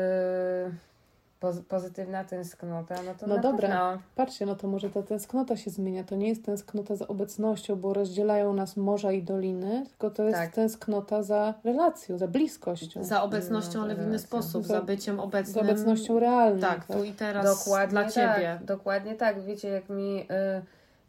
poz, 1.39 1.59
pozytywna 1.61 2.23
tęsknota, 2.23 2.95
no 3.05 3.11
to 3.19 3.27
No 3.27 3.35
na 3.35 3.41
dobra. 3.41 3.67
pewno. 3.69 4.01
Patrzcie, 4.15 4.45
no 4.45 4.55
to 4.55 4.67
może 4.67 4.89
ta 4.89 5.01
tęsknota 5.03 5.57
się 5.57 5.71
zmienia. 5.71 6.03
To 6.03 6.15
nie 6.15 6.27
jest 6.27 6.45
tęsknota 6.45 6.95
za 6.95 7.07
obecnością, 7.07 7.75
bo 7.75 7.93
rozdzielają 7.93 8.53
nas 8.53 8.77
morza 8.77 9.11
i 9.11 9.23
doliny, 9.23 9.85
tylko 9.89 10.09
to 10.09 10.23
jest 10.23 10.37
Tak. 10.37 10.51
tęsknota 10.51 11.23
za 11.23 11.53
relacją, 11.63 12.17
za 12.17 12.27
bliskością, 12.27 13.03
za, 13.03 13.09
Za 13.09 13.23
obecnością, 13.23 13.79
No, 13.79 13.85
ale 13.85 13.95
w 13.95 14.01
inny 14.07 14.19
sposób, 14.19 14.63
Za- 14.63 14.73
za 14.73 14.81
byciem 14.81 15.19
obecnym. 15.19 15.65
obecnością 15.65 16.19
realną. 16.19 16.61
Tak, 16.61 16.85
tu 16.85 17.03
i 17.03 17.11
teraz 17.11 17.59
Dokładnie 17.65 17.91
dla 17.91 18.03
tak, 18.03 18.13
Ciebie. 18.13 18.59
Dokładnie 18.63 19.15
tak. 19.15 19.41
Wiecie, 19.41 19.69
jak 19.69 19.89
mi 19.89 20.21
y, 20.21 20.25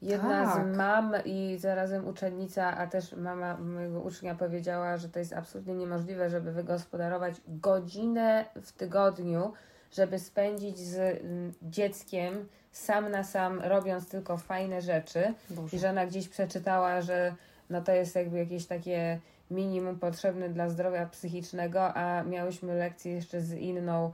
jedna 0.02 0.44
Tak. 0.54 0.74
z 0.74 0.76
mam 0.76 1.12
i 1.24 1.56
zarazem 1.58 2.08
uczennica, 2.08 2.76
a 2.78 2.86
też 2.86 3.12
mama 3.16 3.56
mojego 3.56 4.00
ucznia 4.00 4.34
powiedziała, 4.34 4.96
że 4.96 5.08
to 5.08 5.18
jest 5.18 5.32
absolutnie 5.32 5.74
niemożliwe, 5.74 6.30
żeby 6.30 6.52
wygospodarować 6.52 7.34
godzinę 7.48 8.44
w 8.62 8.72
tygodniu, 8.72 9.52
żeby 9.92 10.18
spędzić 10.18 10.78
z 10.78 10.98
mm, 10.98 11.52
dzieckiem 11.62 12.48
sam 12.72 13.10
na 13.10 13.24
sam, 13.24 13.60
robiąc 13.60 14.08
tylko 14.08 14.36
fajne 14.36 14.82
rzeczy. 14.82 15.34
Boże. 15.50 15.76
I 15.76 15.80
że 15.80 15.90
ona 15.90 16.06
gdzieś 16.06 16.28
przeczytała, 16.28 17.00
że 17.00 17.34
no 17.70 17.82
to 17.82 17.92
jest 17.92 18.14
jakby 18.14 18.38
jakieś 18.38 18.66
takie 18.66 19.18
minimum 19.50 19.98
potrzebne 19.98 20.48
dla 20.48 20.68
zdrowia 20.68 21.06
psychicznego, 21.06 21.94
a 21.94 22.22
miałyśmy 22.22 22.74
lekcję 22.74 23.12
jeszcze 23.12 23.40
z 23.40 23.52
inną 23.52 24.12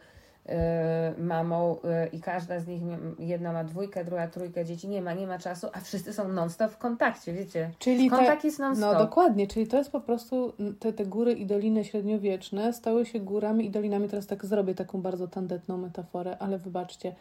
mamą 1.19 1.77
e, 1.85 2.07
i 2.07 2.21
każda 2.21 2.61
z 2.61 2.67
nich, 2.67 2.83
jedna 3.19 3.53
ma 3.53 3.65
dwójkę, 3.65 4.05
druga 4.05 4.29
trójkę 4.29 4.65
dzieci, 4.65 4.89
nie 4.89 5.03
ma, 5.03 5.15
nie 5.15 5.27
ma 5.27 5.39
czasu, 5.39 5.67
a 5.73 5.81
wszyscy 5.81 6.13
są 6.13 6.29
non-stop 6.29 6.73
w 6.73 6.79
kontakcie, 6.79 7.33
wiecie. 7.33 7.71
Czyli 7.79 8.11
te, 8.11 8.17
Kontakt 8.17 8.45
jest 8.45 8.59
non-stop. 8.59 8.93
no 8.93 8.99
dokładnie, 8.99 9.47
czyli 9.47 9.67
to 9.67 9.79
jest 9.79 9.91
po 9.91 10.01
prostu 10.01 10.53
mm, 10.61 10.75
te, 10.75 10.93
te 10.93 11.07
góry 11.07 11.33
i 11.33 11.47
doliny 11.47 11.85
średniowieczne 11.85 12.73
stały 12.73 13.07
się 13.07 13.21
górami 13.21 13.67
i 13.67 13.71
dolinami. 13.71 14.09
Teraz 14.09 14.27
tak 14.27 14.47
zrobię 14.47 14.75
taką 14.75 15.03
bardzo 15.03 15.29
tandetną 15.29 15.77
metaforę, 15.77 16.39
ale 16.39 16.59
wybaczcie. 16.59 17.15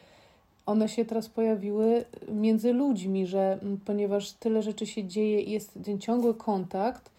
One 0.66 0.90
się 0.90 1.06
teraz 1.06 1.30
pojawiły 1.30 2.06
między 2.30 2.74
ludźmi, 2.74 3.28
że 3.28 3.58
mm, 3.62 3.80
ponieważ 3.86 4.32
tyle 4.32 4.62
rzeczy 4.62 4.86
się 4.86 5.04
dzieje 5.04 5.42
i 5.42 5.52
jest 5.52 5.80
ten 5.86 6.00
ciągły 6.00 6.34
kontakt, 6.34 7.12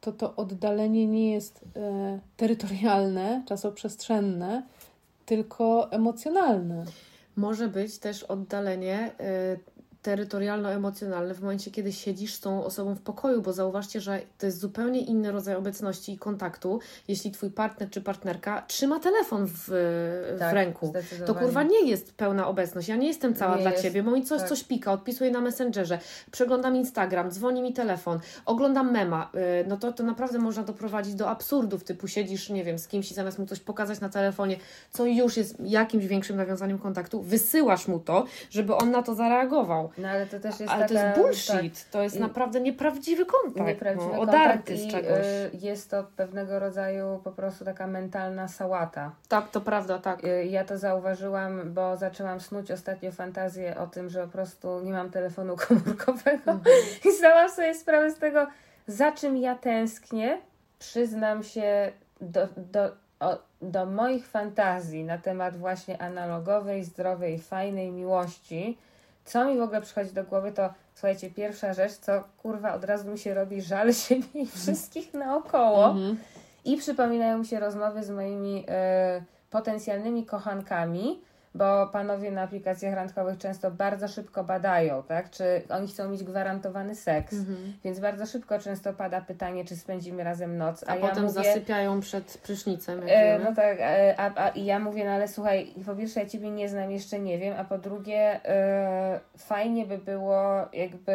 to 0.00 0.12
to 0.12 0.36
oddalenie 0.36 1.06
nie 1.06 1.32
jest 1.32 1.60
e, 1.76 2.18
terytorialne, 2.36 3.42
czasoprzestrzenne, 3.46 4.62
tylko 5.26 5.92
emocjonalne. 5.92 6.84
Może 7.36 7.68
być 7.68 7.98
też 7.98 8.22
oddalenie 8.22 9.12
y, 9.20 9.75
terytorialno-emocjonalne 10.06 11.34
w 11.34 11.40
momencie, 11.40 11.70
kiedy 11.70 11.92
siedzisz 11.92 12.34
z 12.34 12.40
tą 12.40 12.64
osobą 12.64 12.94
w 12.94 13.00
pokoju, 13.00 13.42
bo 13.42 13.52
zauważcie, 13.52 14.00
że 14.00 14.20
to 14.38 14.46
jest 14.46 14.60
zupełnie 14.60 15.00
inny 15.00 15.32
rodzaj 15.32 15.54
obecności 15.54 16.12
i 16.12 16.18
kontaktu, 16.18 16.80
jeśli 17.08 17.30
twój 17.30 17.50
partner 17.50 17.90
czy 17.90 18.00
partnerka 18.00 18.62
trzyma 18.62 19.00
telefon 19.00 19.46
w, 19.46 19.52
w 19.68 20.36
Tak, 20.38 20.54
ręku. 20.54 20.92
To 21.26 21.34
kurwa 21.34 21.62
nie 21.62 21.88
jest 21.90 22.14
pełna 22.14 22.46
obecność. 22.48 22.88
Ja 22.88 22.96
nie 22.96 23.06
jestem 23.06 23.34
cała 23.34 23.56
Nie 23.56 23.62
dla 23.62 23.70
jest, 23.70 23.82
ciebie, 23.82 24.02
bo 24.02 24.10
mi 24.10 24.24
coś, 24.24 24.40
tak. 24.40 24.48
coś 24.48 24.64
pika, 24.64 24.92
odpisuję 24.92 25.30
na 25.30 25.40
Messengerze, 25.40 25.98
przeglądam 26.30 26.76
Instagram, 26.76 27.30
dzwoni 27.30 27.62
mi 27.62 27.72
telefon, 27.72 28.18
oglądam 28.46 28.92
mema. 28.92 29.30
y, 29.62 29.66
No 29.68 29.76
to, 29.76 29.92
to 29.92 30.02
naprawdę 30.02 30.38
można 30.38 30.62
doprowadzić 30.62 31.14
do 31.14 31.28
absurdów, 31.30 31.84
typu 31.84 32.08
siedzisz, 32.08 32.50
nie 32.50 32.64
wiem, 32.64 32.78
z 32.78 32.88
kimś 32.88 33.10
i 33.10 33.14
zamiast 33.14 33.38
mu 33.38 33.46
coś 33.46 33.60
pokazać 33.60 34.00
na 34.00 34.08
telefonie, 34.08 34.56
co 34.90 35.06
już 35.06 35.36
jest 35.36 35.56
jakimś 35.60 36.06
większym 36.06 36.36
nawiązaniem 36.36 36.78
kontaktu, 36.78 37.22
wysyłasz 37.22 37.88
mu 37.88 37.98
to, 38.00 38.24
żeby 38.50 38.74
on 38.74 38.90
na 38.90 39.02
to 39.02 39.14
zareagował. 39.14 39.90
No 39.98 40.08
ale 40.08 40.26
to 40.26 40.40
też 40.40 40.60
jest 40.60 40.72
Ale 40.72 40.86
to 40.88 40.94
jest 40.94 41.06
taka- 41.06 41.20
bullshit, 41.20 41.90
to 41.90 42.02
jest 42.02 42.18
naprawdę 42.20 42.60
nieprawdziwy 42.60 43.26
kontakt, 43.26 43.66
nieprawdziwy 43.66 44.12
no, 44.12 44.18
kontakt 44.18 44.38
odarty 44.44 44.76
z 44.76 44.82
i, 44.84 44.90
czegoś. 44.90 45.26
y, 45.26 45.50
jest 45.52 45.90
to 45.90 46.04
pewnego 46.16 46.58
rodzaju 46.58 47.20
po 47.24 47.32
prostu 47.32 47.64
taka 47.64 47.86
mentalna 47.86 48.48
sałata. 48.48 49.10
tak, 49.28 49.50
to 49.50 49.60
prawda, 49.60 49.98
tak. 49.98 50.24
Y, 50.24 50.44
Ja 50.44 50.64
to 50.64 50.78
zauważyłam, 50.78 51.74
bo 51.74 51.96
zaczęłam 51.96 52.40
snuć 52.40 52.70
ostatnio 52.70 53.12
fantazję 53.12 53.76
o 53.78 53.86
tym, 53.86 54.10
że 54.10 54.22
po 54.22 54.28
prostu 54.32 54.80
nie 54.80 54.92
mam 54.92 55.10
telefonu 55.10 55.56
komórkowego 55.68 56.58
i 57.04 57.12
zdałam 57.18 57.50
sobie 57.50 57.74
sprawę 57.74 58.10
z 58.10 58.18
tego, 58.18 58.46
za 58.86 59.12
czym 59.12 59.36
ja 59.36 59.54
tęsknię. 59.54 60.38
Przyznam 60.78 61.42
się 61.42 61.92
do, 62.20 62.48
do, 62.56 62.90
o, 63.20 63.38
do 63.62 63.86
moich 63.86 64.26
fantazji 64.26 65.04
na 65.04 65.18
temat 65.18 65.56
właśnie 65.56 66.02
analogowej, 66.02 66.84
zdrowej, 66.84 67.38
fajnej 67.38 67.92
miłości. 67.92 68.78
Co 69.26 69.44
mi 69.44 69.58
w 69.58 69.62
ogóle 69.62 69.80
przychodzi 69.80 70.12
do 70.12 70.24
głowy, 70.24 70.52
to 70.52 70.70
słuchajcie, 70.94 71.30
pierwsza 71.30 71.72
rzecz, 71.72 71.92
co 71.92 72.24
kurwa 72.42 72.74
od 72.74 72.84
razu 72.84 73.10
mi 73.10 73.18
się 73.18 73.34
robi 73.34 73.62
żal 73.62 73.94
siebie 74.04 74.26
i 74.34 74.46
wszystkich 74.46 75.14
naokoło. 75.14 75.86
Mhm. 75.86 76.18
I 76.64 76.76
przypominają 76.76 77.38
mi 77.38 77.46
się 77.46 77.60
rozmowy 77.60 78.04
z 78.04 78.10
moimi 78.10 78.64
e, 78.68 79.22
potencjalnymi 79.50 80.26
kochankami, 80.26 81.20
bo 81.56 81.86
panowie 81.86 82.30
na 82.30 82.42
aplikacjach 82.42 82.94
randkowych 82.94 83.38
często 83.38 83.70
bardzo 83.70 84.08
szybko 84.08 84.44
badają, 84.44 85.02
tak? 85.02 85.30
Czy 85.30 85.62
oni 85.68 85.88
chcą 85.88 86.10
mieć 86.10 86.24
gwarantowany 86.24 86.94
seks. 86.94 87.32
Mhm. 87.32 87.72
Więc 87.84 88.00
bardzo 88.00 88.26
szybko 88.26 88.58
często 88.58 88.92
pada 88.92 89.20
pytanie, 89.20 89.64
czy 89.64 89.76
spędzimy 89.76 90.24
razem 90.24 90.56
noc. 90.56 90.84
A, 90.86 90.96
ja 90.96 91.00
potem 91.00 91.24
mówię, 91.24 91.44
zasypiają 91.44 92.00
przed 92.00 92.38
prysznicem, 92.38 93.00
E, 93.06 93.38
no 93.38 93.54
tak, 93.54 93.78
e, 93.80 94.14
a, 94.20 94.44
a 94.44 94.48
i 94.48 94.64
ja 94.64 94.78
mówię, 94.78 95.04
no 95.04 95.10
ale 95.10 95.28
słuchaj, 95.28 95.74
po 95.86 95.94
pierwsze 95.94 96.20
ja 96.20 96.26
Ciebie 96.26 96.50
nie 96.50 96.68
znam, 96.68 96.90
jeszcze 96.90 97.18
nie 97.18 97.38
wiem, 97.38 97.54
a 97.58 97.64
po 97.64 97.78
drugie 97.78 98.40
e, 98.44 99.20
fajnie 99.36 99.86
by 99.86 99.98
było 99.98 100.68
jakby 100.72 101.12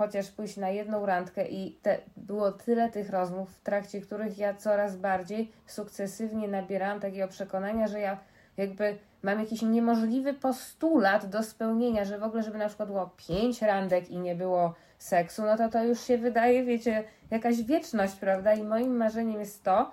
chociaż 0.00 0.30
pójść 0.30 0.56
na 0.56 0.70
jedną 0.70 1.06
randkę 1.06 1.48
i 1.48 1.78
te, 1.82 1.98
było 2.16 2.52
tyle 2.52 2.90
tych 2.90 3.10
rozmów, 3.10 3.50
w 3.50 3.60
trakcie 3.60 4.00
których 4.00 4.38
ja 4.38 4.54
coraz 4.54 4.96
bardziej 4.96 5.52
sukcesywnie 5.66 6.48
nabierałam 6.48 7.00
takiego 7.00 7.28
przekonania, 7.28 7.88
że 7.88 8.00
ja 8.00 8.18
jakby 8.60 8.98
mam 9.22 9.40
jakiś 9.40 9.62
niemożliwy 9.62 10.34
postulat 10.34 11.26
do 11.26 11.42
spełnienia, 11.42 12.04
że 12.04 12.18
w 12.18 12.22
ogóle, 12.22 12.42
żeby 12.42 12.58
na 12.58 12.66
przykład 12.68 12.88
było 12.88 13.10
pięć 13.28 13.62
randek 13.62 14.10
i 14.10 14.18
nie 14.18 14.34
było 14.34 14.74
seksu, 14.98 15.42
no 15.42 15.56
to 15.56 15.68
to 15.68 15.84
już 15.84 16.00
się 16.00 16.18
wydaje, 16.18 16.64
wiecie, 16.64 17.04
jakaś 17.30 17.62
wieczność, 17.62 18.14
prawda? 18.16 18.54
I 18.54 18.62
moim 18.62 18.96
marzeniem 18.96 19.40
jest 19.40 19.64
to, 19.64 19.90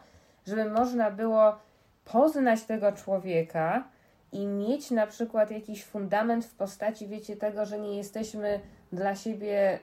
żeby 0.47 0.65
można 0.65 1.11
było 1.11 1.55
poznać 2.05 2.63
tego 2.63 2.91
człowieka 2.91 3.83
i 4.31 4.47
mieć 4.47 4.91
na 4.91 5.07
przykład 5.07 5.51
jakiś 5.51 5.83
fundament 5.85 6.45
w 6.45 6.55
postaci, 6.55 7.07
wiecie, 7.07 7.35
tego, 7.35 7.65
że 7.65 7.79
nie 7.79 7.97
jesteśmy 7.97 8.59
dla 8.91 9.15
siebie 9.15 9.79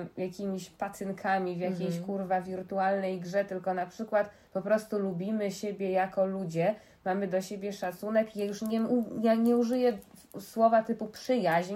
ym, 0.00 0.08
jakimiś 0.16 0.70
pacynkami 0.70 1.56
w 1.56 1.60
jakiejś 1.60 1.96
Mhm. 1.96 2.04
kurwa 2.04 2.40
wirtualnej 2.40 3.20
grze, 3.20 3.44
tylko 3.44 3.74
na 3.74 3.86
przykład 3.86 4.30
po 4.52 4.62
prostu 4.62 4.98
lubimy 4.98 5.50
siebie 5.50 5.90
jako 5.90 6.26
ludzie, 6.26 6.74
mamy 7.06 7.28
do 7.28 7.40
siebie 7.40 7.72
szacunek. 7.72 8.36
Ja 8.36 8.44
już 8.44 8.62
nie, 8.62 8.80
ja 9.22 9.34
nie 9.34 9.56
użyję 9.56 9.98
słowa 10.40 10.82
typu 10.82 11.06
przyjaźń, 11.06 11.74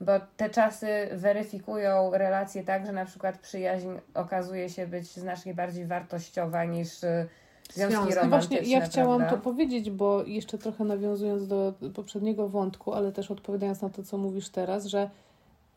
bo 0.00 0.12
te 0.36 0.50
czasy 0.50 0.86
weryfikują 1.12 2.10
relacje 2.12 2.64
tak, 2.64 2.86
że 2.86 2.92
na 2.92 3.04
przykład 3.04 3.38
przyjaźń 3.38 3.88
okazuje 4.14 4.68
się 4.68 4.86
być 4.86 5.06
znacznie 5.06 5.54
bardziej 5.54 5.86
wartościowa 5.86 6.64
niż 6.64 7.04
y, 7.04 7.28
związki 7.72 7.96
Związek. 7.96 8.16
No 8.16 8.22
romantyczne. 8.22 8.28
właśnie, 8.28 8.72
ja 8.72 8.80
chciałam 8.80 9.18
prawda? 9.18 9.36
to 9.36 9.42
powiedzieć, 9.42 9.90
bo 9.90 10.24
jeszcze 10.24 10.58
trochę 10.58 10.84
nawiązując 10.84 11.46
do 11.46 11.74
poprzedniego 11.94 12.48
wątku, 12.48 12.92
ale 12.92 13.12
też 13.12 13.30
odpowiadając 13.30 13.82
na 13.82 13.90
to, 13.90 14.02
co 14.02 14.18
mówisz 14.18 14.48
teraz, 14.48 14.86
że 14.86 15.10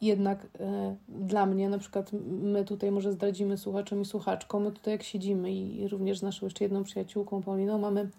jednak 0.01 0.47
e, 0.59 0.95
dla 1.09 1.45
mnie, 1.45 1.69
na 1.69 1.77
przykład 1.77 2.11
my 2.29 2.65
tutaj 2.65 2.91
może 2.91 3.11
zdradzimy 3.11 3.57
słuchaczom 3.57 4.01
i 4.01 4.05
słuchaczkom, 4.05 4.63
my 4.63 4.71
tutaj 4.71 4.91
jak 4.91 5.03
siedzimy 5.03 5.51
i 5.51 5.87
również 5.87 6.19
z 6.19 6.23
naszą 6.23 6.45
jeszcze 6.45 6.63
jedną 6.63 6.83
przyjaciółką 6.83 7.43
Pauliną 7.43 7.77
mamy 7.77 8.09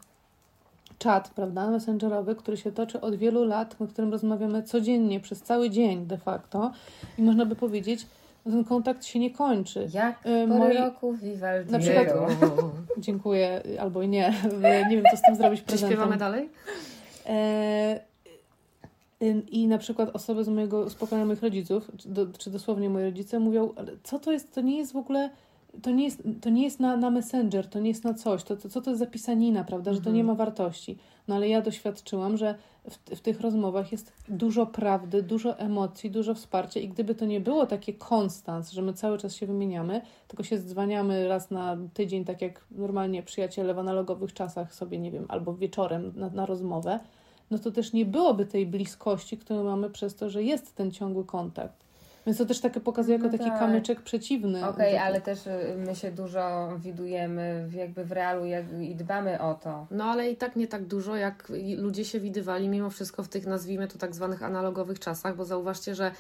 czat, 0.99 1.29
prawda, 1.29 1.71
messengerowy, 1.71 2.35
który 2.35 2.57
się 2.57 2.73
toczy 2.73 3.01
od 3.01 3.15
wielu 3.15 3.45
lat, 3.45 3.81
na 3.81 3.87
którym 3.87 4.13
rozmawiamy 4.13 4.63
codziennie, 4.63 5.21
przez 5.21 5.43
cały 5.43 5.71
dzień 5.71 6.07
de 6.07 6.19
facto 6.19 6.73
i 7.19 7.23
można 7.23 7.47
by 7.47 7.57
powiedzieć, 7.57 8.07
że 8.47 8.53
ten 8.53 8.65
kontakt 8.65 9.05
się 9.05 9.19
nie 9.19 9.31
kończy. 9.31 9.89
Jak 9.95 10.19
E, 10.19 10.23
pory 10.23 10.47
moi- 10.47 10.79
roku 10.79 11.13
Vivaldi. 11.13 11.73
Na 11.73 11.79
przykład- 11.79 12.09
Dziękuję, 12.99 13.63
albo 13.81 14.03
i 14.03 14.09
nie, 14.09 14.35
nie 14.91 14.97
wiem 14.97 15.05
co 15.11 15.17
z 15.17 15.23
tym 15.23 15.37
zrobić 15.37 15.61
Czy 15.61 15.67
prezentem. 15.67 15.97
śpiewamy 15.99 16.17
dalej? 16.17 16.49
E, 17.27 18.01
y, 19.23 19.43
I 19.51 19.69
na 19.69 19.79
przykład 19.79 20.11
osoby 20.17 20.45
z 20.45 20.49
mojego 20.49 20.91
z 20.91 20.95
pokolenia 20.95 21.27
moich 21.27 21.43
rodziców, 21.43 21.91
czy, 21.99 22.09
do, 22.09 22.27
czy 22.39 22.51
dosłownie 22.51 22.91
moi 22.91 23.03
rodzice 23.05 23.39
mówią, 23.39 23.73
ale 23.77 23.93
co 24.03 24.19
to 24.19 24.33
jest, 24.33 24.55
to 24.55 24.61
nie 24.61 24.79
jest 24.79 24.93
w 24.93 24.97
ogóle 24.97 25.31
to 25.83 25.91
nie 25.91 26.05
jest, 26.05 26.23
to 26.41 26.51
nie 26.51 26.63
jest 26.63 26.81
na, 26.81 26.97
na 26.97 27.11
Messenger, 27.11 27.69
to 27.69 27.79
nie 27.79 27.89
jest 27.89 28.05
na 28.05 28.15
coś, 28.15 28.43
to, 28.43 28.57
to 28.57 28.69
co 28.69 28.81
to 28.81 28.91
jest 28.91 28.99
za 28.99 29.07
pisanina, 29.07 29.65
prawda, 29.65 29.95
że 29.95 30.01
to 30.01 30.11
nie 30.11 30.25
ma 30.25 30.35
wartości. 30.35 30.99
No 31.29 31.35
ale 31.35 31.49
ja 31.49 31.63
doświadczyłam, 31.63 32.37
że 32.37 32.55
w, 32.91 33.17
w 33.17 33.21
tych 33.21 33.41
rozmowach 33.41 33.93
jest 33.93 34.13
dużo 34.29 34.67
prawdy, 34.67 35.23
dużo 35.23 35.59
emocji, 35.59 36.11
dużo 36.11 36.35
wsparcia 36.35 36.81
i 36.81 36.89
gdyby 36.89 37.15
to 37.15 37.27
nie 37.27 37.41
było 37.41 37.67
takie 37.67 37.95
konstans, 37.95 38.71
że 38.71 38.83
my 38.83 38.93
cały 38.93 39.19
czas 39.19 39.35
się 39.35 39.47
wymieniamy, 39.47 40.01
tylko 40.29 40.43
się 40.43 40.59
dzwaniamy 40.59 41.29
raz 41.29 41.51
na 41.51 41.77
tydzień, 41.95 42.25
tak 42.25 42.43
jak 42.43 42.65
normalnie 42.71 43.23
przyjaciele 43.23 43.75
w 43.75 43.79
analogowych 43.79 44.33
czasach 44.33 44.75
sobie, 44.75 44.99
nie 44.99 45.11
wiem, 45.11 45.27
albo 45.29 45.55
wieczorem 45.55 46.13
na, 46.17 46.31
na 46.31 46.47
rozmowę, 46.47 47.01
no 47.51 47.59
to 47.59 47.71
też 47.71 47.93
nie 47.93 48.07
byłoby 48.07 48.47
tej 48.47 48.67
bliskości, 48.67 49.39
którą 49.39 49.65
mamy 49.65 49.91
przez 49.91 50.15
to, 50.15 50.31
że 50.31 50.43
jest 50.43 50.75
ten 50.75 50.91
ciągły 50.91 51.25
kontakt. 51.25 51.88
Więc 52.29 52.39
to 52.39 52.47
też 52.47 52.61
takie 52.61 52.81
pokazuje 52.81 53.17
jako 53.17 53.27
No 53.33 53.39
taki 53.39 53.51
tak. 53.51 53.59
kamyczek 53.59 54.01
przeciwny. 54.03 54.67
Okej, 54.69 54.85
Taki- 54.93 54.97
ale 54.97 55.21
też 55.21 55.47
y, 55.47 55.51
my 55.87 55.95
się 55.97 56.11
dużo 56.13 56.69
widujemy 56.79 57.65
w, 57.69 57.75
jakby 57.75 58.05
w 58.05 58.13
realu 58.13 58.45
jak, 58.47 58.65
i 58.81 58.95
dbamy 58.95 59.41
o 59.41 59.55
to. 59.55 59.87
No 59.91 60.05
ale 60.05 60.31
i 60.31 60.37
tak 60.37 60.57
nie 60.57 60.67
tak 60.67 60.85
dużo, 60.85 61.17
jak 61.17 61.53
ludzie 61.79 62.05
się 62.05 62.21
widywali 62.21 62.69
mimo 62.69 62.91
wszystko 62.91 63.23
w 63.23 63.29
tych, 63.29 63.47
nazwijmy 63.47 63.89
to 63.89 63.99
tak 63.99 64.15
zwanych 64.15 64.43
analogowych 64.43 64.99
czasach, 64.99 65.37
bo 65.37 65.45
zauważcie, 65.45 65.95
że 65.95 66.11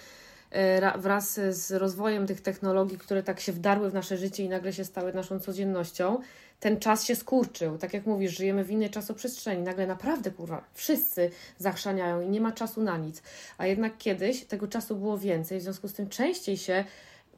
ra- 0.80 0.98
wraz 0.98 1.40
z 1.50 1.72
rozwojem 1.72 2.26
tych 2.26 2.40
technologii, 2.40 2.98
które 2.98 3.22
tak 3.22 3.40
się 3.40 3.52
wdarły 3.52 3.90
w 3.90 3.94
nasze 3.94 4.16
życie 4.16 4.44
i 4.44 4.48
nagle 4.48 4.72
się 4.72 4.84
stały 4.84 5.12
naszą 5.12 5.40
codziennością, 5.40 6.18
ten 6.60 6.78
czas 6.80 7.04
się 7.04 7.16
skurczył. 7.16 7.78
Tak 7.78 7.94
jak 7.94 8.06
mówisz, 8.06 8.36
żyjemy 8.36 8.64
w 8.64 8.70
innej 8.70 8.90
czasoprzestrzeni. 8.90 9.62
Nagle 9.62 9.86
naprawdę, 9.86 10.30
kurwa, 10.30 10.64
wszyscy 10.74 11.30
zachrzaniają 11.58 12.20
i 12.20 12.28
nie 12.28 12.40
ma 12.40 12.52
czasu 12.52 12.82
na 12.82 12.96
nic. 12.98 13.22
A 13.58 13.66
jednak 13.66 13.98
kiedyś 13.98 14.44
tego 14.44 14.68
czasu 14.68 14.96
było 14.96 15.18
więcej, 15.18 15.58
w 15.58 15.62
związku 15.62 15.88
z 15.88 15.92
tym 15.92 16.08
częściej 16.08 16.56
się 16.56 16.84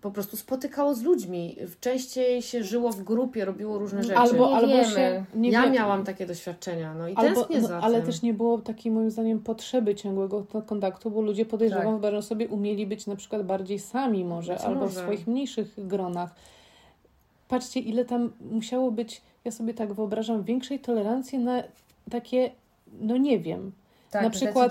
po 0.00 0.10
prostu 0.10 0.36
spotykało 0.36 0.94
z 0.94 1.02
ludźmi, 1.02 1.56
częściej 1.80 2.42
się 2.42 2.64
żyło 2.64 2.90
w 2.92 3.02
grupie, 3.02 3.44
robiło 3.44 3.78
różne 3.78 4.02
rzeczy. 4.02 4.16
Albo, 4.16 4.48
Nie 4.50 4.56
albo 4.56 4.68
wiemy. 4.68 4.94
się. 4.94 5.24
Nie 5.34 5.50
ja 5.50 5.62
wie- 5.62 5.70
miałam 5.70 6.04
takie 6.04 6.26
doświadczenia, 6.26 6.94
no 6.94 7.08
i 7.08 7.14
Albo, 7.14 7.34
tęsknię 7.34 7.60
no, 7.60 7.68
za 7.68 7.80
ale 7.80 7.96
tym. 7.96 8.06
też 8.06 8.22
nie 8.22 8.34
było 8.34 8.58
takiej 8.58 8.92
moim 8.92 9.10
zdaniem 9.10 9.40
potrzeby 9.40 9.94
ciągłego 9.94 10.44
kontaktu, 10.66 11.10
bo 11.10 11.20
ludzie 11.20 11.44
podejrzewam, 11.46 11.84
Tak. 11.84 11.90
wyobrażam 11.92 12.22
sobie, 12.22 12.48
umieli 12.48 12.86
być 12.86 13.06
na 13.06 13.16
przykład 13.16 13.46
bardziej 13.46 13.78
sami 13.78 14.24
może, 14.24 14.52
Być 14.52 14.62
albo 14.62 14.80
w 14.80 14.82
może. 14.82 15.00
swoich 15.00 15.26
mniejszych 15.26 15.86
gronach. 15.86 16.30
Patrzcie, 17.50 17.80
ile 17.80 18.04
tam 18.04 18.32
musiało 18.50 18.90
być, 18.90 19.22
ja 19.44 19.50
sobie 19.50 19.74
tak 19.74 19.92
wyobrażam, 19.92 20.42
większej 20.42 20.78
tolerancji 20.78 21.38
na 21.38 21.62
takie, 22.10 22.50
no 23.00 23.16
nie 23.16 23.38
wiem, 23.38 23.72
Tak, 24.10 24.22
Na 24.22 24.30
przykład- 24.30 24.70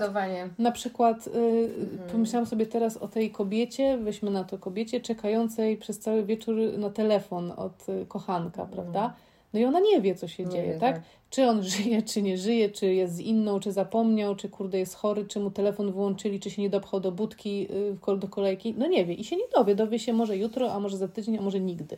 na 0.58 0.72
przykład 0.72 1.26
y, 1.26 1.30
Mhm. 1.30 2.10
pomyślałam 2.12 2.46
sobie 2.46 2.66
teraz 2.66 2.96
o 2.96 3.08
tej 3.08 3.30
kobiecie, 3.30 3.98
weźmy 3.98 4.30
na 4.30 4.44
to 4.44 4.58
kobiecie, 4.58 5.00
czekającej 5.00 5.76
przez 5.76 5.98
cały 5.98 6.24
wieczór 6.24 6.56
na 6.78 6.90
telefon 6.90 7.52
od 7.56 7.88
y, 7.88 8.06
kochanka, 8.08 8.66
prawda? 8.66 9.14
No 9.54 9.60
i 9.60 9.64
ona 9.64 9.80
nie 9.80 10.00
wie, 10.00 10.14
co 10.14 10.28
się 10.28 10.44
Nie 10.44 10.50
dzieje, 10.50 10.72
wie, 10.74 10.78
tak? 10.80 10.94
tak. 10.96 11.04
Czy 11.30 11.46
on 11.46 11.62
żyje, 11.74 12.02
czy 12.02 12.22
nie 12.22 12.38
żyje, 12.38 12.68
czy 12.70 12.94
jest 12.94 13.14
z 13.14 13.20
inną, 13.20 13.60
czy 13.60 13.72
zapomniał, 13.72 14.36
czy 14.36 14.48
kurde 14.48 14.78
jest 14.78 14.94
chory, 14.94 15.24
czy 15.24 15.40
mu 15.40 15.50
telefon 15.50 15.92
wyłączyli, 15.92 16.40
czy 16.40 16.50
się 16.50 16.62
nie 16.62 16.70
dopchał 16.70 17.00
do 17.00 17.12
budki, 17.12 17.66
y, 18.12 18.16
do 18.16 18.28
kolejki. 18.28 18.74
No 18.78 18.86
nie 18.86 19.04
wie 19.06 19.14
i 19.14 19.24
się 19.24 19.36
nie 19.36 19.48
dowie. 19.54 19.74
Dowie 19.74 19.98
się 19.98 20.12
może 20.12 20.36
jutro, 20.36 20.72
a 20.72 20.80
może 20.80 20.96
za 20.96 21.08
tydzień, 21.08 21.38
a 21.38 21.40
może 21.40 21.60
nigdy. 21.60 21.96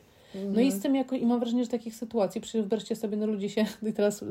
No 0.53 0.61
i 0.61 0.73
z 0.73 0.81
tym 0.81 0.95
jako, 0.95 1.17
i 1.17 1.27
mam 1.27 1.41
wrażenie, 1.41 1.65
że 1.65 1.71
takich 1.71 1.95
sytuacji, 1.95 2.41
przecież 2.41 2.61
wyobraźcie 2.63 2.97
sobie, 2.97 3.17
no 3.17 3.27
ludzie 3.27 3.49
się, 3.49 3.65
teraz 3.97 4.25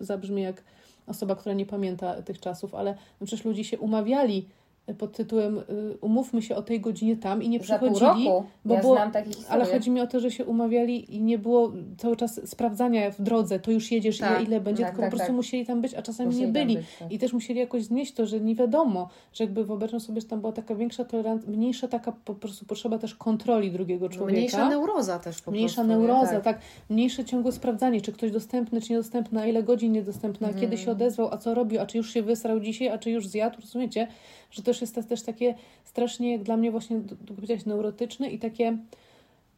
zabrzmi 0.00 0.42
jak 0.42 0.64
osoba, 1.06 1.36
która 1.36 1.54
nie 1.54 1.66
pamięta 1.66 2.22
tych 2.22 2.40
czasów, 2.40 2.74
ale 2.74 2.94
no 3.20 3.26
przecież 3.26 3.44
ludzie 3.44 3.64
się 3.64 3.78
umawiali 3.78 4.48
pod 4.94 5.12
tytułem 5.16 5.58
y, 5.58 5.62
umówmy 6.00 6.42
się 6.42 6.56
o 6.56 6.62
tej 6.62 6.80
godzinie 6.80 7.16
tam 7.16 7.42
i 7.42 7.48
nie 7.48 7.58
Za 7.60 7.78
pół 7.78 7.90
przychodzili, 7.94 8.28
roku. 8.28 8.46
bo 8.64 8.74
ja 8.74 8.80
było- 8.80 8.94
znam 8.94 9.10
takie 9.12 9.26
historie. 9.28 9.50
ale 9.50 9.64
chodzi 9.64 9.90
mi 9.90 10.00
o 10.00 10.06
to, 10.06 10.20
że 10.20 10.30
się 10.30 10.44
umawiali 10.44 11.14
i 11.16 11.20
nie 11.22 11.38
było 11.38 11.72
cały 11.98 12.16
czas 12.16 12.48
sprawdzania 12.50 13.10
w 13.10 13.22
drodze, 13.22 13.60
to 13.60 13.70
już 13.70 13.92
jedziesz, 13.92 14.18
Tak, 14.18 14.30
ile, 14.40 14.42
ile 14.48 14.60
będzie, 14.60 14.82
tak, 14.82 14.90
tylko 14.92 15.02
tak, 15.02 15.10
po 15.10 15.16
prostu 15.16 15.26
tak. 15.32 15.36
musieli 15.36 15.66
tam 15.66 15.80
być, 15.80 15.94
a 15.94 16.02
czasami 16.02 16.26
Musieli 16.26 16.46
nie 16.46 16.52
byli. 16.52 16.76
być, 16.76 16.86
tak. 16.98 17.12
I 17.12 17.18
też 17.18 17.32
musieli 17.32 17.60
jakoś 17.60 17.82
znieść 17.84 18.12
to, 18.12 18.26
że 18.26 18.40
nie 18.40 18.54
wiadomo, 18.54 19.08
że 19.32 19.44
jakby 19.44 19.64
wyobrażam 19.64 20.00
sobie, 20.00 20.20
że 20.20 20.26
tam 20.26 20.40
była 20.40 20.52
taka 20.52 20.74
większa 20.74 21.04
tolerancja, 21.04 21.50
mniejsza 21.50 21.88
taka 21.88 22.12
po 22.12 22.34
prostu 22.34 22.64
potrzeba 22.66 22.98
też 22.98 23.14
kontroli 23.14 23.70
drugiego 23.70 24.08
człowieka. 24.08 24.38
Mniejsza 24.38 24.68
neuroza 24.68 25.18
też 25.18 25.42
po 25.42 25.50
Mniejsza 25.50 25.74
prostu. 25.74 25.90
nie? 25.92 25.98
neuroza, 26.08 26.32
Tak. 26.32 26.42
tak. 26.44 26.58
Mniejsze 26.90 27.24
ciągłe 27.24 27.52
sprawdzanie, 27.52 28.00
czy 28.00 28.12
ktoś 28.12 28.30
dostępny, 28.30 28.80
czy 28.80 28.92
niedostępny, 28.92 29.40
a 29.40 29.46
ile 29.46 29.62
godzin 29.62 29.92
niedostępny, 29.92 30.46
a 30.46 30.50
Mhm. 30.50 30.60
kiedy 30.70 30.82
się 30.82 30.90
odezwał, 30.90 31.28
a 31.32 31.36
co 31.36 31.54
robił, 31.54 31.80
a 31.80 31.86
czy 31.86 31.96
już 31.98 32.12
się 32.12 32.22
wysrał 32.22 32.60
dzisiaj, 32.60 32.88
a 32.88 32.98
czy 32.98 33.10
już 33.10 33.28
zjadł, 33.28 33.60
rozumiecie? 33.60 34.08
Że 34.50 34.62
też 34.62 34.80
jest 34.80 34.94
to 34.94 35.02
też 35.02 35.22
takie 35.22 35.54
strasznie, 35.84 36.32
jak 36.32 36.42
dla 36.42 36.56
mnie 36.56 36.70
właśnie, 36.70 37.00
powiedziałaś, 37.36 37.66
neurotyczne 37.66 38.28
i 38.28 38.38
takie 38.38 38.78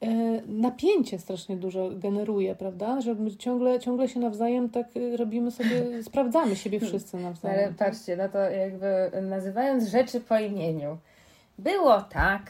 e, 0.00 0.09
napięcie 0.46 1.18
strasznie 1.18 1.57
dużo 1.57 1.90
generuje, 1.94 2.55
prawda? 2.55 3.00
Że 3.00 3.14
my 3.14 3.37
ciągle, 3.37 3.81
ciągle 3.81 4.09
się 4.09 4.20
nawzajem 4.20 4.70
tak 4.70 4.87
e, 4.96 5.16
robimy 5.16 5.50
sobie, 5.50 5.70
sprawdzamy 6.03 6.57
siebie 6.57 6.81
wszyscy 6.81 7.16
Ale 7.16 7.26
nawzajem. 7.26 7.74
patrzcie, 7.74 8.16
no 8.16 8.29
to 8.29 8.38
jakby 8.38 9.11
nazywając 9.22 9.88
rzeczy 9.88 10.20
po 10.20 10.38
imieniu. 10.38 10.98
Było 11.59 12.03
tak, 12.03 12.42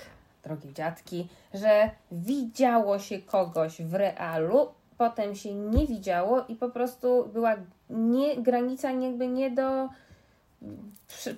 drogie 0.44 0.72
dziadki, 0.72 1.29
że 1.55 1.90
widziało 2.12 2.98
się 2.98 3.18
kogoś 3.18 3.83
w 3.83 3.94
realu, 3.94 4.68
potem 4.98 5.35
się 5.35 5.55
nie 5.55 5.87
widziało 5.87 6.44
i 6.48 6.57
po 6.57 6.68
prostu 6.68 7.29
była 7.33 7.57
nie, 7.90 8.37
granica 8.37 8.90
jakby 8.90 9.29
nie 9.29 9.50
do 9.50 9.88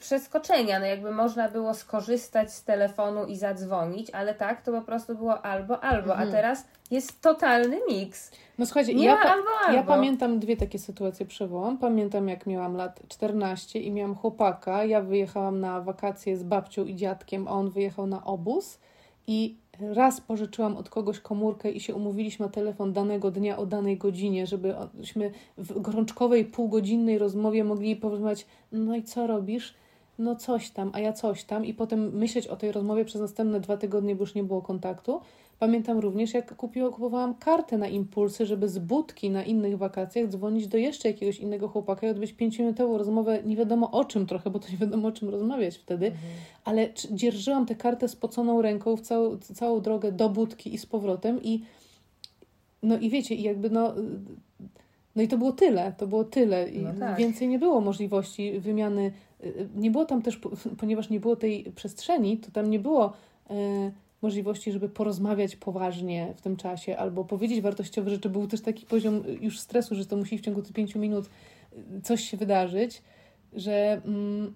przeskoczenia. 0.01 0.79
No 0.79 0.87
jakby 0.87 1.11
można 1.11 1.49
było 1.49 1.75
skorzystać 1.75 2.53
z 2.53 2.65
telefonu 2.65 3.25
i 3.25 3.37
zadzwonić, 3.37 4.11
ale 4.11 4.35
tak, 4.35 4.63
to 4.63 4.73
po 4.73 4.83
prostu 4.83 5.15
było 5.15 5.43
albo, 5.43 5.85
albo, 5.85 6.17
a 6.17 6.27
teraz 6.27 6.65
jest 6.91 7.21
totalny 7.21 7.79
miks. 7.89 8.31
No 8.59 8.67
słuchajcie, 8.67 8.95
Nie 8.95 9.05
ja, 9.05 9.17
pa- 9.17 9.31
albo, 9.33 9.49
albo. 9.67 9.73
ja 9.77 9.83
pamiętam 9.83 10.39
dwie 10.39 10.57
takie 10.57 10.79
sytuacje 10.79 11.27
przywołam. 11.27 11.79
Pamiętam 11.79 12.29
jak 12.29 12.47
miałam 12.47 12.77
lat 12.77 13.01
14 13.09 13.79
i 13.81 13.91
miałam 13.91 14.15
chłopaka. 14.15 14.85
Ja 14.85 15.01
wyjechałam 15.01 15.61
na 15.61 15.81
wakacje 15.81 16.37
z 16.37 16.43
babcią 16.43 16.85
i 16.85 16.95
dziadkiem, 16.97 17.49
a 17.49 17.51
on 17.51 17.71
wyjechał 17.71 18.07
na 18.07 18.25
obóz 18.25 18.79
i 19.27 19.57
raz 19.81 20.21
pożyczyłam 20.21 20.77
od 20.77 20.89
kogoś 20.89 21.21
komórkę 21.21 21.71
i 21.71 21.81
się 21.81 21.95
umówiliśmy 21.95 22.47
na 22.47 22.53
telefon 22.53 22.93
danego 22.93 23.31
dnia 23.31 23.59
o 23.59 23.67
danej 23.67 23.97
godzinie, 23.97 24.47
żebyśmy 24.47 25.31
w 25.59 25.81
gorączkowej 25.81 26.45
półgodzinnej 26.45 27.19
rozmowie 27.19 27.65
mogli 27.65 27.97
porozmawiać, 27.97 28.47
no 28.73 28.97
i 28.97 29.03
co 29.03 29.27
robisz? 29.27 29.75
No 30.19 30.37
coś 30.37 30.71
tam, 30.71 30.91
a 30.95 31.01
ja 31.01 31.13
coś 31.13 31.45
tam 31.45 31.65
i 31.65 31.75
potem 31.75 32.17
myśleć 32.17 32.47
o 32.47 32.57
tej 32.57 32.73
rozmowie 32.73 33.05
przez 33.05 33.21
następne 33.21 33.61
dwa 33.61 33.77
tygodnie, 33.77 34.17
bo 34.17 34.23
już 34.23 34.35
nie 34.35 34.45
było 34.45 34.63
kontaktu. 34.63 35.21
Pamiętam 35.62 35.98
również, 35.98 36.35
jak 36.35 36.57
kupiło, 36.57 36.90
kupowałam 36.90 37.35
kartę 37.35 37.79
na 37.79 37.88
impulsy, 37.88 38.46
żeby 38.46 38.68
z 38.68 38.79
budki 38.79 39.31
na 39.31 39.44
innych 39.44 39.79
wakacjach 39.79 40.29
dzwonić 40.29 40.66
do 40.66 40.79
jeszcze 40.79 41.09
jakiegoś 41.09 41.38
innego 41.40 41.68
chłopaka 41.68 42.07
i 42.07 42.11
odbyć 42.11 42.33
pięciominutową 42.33 42.98
rozmowę, 42.98 43.42
nie 43.46 43.57
wiadomo 43.57 43.90
o 43.90 44.05
czym 44.05 44.27
trochę, 44.27 44.51
bo 44.51 44.59
to 44.59 44.68
nie 44.72 44.77
wiadomo 44.79 45.09
o 45.09 45.12
czym 45.12 45.29
rozmawiać 45.29 45.77
wtedy, 45.77 46.12
ale 46.64 46.88
czy- 46.88 47.14
dzierżyłam 47.14 47.66
tę 47.66 47.75
kartę 47.75 48.09
spoconą 48.09 48.62
ręką 48.62 48.96
w 48.96 49.01
całą, 49.01 49.38
całą 49.38 49.81
drogę 49.81 50.12
do 50.12 50.29
budki 50.29 50.75
i 50.75 50.79
z 50.79 50.87
powrotem 50.87 51.42
i 51.42 51.62
no 52.83 52.98
i 52.98 53.11
wiecie, 53.11 53.35
i 53.35 53.42
jakby 53.42 53.70
no... 53.70 53.94
No 55.16 55.22
i 55.22 55.29
to 55.29 55.38
było 55.38 55.53
tyle, 55.53 55.92
to 55.98 56.07
było 56.07 56.25
tyle. 56.25 56.68
I 56.68 56.83
No 56.83 56.90
tak. 56.98 57.18
więcej 57.18 57.48
nie 57.48 57.59
było 57.59 57.81
możliwości 57.81 58.61
wymiany. 58.61 59.12
y, 59.44 59.68
Nie 59.77 59.90
było 59.90 60.05
tam 60.05 60.22
też, 60.22 60.37
po- 60.37 60.51
ponieważ 60.79 61.11
nie 61.11 61.20
było 61.20 61.37
tej 61.37 61.64
przestrzeni, 61.75 62.38
to 62.38 62.51
tam 62.51 62.70
nie 62.70 62.79
było 62.79 63.12
e, 63.51 63.55
możliwości, 64.23 64.73
żeby 64.73 64.89
porozmawiać 64.89 65.57
poważnie 65.57 66.35
w 66.37 66.41
tym 66.41 66.57
czasie 66.57 66.97
albo 66.97 67.25
powiedzieć 67.25 67.61
wartościowe 67.61 68.11
rzeczy. 68.11 68.29
Był 68.31 68.47
też 68.47 68.61
taki 68.61 68.87
poziom 68.87 69.23
już 69.41 69.61
stresu, 69.61 69.95
że 69.95 70.07
to 70.07 70.17
musi 70.17 70.39
w 70.39 70.41
ciągu 70.41 70.63
tych 70.63 70.73
pięciu 70.73 70.99
minut 70.99 71.27
y, 71.97 72.01
coś 72.03 72.25
się 72.25 72.37
wydarzyć, 72.37 73.03
że, 73.53 74.01
mm, 74.07 74.55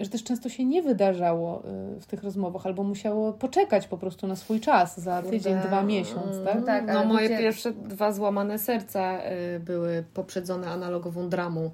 że 0.00 0.08
też 0.10 0.24
często 0.24 0.48
się 0.48 0.64
nie 0.64 0.82
wydarzało 0.82 1.62
y, 1.96 2.00
w 2.00 2.06
tych 2.06 2.22
rozmowach 2.24 2.66
albo 2.66 2.82
musiało 2.82 3.32
poczekać 3.32 3.86
po 3.86 3.98
prostu 3.98 4.26
na 4.26 4.36
swój 4.36 4.60
czas 4.60 5.00
za 5.00 5.22
tydzień, 5.22 5.52
Kurde, 5.54 5.68
dwa, 5.68 5.82
miesiąc, 5.82 6.44
tak? 6.44 6.54
mm, 6.54 6.64
tak, 6.66 6.86
no 6.86 7.04
moje 7.04 7.28
wiecie- 7.28 7.42
pierwsze 7.42 7.72
dwa 7.72 8.12
złamane 8.12 8.58
serca 8.58 9.18
y, 9.56 9.60
były 9.60 10.04
poprzedzone 10.14 10.68
analogową 10.68 11.28
dramą. 11.28 11.70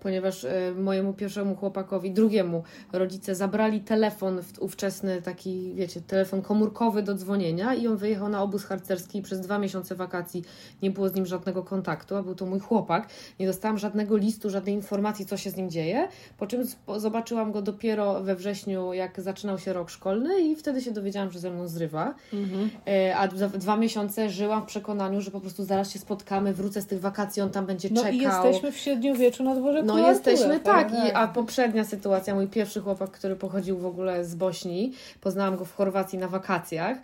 Ponieważ 0.00 0.44
y, 0.44 0.50
mojemu 0.78 1.12
pierwszemu 1.12 1.56
chłopakowi, 1.56 2.10
drugiemu 2.10 2.62
rodzice 2.92 3.34
zabrali 3.34 3.80
telefon 3.80 4.40
ówczesny, 4.60 5.22
taki, 5.22 5.74
wiecie, 5.74 6.00
telefon 6.00 6.42
komórkowy 6.42 7.02
do 7.02 7.14
dzwonienia 7.14 7.74
i 7.74 7.86
on 7.86 7.96
wyjechał 7.96 8.28
na 8.28 8.42
obóz 8.42 8.64
harcerski 8.64 9.18
i 9.18 9.22
przez 9.22 9.40
dwa 9.40 9.58
miesiące 9.58 9.94
wakacji 9.94 10.44
nie 10.82 10.90
było 10.90 11.08
z 11.08 11.14
nim 11.14 11.26
żadnego 11.26 11.62
kontaktu, 11.62 12.16
a 12.16 12.22
był 12.22 12.34
to 12.34 12.46
mój 12.46 12.60
chłopak. 12.60 13.08
Nie 13.40 13.46
dostałam 13.46 13.78
żadnego 13.78 14.16
listu, 14.16 14.50
żadnej 14.50 14.74
informacji, 14.74 15.26
co 15.26 15.36
się 15.36 15.50
z 15.50 15.56
nim 15.56 15.70
dzieje, 15.70 16.08
po 16.38 16.46
czym 16.46 16.62
zobaczyłam 16.96 17.52
go 17.52 17.62
dopiero 17.62 18.20
we 18.22 18.36
wrześniu, 18.36 18.92
jak 18.92 19.20
zaczynał 19.20 19.58
się 19.58 19.72
rok 19.72 19.90
szkolny 19.90 20.40
i 20.40 20.56
wtedy 20.56 20.80
się 20.82 20.90
dowiedziałam, 20.90 21.30
że 21.30 21.38
ze 21.38 21.50
mną 21.50 21.68
zrywa. 21.68 22.14
Mhm. 22.32 22.70
E, 22.86 23.16
A 23.16 23.28
dwa, 23.28 23.76
miesiące 23.76 24.30
żyłam 24.30 24.62
w 24.62 24.66
przekonaniu, 24.66 25.20
że 25.20 25.30
po 25.30 25.40
prostu 25.40 25.64
zaraz 25.64 25.90
się 25.90 25.98
spotkamy, 25.98 26.54
wrócę 26.54 26.82
z 26.82 26.86
tych 26.86 27.00
wakacji, 27.00 27.42
on 27.42 27.50
tam 27.50 27.66
będzie 27.66 27.88
No 27.92 28.02
czekał. 28.02 28.14
i 28.18 28.22
jesteśmy 28.22 28.72
w 28.72 28.76
średniowieczu 28.76 29.44
na 29.44 29.54
dworze 29.56 29.82
No 29.94 30.08
jesteśmy, 30.08 30.60
tak. 30.60 30.88
prawda? 30.88 31.08
I, 31.08 31.12
a 31.12 31.28
poprzednia 31.28 31.84
sytuacja, 31.84 32.34
mój 32.34 32.46
pierwszy 32.46 32.80
chłopak, 32.80 33.10
który 33.10 33.36
pochodził 33.36 33.78
w 33.78 33.86
ogóle 33.86 34.24
z 34.24 34.34
Bośni, 34.34 34.92
poznałam 35.20 35.56
go 35.56 35.64
w 35.64 35.74
Chorwacji 35.74 36.18
na 36.18 36.28
wakacjach 36.28 36.98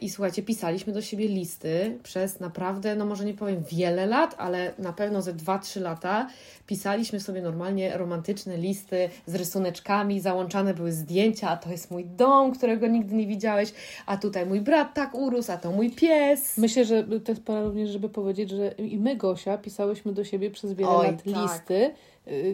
I 0.00 0.10
słuchajcie, 0.10 0.42
pisaliśmy 0.42 0.92
do 0.92 1.02
siebie 1.02 1.28
listy 1.28 1.98
przez 2.02 2.40
naprawdę, 2.40 2.96
no 2.96 3.06
może 3.06 3.24
nie 3.24 3.34
powiem 3.34 3.62
wiele 3.70 4.06
lat, 4.06 4.34
ale 4.38 4.72
na 4.78 4.92
pewno 4.92 5.22
ze 5.22 5.34
2-3 5.34 5.80
lata. 5.80 6.28
Pisaliśmy 6.66 7.20
sobie 7.20 7.42
normalnie 7.42 7.98
romantyczne 7.98 8.56
listy 8.56 9.08
z 9.26 9.34
rysuneczkami, 9.34 10.20
załączane 10.20 10.74
były 10.74 10.92
zdjęcia, 10.92 11.50
a 11.50 11.56
to 11.56 11.70
jest 11.70 11.90
mój 11.90 12.04
dom, 12.04 12.52
którego 12.52 12.86
nigdy 12.86 13.14
nie 13.14 13.26
widziałeś, 13.26 13.72
a 14.06 14.16
tutaj 14.16 14.46
mój 14.46 14.60
brat 14.60 14.94
tak 14.94 15.14
urósł, 15.14 15.52
a 15.52 15.56
to 15.56 15.72
mój 15.72 15.90
pies. 15.90 16.58
Myślę, 16.58 16.84
że 16.84 17.04
to 17.04 17.32
jest 17.32 17.44
pora 17.44 17.62
również, 17.62 17.90
żeby 17.90 18.08
powiedzieć, 18.08 18.50
że 18.50 18.68
i 18.68 18.98
my, 18.98 19.16
Gosia, 19.16 19.58
pisałyśmy 19.58 20.12
do 20.12 20.24
siebie 20.24 20.50
przez 20.50 20.72
wiele 20.72 20.90
Oj, 20.90 21.06
lat 21.06 21.22
tak. 21.22 21.42
listy, 21.42 21.90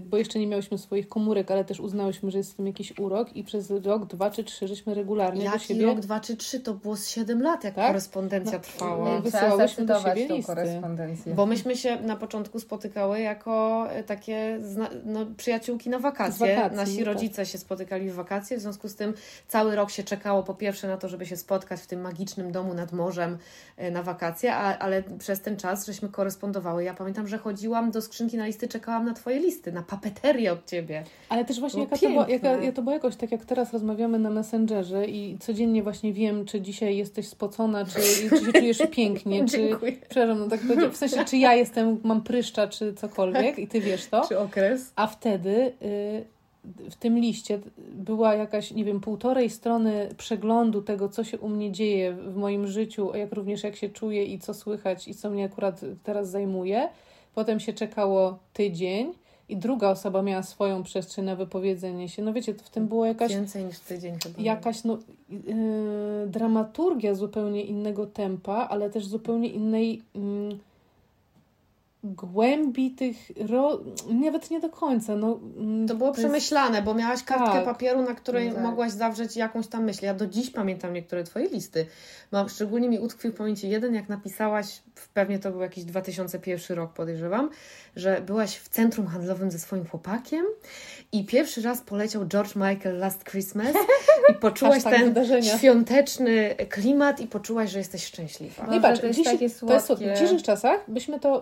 bo 0.03 0.17
jeszcze 0.17 0.39
nie 0.39 0.47
miałyśmy 0.47 0.79
swoich 0.79 1.09
komórek, 1.09 1.51
ale 1.51 1.65
też 1.65 1.81
uznałyśmy, 1.81 2.31
że 2.31 2.39
jest 2.39 2.53
w 2.53 2.55
tym 2.57 2.67
jakiś 2.67 2.99
urok 2.99 3.37
i 3.37 3.45
przez 3.45 3.71
rok, 3.71 4.07
dwa 4.07 4.31
czy 4.31 4.45
trzy 4.45 4.69
żeśmy 4.69 4.95
regularnie 4.95 5.45
do 5.45 5.51
Jaki 5.53 5.67
siebie... 5.67 5.87
rok, 5.87 6.01
dwa 6.01 6.21
czy 6.21 6.37
trzy, 6.37 6.61
to 6.61 6.75
było 6.75 6.97
z 6.97 7.09
7 7.09 7.43
lat, 7.43 7.65
jak 7.65 7.75
Tak? 7.75 7.87
korespondencja 7.87 8.53
No, 8.53 8.59
trwała. 8.59 9.15
no, 9.15 9.21
wysyłałyśmy 9.23 9.87
do 9.87 10.01
siebie 10.01 10.29
tą 10.29 10.35
listy. 10.37 10.55
korespondencję. 10.55 11.35
Bo 11.35 11.47
myśmy 11.47 11.77
się 11.77 12.01
na 12.01 12.17
początku 12.17 12.61
spotykały 12.61 13.21
jako 13.21 13.85
e, 13.91 14.05
takie 14.05 14.59
zna- 14.63 14.91
no, 15.05 15.27
przyjaciółki 15.37 15.91
na 15.91 15.99
wakacje. 15.99 16.57
Wakacji, 16.57 16.77
Nasi 16.77 16.97
tak. 16.97 17.07
rodzice 17.07 17.47
się 17.47 17.59
spotykali 17.59 18.11
w 18.11 18.15
wakacje, 18.15 18.57
w 18.57 18.61
związku 18.61 18.89
z 18.89 18.95
tym 18.95 19.15
cały 19.49 19.77
rok 19.77 19.91
się 19.91 20.03
czekało 20.03 20.43
po 20.43 20.55
pierwsze 20.55 20.89
na 20.89 20.97
to, 20.97 21.09
żeby 21.09 21.27
się 21.27 21.37
spotkać 21.37 21.81
w 21.81 21.87
tym 21.87 22.01
magicznym 22.01 22.53
domu 22.53 22.75
nad 22.75 22.93
morzem 22.93 23.39
e, 23.77 23.91
na 23.91 24.03
wakacje, 24.03 24.55
a, 24.55 24.79
ale 24.79 25.03
przez 25.19 25.41
ten 25.41 25.57
czas 25.57 25.87
żeśmy 25.87 26.09
korespondowały. 26.09 26.85
Ja 26.85 26.95
pamiętam, 26.95 27.29
że 27.29 27.39
chodziłam 27.39 27.91
do 27.91 28.03
skrzynki 28.03 28.37
na 28.37 28.47
listy, 28.47 28.69
czekałam 28.69 29.05
na 29.05 29.15
Twoje 29.15 29.39
listy, 29.39 29.64
na 29.73 29.83
papeterię 29.83 30.53
od 30.53 30.67
Ciebie. 30.71 31.05
Ale 31.29 31.45
też 31.45 31.61
właśnie 31.61 31.87
Było 31.87 31.91
jaka 31.91 32.07
to, 32.07 32.13
była, 32.13 32.29
jaka, 32.29 32.65
ja 32.65 32.73
to 32.73 32.83
było 32.83 32.95
jakoś 32.95 33.17
tak, 33.17 33.33
jak 33.33 33.45
teraz 33.45 33.73
rozmawiamy 33.73 34.19
na 34.19 34.31
Messengerze 34.31 35.07
i 35.07 35.39
codziennie 35.39 35.83
właśnie 35.83 36.13
wiem, 36.13 36.45
czy 36.45 36.61
dzisiaj 36.61 36.97
jesteś 36.97 37.29
spocona, 37.29 37.85
czy, 37.85 38.01
czy 38.29 38.45
się 38.47 38.53
czujesz 38.53 38.79
pięknie, 38.97 39.45
czy... 39.45 39.57
Dziękuję. 39.57 39.93
Przepraszam, 39.93 40.39
no 40.39 40.49
tak 40.49 40.61
powiedzieć, 40.61 40.93
w 40.93 40.97
sensie, 40.97 41.25
czy 41.25 41.37
ja 41.37 41.55
jestem, 41.55 42.01
mam 42.05 42.23
pryszcza, 42.23 42.69
czy 42.69 42.95
cokolwiek 42.95 43.59
i 43.59 43.69
Ty 43.69 43.81
wiesz 43.81 44.07
to. 44.07 44.29
Czy 44.29 44.39
okres? 44.39 44.93
A 44.97 45.07
wtedy 45.07 45.73
y, 45.83 46.35
w 46.91 46.97
tym 46.97 47.19
liście 47.19 47.59
była 47.93 48.35
jakaś, 48.35 48.71
nie 48.71 48.85
wiem, 48.85 49.01
półtorej 49.01 49.51
strony 49.51 50.09
przeglądu 50.17 50.83
tego, 50.83 51.09
co 51.09 51.25
się 51.25 51.39
u 51.39 51.49
mnie 51.49 51.73
dzieje 51.73 52.13
w 52.13 52.37
moim 52.37 52.67
życiu, 52.67 53.15
jak 53.15 53.33
również 53.33 53.63
jak 53.63 53.77
się 53.77 53.89
czuję 53.89 54.25
i 54.25 54.39
co 54.39 54.55
słychać 54.55 55.09
i 55.09 55.15
co 55.15 55.31
mnie 55.31 55.45
akurat 55.45 55.81
teraz 56.03 56.31
zajmuje. 56.31 56.89
Potem 57.35 57.61
się 57.61 57.73
czekało 57.73 58.39
tydzień 58.53 59.13
i 59.49 59.57
druga 59.57 59.91
osoba 59.91 60.23
miała 60.23 60.43
swoją 60.43 60.83
przestrzeń 60.83 61.25
na 61.25 61.37
wypowiedzenie 61.37 62.09
się. 62.09 62.23
No 62.23 62.33
wiecie, 62.33 62.55
w 62.55 62.71
tym 62.71 62.89
było 62.89 63.07
jakaś 63.07 63.31
Więcej 63.33 63.65
niż 63.65 63.79
tydzień 63.79 64.19
chyba. 64.23 64.43
jakaś 64.43 64.85
no, 64.85 64.99
yy, 65.31 66.27
dramaturgia 66.27 67.15
zupełnie 67.15 67.65
innego 67.65 68.07
tempa, 68.07 68.69
ale 68.71 68.91
też 68.91 69.07
zupełnie 69.07 69.49
innej 69.49 70.03
mm, 70.15 70.59
głębi 72.05 72.91
tych. 72.91 73.17
Ro... 73.49 73.81
Nawet 74.11 74.51
nie 74.51 74.61
do 74.61 74.69
końca. 74.69 75.17
No, 75.17 75.41
mm, 75.57 75.89
To 75.89 75.95
było 75.95 76.09
jest- 76.09 76.21
przemyślane, 76.21 76.83
bo 76.83 76.95
miałaś 76.95 77.23
kartkę 77.23 77.53
Tak. 77.53 77.65
papieru, 77.65 78.03
na 78.03 78.15
której 78.15 78.53
tak. 78.53 78.63
mogłaś 78.63 78.93
zawrzeć 78.93 79.37
jakąś 79.37 79.67
tam 79.67 79.85
myśl. 79.85 80.05
Ja 80.05 80.15
do 80.15 80.27
dziś 80.27 80.51
pamiętam 80.51 80.93
niektóre 80.93 81.25
Twoje 81.25 81.49
listy. 81.49 81.87
Mam, 82.33 82.49
szczególnie 82.49 82.89
mi 82.89 82.99
utkwił 82.99 83.33
w 83.33 83.35
pamięci 83.35 83.69
jeden, 83.69 83.95
jak 83.95 84.09
napisałaś, 84.09 84.83
pewnie 85.15 85.39
to 85.39 85.51
był 85.51 85.61
jakiś 85.61 85.85
2001 85.85 86.77
rok, 86.77 86.93
podejrzewam, 86.93 87.51
że 87.97 88.21
byłaś 88.27 88.57
w 88.57 88.69
centrum 88.69 89.07
handlowym 89.07 89.51
ze 89.51 89.59
swoim 89.59 89.87
chłopakiem 89.87 90.45
i 91.13 91.25
pierwszy 91.25 91.63
raz 91.63 91.81
poleciał 91.81 92.27
George 92.27 92.57
Michael 92.57 92.99
Last 92.99 93.25
Christmas 93.25 93.75
i 94.31 94.35
poczułaś 94.41 94.75
Hashtag 94.75 94.93
ten 94.95 95.05
wydarzenia. 95.05 95.59
świąteczny 95.59 96.55
klimat 96.69 97.21
i 97.21 97.27
poczułaś, 97.27 97.71
że 97.71 97.79
jesteś 97.79 98.05
szczęśliwa. 98.05 98.67
No 98.67 98.77
i 98.77 98.81
patrz, 98.81 99.01
to 99.01 99.07
jest 99.07 99.17
dziś, 99.17 99.27
takie 99.27 99.39
to 99.39 99.45
jest 99.73 99.87
słodkie. 99.87 100.11
w 100.11 100.13
dzisiejszych 100.15 100.43
czasach 100.43 100.81
byśmy 100.89 101.21
to 101.21 101.41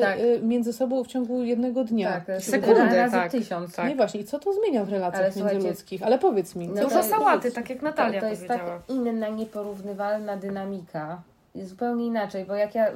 Tak. 0.00 0.18
y, 0.18 0.40
między 0.42 0.72
sobą 0.72 1.04
w 1.04 1.06
ciągu 1.06 1.42
jednego 1.42 1.84
dnia. 1.84 2.20
Tak, 2.26 2.42
Sekundy, 2.42 2.96
razy 2.96 3.16
tak. 3.16 3.30
tysiąc. 3.30 3.76
tak. 3.76 3.88
Nie 3.88 3.96
właśnie, 3.96 4.20
i 4.20 4.24
co 4.24 4.38
to 4.38 4.52
zmienia 4.52 4.84
w 4.84 4.88
relacjach 4.88 5.32
Ale 5.36 5.52
międzyludzkich? 5.52 6.02
Ale 6.02 6.18
powiedz 6.18 6.56
mi, 6.56 6.68
no 6.68 6.82
Dużo 6.82 7.02
sałaty, 7.02 7.52
tak 7.52 7.70
jak 7.70 7.82
Natalia 7.82 8.20
to, 8.20 8.26
to 8.26 8.30
jest 8.30 8.48
tak 8.48 8.62
inna, 8.88 9.28
nieporównywalna 9.28 10.36
dynamika. 10.36 11.22
Zupełnie 11.54 12.06
inaczej, 12.06 12.44
bo 12.44 12.54
jak 12.54 12.74
ja 12.74 12.88
y, 12.88 12.92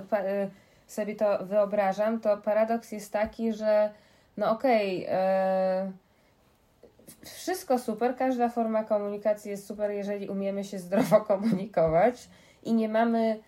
sobie 0.86 1.16
to 1.16 1.44
wyobrażam, 1.44 2.20
to 2.20 2.36
paradoks 2.36 2.92
jest 2.92 3.12
taki, 3.12 3.52
że 3.52 3.90
no 4.36 4.50
okej, 4.50 5.06
e, 5.08 5.92
wszystko 7.22 7.78
super, 7.78 8.16
każda 8.16 8.48
forma 8.48 8.84
komunikacji 8.84 9.50
jest 9.50 9.66
super, 9.66 9.90
jeżeli 9.90 10.28
umiemy 10.28 10.64
się 10.64 10.78
zdrowo 10.78 11.20
komunikować 11.30 12.28
i 12.62 12.74
nie 12.74 12.88
mamy 12.88 13.38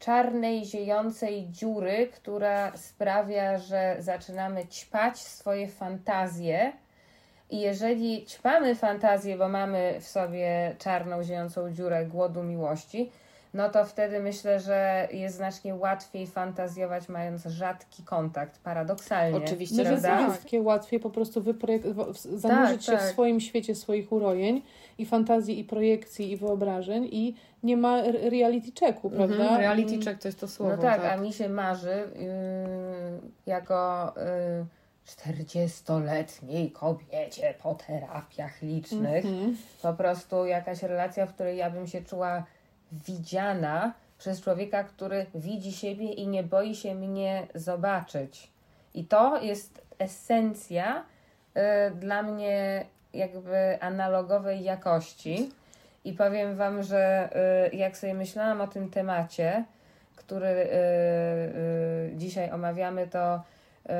czarnej, 0.00 0.64
ziejącej 0.64 1.46
dziury, 1.50 2.08
która 2.14 2.76
sprawia, 2.76 3.58
że 3.58 3.96
zaczynamy 3.98 4.66
ćpać 4.66 5.18
swoje 5.18 5.68
fantazje. 5.68 6.72
I 7.50 7.60
jeżeli 7.60 8.26
ćpamy 8.26 8.74
fantazję, 8.74 9.36
bo 9.36 9.48
mamy 9.48 9.96
w 10.00 10.08
sobie 10.08 10.76
czarną, 10.78 11.22
ziejącą 11.22 11.72
dziurę 11.72 12.06
głodu 12.06 12.42
miłości, 12.42 13.10
no 13.54 13.70
to 13.70 13.84
wtedy 13.84 14.20
myślę, 14.20 14.60
że 14.60 15.08
jest 15.12 15.36
znacznie 15.36 15.74
łatwiej 15.74 16.26
fantazjować, 16.26 17.08
mając 17.08 17.42
rzadki 17.44 18.02
kontakt, 18.02 18.58
paradoksalnie. 18.58 19.38
Oczywiście, 19.38 19.76
No 19.84 19.90
więc 19.90 20.02
prawda? 20.02 20.26
jest 20.34 20.66
łatwiej 20.66 21.00
po 21.00 21.10
prostu 21.10 21.40
wyprojek- 21.42 22.14
zanurzyć 22.38 22.84
się 22.84 22.92
tak. 22.92 23.00
w 23.02 23.04
swoim 23.04 23.40
świecie 23.40 23.74
swoich 23.74 24.12
urojeń 24.12 24.62
i 24.98 25.06
fantazji, 25.06 25.58
i 25.58 25.64
projekcji, 25.64 26.32
i 26.32 26.36
wyobrażeń 26.36 27.08
i 27.12 27.34
nie 27.62 27.76
ma 27.76 28.02
reality 28.12 28.72
checku, 28.80 29.10
prawda? 29.10 29.34
Mhm, 29.36 29.60
reality 29.60 29.92
Mm, 29.92 30.04
check 30.04 30.22
to 30.22 30.28
jest 30.28 30.40
to 30.40 30.48
słowo. 30.48 30.76
No 30.76 30.82
tak, 30.82 31.04
a 31.04 31.16
mi 31.16 31.32
się 31.32 31.48
marzy 31.48 31.88
yy, 31.90 33.20
jako 33.46 34.12
yy, 34.16 34.66
40-letniej 35.06 36.70
kobiecie 36.70 37.54
po 37.62 37.74
terapiach 37.74 38.62
licznych 38.62 39.24
Mhm. 39.24 39.56
po 39.82 39.92
prostu 39.92 40.46
jakaś 40.46 40.82
relacja, 40.82 41.26
w 41.26 41.34
której 41.34 41.56
ja 41.56 41.70
bym 41.70 41.86
się 41.86 42.02
czuła 42.02 42.44
widziana 42.92 43.92
przez 44.18 44.40
człowieka, 44.40 44.84
który 44.84 45.26
widzi 45.34 45.72
siebie 45.72 46.12
i 46.12 46.28
nie 46.28 46.42
boi 46.42 46.74
się 46.74 46.94
mnie 46.94 47.46
zobaczyć. 47.54 48.50
I 48.94 49.04
to 49.04 49.42
jest 49.42 49.82
esencja 49.98 51.04
y, 51.56 51.60
dla 51.94 52.22
mnie 52.22 52.84
jakby 53.14 53.80
analogowej 53.80 54.62
jakości. 54.62 55.50
I 56.04 56.12
powiem 56.12 56.56
Wam, 56.56 56.82
że 56.82 57.28
y, 57.72 57.76
jak 57.76 57.96
sobie 57.96 58.14
myślałam 58.14 58.60
o 58.60 58.66
tym 58.66 58.90
temacie, 58.90 59.64
który 60.16 60.46
y, 60.46 60.66
y, 62.12 62.12
dzisiaj 62.16 62.50
omawiamy, 62.50 63.06
to 63.06 63.34
y, 63.36 63.90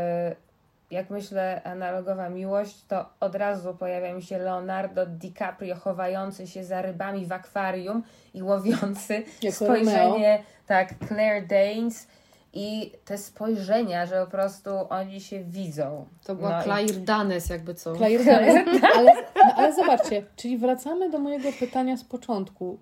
jak 0.90 1.10
myślę 1.10 1.62
analogowa 1.64 2.28
miłość, 2.28 2.84
to 2.88 3.04
od 3.20 3.34
razu 3.34 3.74
pojawia 3.74 4.14
mi 4.14 4.22
się 4.22 4.38
Leonardo 4.38 5.06
DiCaprio 5.06 5.76
chowający 5.76 6.46
się 6.46 6.64
za 6.64 6.82
rybami 6.82 7.26
w 7.26 7.32
akwarium 7.32 8.02
i 8.34 8.42
łowiący 8.42 9.22
Jako 9.42 9.64
spojrzenie, 9.64 10.42
tak, 10.66 10.94
Claire 11.08 11.46
Danes 11.46 12.06
i 12.52 12.92
te 13.04 13.18
spojrzenia, 13.18 14.06
że 14.06 14.24
po 14.24 14.30
prostu 14.30 14.70
oni 14.88 15.20
się 15.20 15.44
widzą. 15.44 16.06
To 16.24 16.34
była 16.34 16.50
No 16.50 16.60
i- 16.60 16.64
Claire 16.64 17.04
Danes, 17.04 17.48
jakby 17.50 17.74
co. 17.74 17.96
Claire 17.96 18.24
Danes. 18.24 18.54
ale, 18.96 19.14
no, 19.14 19.54
ale 19.56 19.72
zobaczcie, 19.74 20.22
czyli 20.36 20.58
wracamy 20.58 21.10
do 21.10 21.18
mojego 21.18 21.48
pytania 21.58 21.96
z 21.96 22.04
początku. 22.04 22.78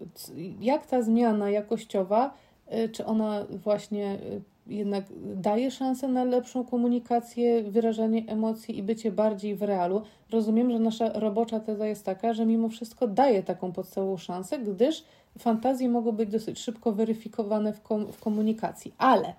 Jak 0.60 0.86
ta 0.86 1.02
zmiana 1.02 1.50
jakościowa, 1.50 2.34
y, 2.74 2.88
czy 2.88 3.06
ona 3.06 3.44
właśnie 3.50 4.12
y, 4.14 4.42
jednak 4.68 5.04
daje 5.34 5.70
szansę 5.70 6.08
na 6.08 6.24
lepszą 6.24 6.64
komunikację, 6.64 7.62
wyrażanie 7.62 8.24
emocji 8.26 8.78
i 8.78 8.82
bycie 8.82 9.12
bardziej 9.12 9.54
w 9.54 9.62
realu? 9.62 10.02
Rozumiem, 10.30 10.70
że 10.70 10.78
nasza 10.78 11.12
robocza 11.12 11.60
teza 11.60 11.86
jest 11.86 12.04
taka, 12.04 12.34
że 12.34 12.46
mimo 12.46 12.68
wszystko 12.68 13.08
daje 13.08 13.42
taką 13.42 13.72
podstawową 13.72 14.16
szansę, 14.16 14.58
gdyż 14.58 15.04
fantazje 15.38 15.88
mogą 15.88 16.12
być 16.12 16.30
dosyć 16.30 16.58
szybko 16.58 16.92
weryfikowane 16.92 17.72
w, 17.72 17.82
kom- 17.82 18.12
w 18.12 18.20
komunikacji. 18.20 18.94
Ale 18.98 19.34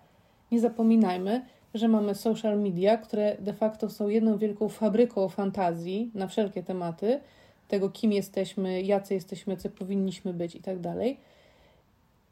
nie 0.52 0.60
zapominajmy, 0.60 1.46
że 1.74 1.88
mamy 1.88 2.16
social 2.16 2.60
media, 2.60 2.98
które 2.98 3.38
de 3.40 3.54
facto 3.54 3.90
są 3.90 4.08
jedną 4.08 4.38
wielką 4.38 4.70
fabryką 4.70 5.30
fantazji 5.30 6.12
na 6.14 6.28
wszelkie 6.28 6.64
tematy, 6.64 7.20
tego 7.68 7.90
kim 7.90 8.12
jesteśmy, 8.12 8.82
jacy 8.82 9.14
jesteśmy, 9.14 9.58
co 9.58 9.70
powinniśmy 9.70 10.34
być 10.34 10.56
i 10.56 10.62
tak 10.62 10.80
dalej. 10.80 11.18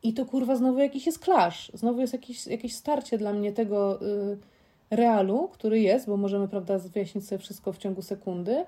I 0.03 0.13
to 0.13 0.25
kurwa 0.25 0.55
znowu 0.55 0.79
jakiś 0.79 1.05
jest 1.05 1.23
clash, 1.23 1.71
znowu 1.73 2.01
jest 2.01 2.13
jakieś, 2.13 2.47
jakieś 2.47 2.75
starcie 2.75 3.17
dla 3.17 3.33
mnie 3.33 3.53
tego 3.53 4.01
y, 4.01 4.37
realu, 4.91 5.47
który 5.47 5.79
jest, 5.79 6.07
bo 6.07 6.17
możemy, 6.17 6.47
prawda, 6.47 6.77
wyjaśnić 6.77 7.27
sobie 7.27 7.39
wszystko 7.39 7.73
w 7.73 7.77
ciągu 7.77 8.01
sekundy, 8.01 8.65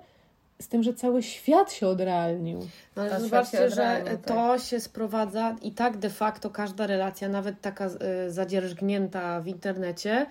z 0.61 0.67
tym, 0.67 0.83
że 0.83 0.93
cały 0.93 1.23
świat 1.23 1.73
się 1.73 1.87
odrealnił. 1.87 2.59
No, 2.95 3.01
ale 3.01 3.21
zobaczcie, 3.21 3.69
że 3.69 4.03
to 4.25 4.59
się 4.59 4.79
sprowadza 4.79 5.55
i 5.61 5.71
tak 5.71 5.97
de 5.97 6.09
facto 6.09 6.49
każda 6.49 6.87
relacja, 6.87 7.29
nawet 7.29 7.61
taka 7.61 7.87
y, 7.87 8.31
zadzierżgnięta 8.31 9.41
w 9.41 9.47
internecie, 9.47 10.25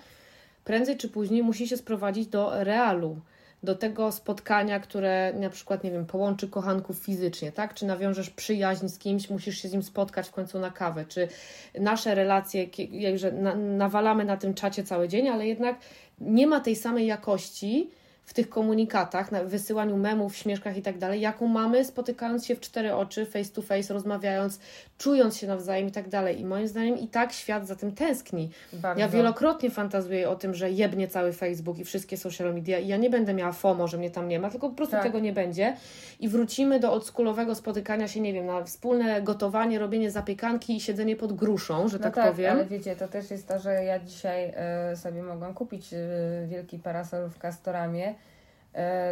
prędzej 0.64 0.96
czy 0.96 1.08
później 1.08 1.42
musi 1.42 1.68
się 1.68 1.76
sprowadzić 1.76 2.26
do 2.26 2.64
realu. 2.64 3.16
Do 3.62 3.74
tego 3.74 4.12
spotkania, 4.12 4.80
które 4.80 5.32
na 5.32 5.50
przykład, 5.50 5.84
nie 5.84 5.90
wiem, 5.90 6.06
połączy 6.06 6.48
kochanków 6.48 6.98
fizycznie, 6.98 7.52
tak? 7.52 7.74
Czy 7.74 7.86
nawiążesz 7.86 8.30
przyjaźń 8.30 8.88
z 8.88 8.98
kimś, 8.98 9.30
musisz 9.30 9.62
się 9.62 9.68
z 9.68 9.72
nim 9.72 9.82
spotkać 9.82 10.28
w 10.28 10.32
końcu 10.32 10.58
na 10.58 10.70
kawę, 10.70 11.04
czy 11.08 11.28
nasze 11.80 12.14
relacje, 12.14 12.66
że 13.14 13.32
nawalamy 13.56 14.24
na 14.24 14.36
tym 14.36 14.54
czacie 14.54 14.84
cały 14.84 15.08
dzień, 15.08 15.28
ale 15.28 15.46
jednak 15.46 15.78
nie 16.20 16.46
ma 16.46 16.60
tej 16.60 16.76
samej 16.76 17.06
jakości, 17.06 17.90
w 18.28 18.34
tych 18.34 18.48
komunikatach, 18.48 19.32
na 19.32 19.44
wysyłaniu 19.44 19.96
memów, 19.96 20.36
śmieszkach 20.36 20.76
i 20.76 20.82
tak 20.82 20.98
dalej, 20.98 21.20
jaką 21.20 21.46
mamy 21.46 21.84
spotykając 21.84 22.46
się 22.46 22.56
w 22.56 22.60
cztery 22.60 22.94
oczy, 22.94 23.26
face 23.26 23.50
to 23.52 23.62
face, 23.62 23.94
rozmawiając, 23.94 24.60
czując 24.98 25.36
się 25.36 25.46
nawzajem 25.46 25.88
i 25.88 25.92
tak 25.92 26.08
dalej. 26.08 26.40
I 26.40 26.44
moim 26.44 26.68
zdaniem 26.68 26.98
i 26.98 27.08
tak 27.08 27.32
świat 27.32 27.66
za 27.66 27.76
tym 27.76 27.92
tęskni. 27.92 28.50
Bardzo. 28.72 29.00
Ja 29.00 29.08
wielokrotnie 29.08 29.70
fantazuję 29.70 30.28
o 30.30 30.36
tym, 30.36 30.54
że 30.54 30.70
jebnie 30.70 31.08
cały 31.08 31.32
Facebook 31.32 31.78
i 31.78 31.84
wszystkie 31.84 32.16
social 32.16 32.54
media 32.54 32.78
i 32.78 32.88
ja 32.88 32.96
nie 32.96 33.10
będę 33.10 33.34
miała 33.34 33.52
FOMO, 33.52 33.88
że 33.88 33.98
mnie 33.98 34.10
tam 34.10 34.28
nie 34.28 34.38
ma, 34.38 34.50
tylko 34.50 34.68
po 34.68 34.76
prostu 34.76 34.92
tak. 34.92 35.02
tego 35.02 35.18
nie 35.18 35.32
będzie. 35.32 35.76
I 36.20 36.28
wrócimy 36.28 36.80
do 36.80 36.92
oldschoolowego 36.92 37.54
spotykania 37.54 38.08
się, 38.08 38.20
nie 38.20 38.32
wiem, 38.32 38.46
na 38.46 38.64
wspólne 38.64 39.22
gotowanie, 39.22 39.78
robienie 39.78 40.10
zapiekanki 40.10 40.76
i 40.76 40.80
siedzenie 40.80 41.16
pod 41.16 41.32
gruszą, 41.32 41.88
że 41.88 41.98
no 41.98 42.04
tak, 42.04 42.14
tak 42.14 42.30
powiem. 42.30 42.52
ale 42.52 42.64
wiecie, 42.64 42.96
to 42.96 43.08
też 43.08 43.30
jest 43.30 43.48
to, 43.48 43.58
że 43.58 43.84
ja 43.84 43.98
dzisiaj 43.98 44.52
y, 44.92 44.96
sobie 44.96 45.22
mogłam 45.22 45.54
kupić 45.54 45.92
y, 45.92 45.96
wielki 46.48 46.78
parasol 46.78 47.28
w 47.28 47.38
Castoramie 47.38 48.17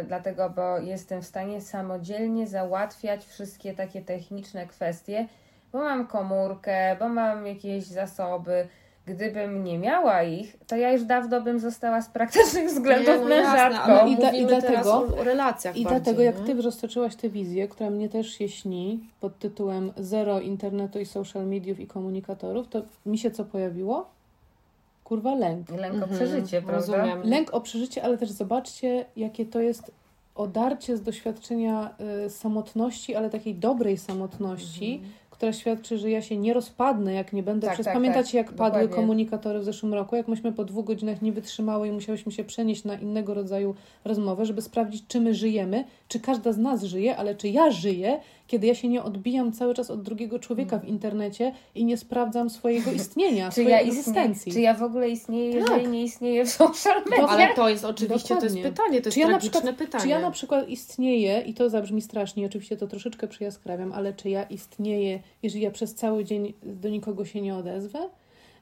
dlatego, 0.07 0.49
bo 0.49 0.77
jestem 0.77 1.21
w 1.21 1.25
stanie 1.25 1.61
samodzielnie 1.61 2.47
załatwiać 2.47 3.25
wszystkie 3.25 3.73
takie 3.73 4.01
techniczne 4.01 4.67
kwestie, 4.67 5.27
bo 5.71 5.79
mam 5.79 6.07
komórkę, 6.07 6.95
bo 6.99 7.09
mam 7.09 7.47
jakieś 7.47 7.85
zasoby. 7.85 8.67
Gdybym 9.05 9.63
nie 9.63 9.79
miała 9.79 10.23
ich, 10.23 10.57
to 10.67 10.75
ja 10.75 10.91
już 10.91 11.03
dawno 11.03 11.41
bym 11.41 11.59
została 11.59 12.01
z 12.01 12.09
praktycznych 12.09 12.69
względów 12.69 13.15
nie, 13.15 13.21
no 13.21 13.25
mężatką. 13.25 13.87
No 13.87 14.07
i, 14.07 14.17
da, 14.17 14.31
i 14.31 14.45
dlatego, 14.45 15.07
o 15.19 15.23
relacjach 15.23 15.77
I 15.77 15.83
bardziej, 15.83 16.01
dlatego, 16.01 16.21
jak 16.21 16.39
Ty 16.39 16.61
roztoczyłaś 16.61 17.15
tę 17.15 17.29
wizję, 17.29 17.67
która 17.67 17.89
mnie 17.89 18.09
też 18.09 18.29
się 18.29 18.49
śni, 18.49 19.09
pod 19.19 19.39
tytułem 19.39 19.93
Zero 19.97 20.39
internetu 20.39 20.99
i 20.99 21.05
social 21.05 21.45
mediów 21.45 21.79
i 21.79 21.87
komunikatorów, 21.87 22.67
to 22.67 22.81
mi 23.05 23.17
się 23.17 23.31
co 23.31 23.45
pojawiło? 23.45 24.09
Kurwa 25.07 25.35
lęk. 25.35 25.69
Lęk 25.69 25.93
o 25.93 25.97
mhm. 25.97 26.11
przeżycie, 26.15 26.61
prawda? 26.61 26.97
Rozumiem. 26.97 27.29
Lęk 27.29 27.53
o 27.53 27.61
przeżycie, 27.61 28.03
ale 28.03 28.17
też 28.17 28.31
zobaczcie, 28.31 29.05
jakie 29.15 29.45
to 29.45 29.59
jest 29.59 29.91
odarcie 30.35 30.97
z 30.97 31.01
doświadczenia 31.01 31.95
y, 32.25 32.29
samotności, 32.29 33.15
ale 33.15 33.29
takiej 33.29 33.55
dobrej 33.55 33.97
samotności, 33.97 34.93
mhm 34.93 35.11
która 35.37 35.53
świadczy, 35.53 35.97
że 35.97 36.09
ja 36.09 36.21
się 36.21 36.37
nie 36.37 36.53
rozpadnę, 36.53 37.13
jak 37.13 37.33
nie 37.33 37.43
będę. 37.43 37.67
Tak, 37.67 37.73
Przez 37.73 37.85
tak, 37.85 37.93
pamiętacie, 37.93 38.37
tak, 38.37 38.47
jak 38.47 38.55
padły 38.55 38.81
dokładnie. 38.81 38.95
komunikatory 38.95 39.59
w 39.59 39.63
zeszłym 39.63 39.93
roku, 39.93 40.15
jak 40.15 40.27
myśmy 40.27 40.53
po 40.53 40.65
dwóch 40.65 40.85
godzinach 40.85 41.21
nie 41.21 41.31
wytrzymały 41.31 41.87
i 41.87 41.91
musiałyśmy 41.91 42.31
się 42.31 42.43
przenieść 42.43 42.83
na 42.83 42.95
innego 42.95 43.33
rodzaju 43.33 43.75
rozmowę, 44.05 44.45
żeby 44.45 44.61
sprawdzić, 44.61 45.03
czy 45.07 45.21
my 45.21 45.33
żyjemy, 45.33 45.83
czy 46.07 46.19
każda 46.19 46.51
z 46.51 46.57
nas 46.57 46.83
żyje, 46.83 47.17
ale 47.17 47.35
czy 47.35 47.49
ja 47.49 47.71
żyję, 47.71 48.19
kiedy 48.47 48.67
ja 48.67 48.75
się 48.75 48.87
nie 48.87 49.03
odbijam 49.03 49.51
cały 49.51 49.73
czas 49.73 49.91
od 49.91 50.01
drugiego 50.01 50.39
człowieka 50.39 50.79
w 50.79 50.85
internecie 50.85 51.51
i 51.75 51.85
nie 51.85 51.97
sprawdzam 51.97 52.49
swojego 52.49 52.91
istnienia, 52.91 53.51
swojej 53.51 53.71
ja 53.71 53.79
egzystencji. 53.79 54.51
Czy 54.51 54.61
ja 54.61 54.73
w 54.73 54.83
ogóle 54.83 55.09
istnieję, 55.09 55.51
jeżeli 55.51 55.83
tak. 55.83 55.91
nie 55.91 56.03
istnieję 56.03 56.45
w 56.45 56.49
social 56.49 57.03
media? 57.09 57.27
Ale 57.27 57.53
to 57.55 57.69
jest 57.69 57.85
oczywiście, 57.85 58.35
Dokładnie. 58.35 58.49
to 58.49 58.67
jest 58.67 58.77
pytanie, 58.77 59.01
to 59.01 59.07
jest 59.07 59.13
czy 59.13 59.19
ja 59.19 59.27
na 59.27 59.39
przykład, 59.39 59.75
pytanie. 59.75 60.03
Czy 60.03 60.09
ja 60.09 60.19
na 60.19 60.31
przykład 60.31 60.69
istnieję, 60.69 61.41
i 61.41 61.53
to 61.53 61.69
zabrzmi 61.69 62.01
strasznie, 62.01 62.45
oczywiście 62.45 62.77
to 62.77 62.87
troszeczkę 62.87 63.27
przyjaskrawiam, 63.27 63.91
ale 63.91 64.13
czy 64.13 64.29
ja 64.29 64.43
istnieję 64.43 65.19
jeżeli 65.43 65.63
ja 65.63 65.71
przez 65.71 65.95
cały 65.95 66.25
dzień 66.25 66.53
do 66.63 66.89
nikogo 66.89 67.25
się 67.25 67.41
nie 67.41 67.55
odezwę. 67.55 68.09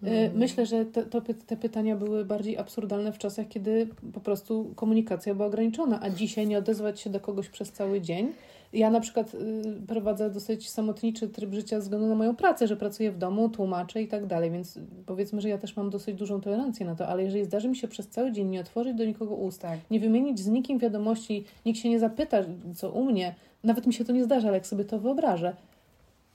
Mm. 0.04 0.38
Myślę, 0.38 0.66
że 0.66 0.86
te, 0.86 1.04
to, 1.04 1.22
te 1.48 1.58
pytania 1.58 1.96
były 1.96 2.26
bardziej 2.26 2.58
absurdalne 2.58 3.12
w 3.12 3.18
czasach, 3.18 3.48
kiedy 3.48 3.88
po 4.14 4.20
prostu 4.20 4.74
komunikacja 4.76 5.36
była 5.36 5.48
ograniczona, 5.48 6.00
a 6.02 6.10
dzisiaj 6.10 6.48
nie 6.48 6.58
odezwać 6.58 7.00
się 7.00 7.10
do 7.10 7.20
kogoś 7.20 7.50
przez 7.50 7.72
cały 7.72 8.02
dzień. 8.02 8.34
Ja 8.76 8.90
na 8.90 9.00
przykład 9.00 9.34
y, 9.34 9.88
prowadzę 9.88 10.30
dosyć 10.30 10.70
samotniczy 10.70 11.28
tryb 11.28 11.54
życia 11.54 11.76
ze 11.76 11.82
względu 11.82 12.08
na 12.08 12.16
moją 12.16 12.36
pracę, 12.36 12.68
że 12.68 12.78
pracuję 12.78 13.12
w 13.12 13.18
domu, 13.18 13.50
tłumaczę 13.50 14.02
i 14.02 14.08
tak 14.08 14.26
dalej, 14.26 14.52
więc 14.52 14.80
powiedzmy, 15.06 15.42
że 15.42 15.50
ja 15.50 15.58
też 15.58 15.76
mam 15.76 15.90
dosyć 15.90 16.16
dużą 16.16 16.42
tolerancję 16.42 16.86
na 16.86 16.96
to, 16.96 17.08
ale 17.08 17.24
jeżeli 17.24 17.46
zdarzy 17.46 17.70
mi 17.70 17.76
się 17.76 17.88
przez 17.88 18.08
cały 18.08 18.32
dzień 18.32 18.48
nie 18.48 18.60
otworzyć 18.62 18.96
do 18.96 19.06
nikogo 19.06 19.36
ust, 19.36 19.62
tak. 19.62 19.80
nie 19.92 20.00
wymienić 20.00 20.40
z 20.40 20.48
nikim 20.48 20.80
wiadomości, 20.80 21.46
nikt 21.66 21.80
się 21.80 21.90
nie 21.90 22.00
zapyta, 22.00 22.38
co 22.76 22.92
u 22.92 23.06
mnie, 23.06 23.36
nawet 23.64 23.88
mi 23.88 23.94
się 23.94 24.06
to 24.06 24.14
nie 24.14 24.24
zdarza, 24.24 24.48
ale 24.48 24.58
jak 24.58 24.68
sobie 24.68 24.86
to 24.86 25.00
wyobrażę, 25.00 25.56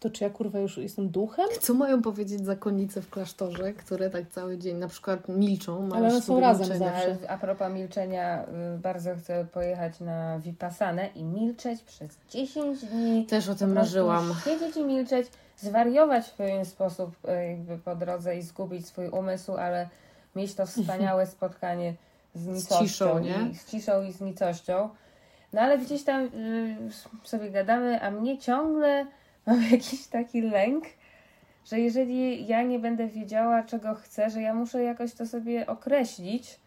to 0.01 0.11
czy 0.11 0.25
ja 0.25 0.31
kurwa 0.31 0.59
już 0.59 0.77
jestem 0.77 1.09
duchem? 1.09 1.47
Co 1.61 1.75
mają 1.75 2.03
powiedzieć 2.03 2.45
zakonnice 2.45 3.03
w 3.03 3.11
klasztorze, 3.11 3.73
które 3.73 4.11
tak 4.11 4.29
cały 4.31 4.59
dzień 4.59 4.77
na 4.77 4.89
przykład 4.89 5.29
milczą? 5.29 5.89
Ale 5.95 6.09
one 6.09 6.23
są 6.23 6.41
razem 6.41 6.69
milczenia. 6.69 6.93
zawsze. 6.93 7.31
A 7.31 7.39
propos 7.39 7.73
milczenia, 7.73 8.45
y, 8.75 8.79
bardzo 8.79 9.17
chcę 9.17 9.47
pojechać 9.53 10.01
na 10.01 10.39
Vipassanę 10.39 11.09
i 11.15 11.25
milczeć 11.25 11.83
przez 11.83 12.19
10 12.31 12.85
dni. 12.85 13.27
Też 13.27 13.49
o 13.49 13.55
tym 13.55 13.73
marzyłam. 13.73 14.35
Siedzieć 14.45 14.77
i 14.77 14.85
milczeć, 14.85 15.29
zwariować 15.57 16.27
w 16.27 16.35
pewien 16.35 16.65
sposób 16.65 17.17
y, 17.25 17.47
jakby 17.49 17.79
po 17.79 17.97
drodze 17.97 18.37
i 18.37 18.43
zgubić 18.43 18.87
swój 18.87 19.09
umysł, 19.09 19.53
ale 19.53 19.89
mieć 20.37 20.55
to 20.55 20.67
wspaniałe 20.67 21.27
spotkanie 21.37 21.95
z 22.35 22.47
nicością. 22.47 22.77
Z 22.77 22.81
ciszą, 22.81 23.19
nie? 23.19 23.51
I, 23.51 23.55
z 23.55 23.67
ciszą 23.67 24.03
i 24.03 24.13
z 24.13 24.21
nicością. 24.21 24.89
No 25.53 25.61
ale 25.61 25.79
gdzieś 25.79 26.05
tam 26.05 26.25
y, 26.25 26.77
sobie 27.25 27.51
gadamy, 27.51 28.03
a 28.03 28.11
mnie 28.11 28.39
ciągle 28.39 29.07
mam 29.51 29.63
jakiś 29.73 30.07
taki 30.07 30.41
lęk, 30.41 30.85
że 31.65 31.81
jeżeli 31.81 32.47
ja 32.47 32.63
nie 32.63 32.79
będę 32.79 33.07
wiedziała, 33.07 33.63
czego 33.63 33.95
chcę, 33.95 34.31
że 34.31 34.43
ja 34.43 34.55
muszę 34.55 34.83
jakoś 34.83 35.15
to 35.15 35.27
sobie 35.27 35.67
określić, 35.67 36.61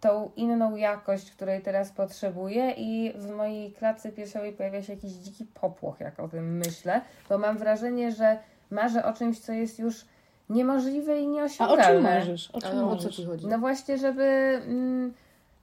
tą 0.00 0.30
inną 0.36 0.76
jakość, 0.76 1.30
której 1.30 1.62
teraz 1.62 1.92
potrzebuję 1.92 2.70
i 2.70 3.12
w 3.16 3.30
mojej 3.30 3.72
klatce 3.72 4.12
piersiowej 4.12 4.52
pojawia 4.52 4.82
się 4.82 4.92
jakiś 4.92 5.12
dziki 5.12 5.44
popłoch, 5.44 6.00
jak 6.00 6.20
o 6.20 6.28
tym 6.28 6.56
myślę, 6.56 7.00
bo 7.28 7.38
mam 7.38 7.58
wrażenie, 7.58 8.12
że 8.12 8.38
marzę 8.70 9.04
o 9.04 9.12
czymś, 9.12 9.38
co 9.38 9.52
jest 9.52 9.78
już 9.78 10.04
niemożliwe 10.48 11.20
i 11.20 11.28
nieosiągalne. 11.28 11.84
A 11.84 11.90
o 11.90 11.92
czym 11.92 12.02
marzysz? 12.02 12.50
O, 12.52 12.60
czym 12.60 12.84
marzysz? 12.84 13.06
o 13.06 13.08
co 13.08 13.10
ci 13.10 13.24
chodzi? 13.24 13.46
No 13.46 13.58
właśnie, 13.58 13.98
żeby... 13.98 14.22
Mm, 14.66 15.14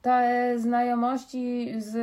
te 0.02 0.54
znajomości 0.58 1.74
z 1.78 1.94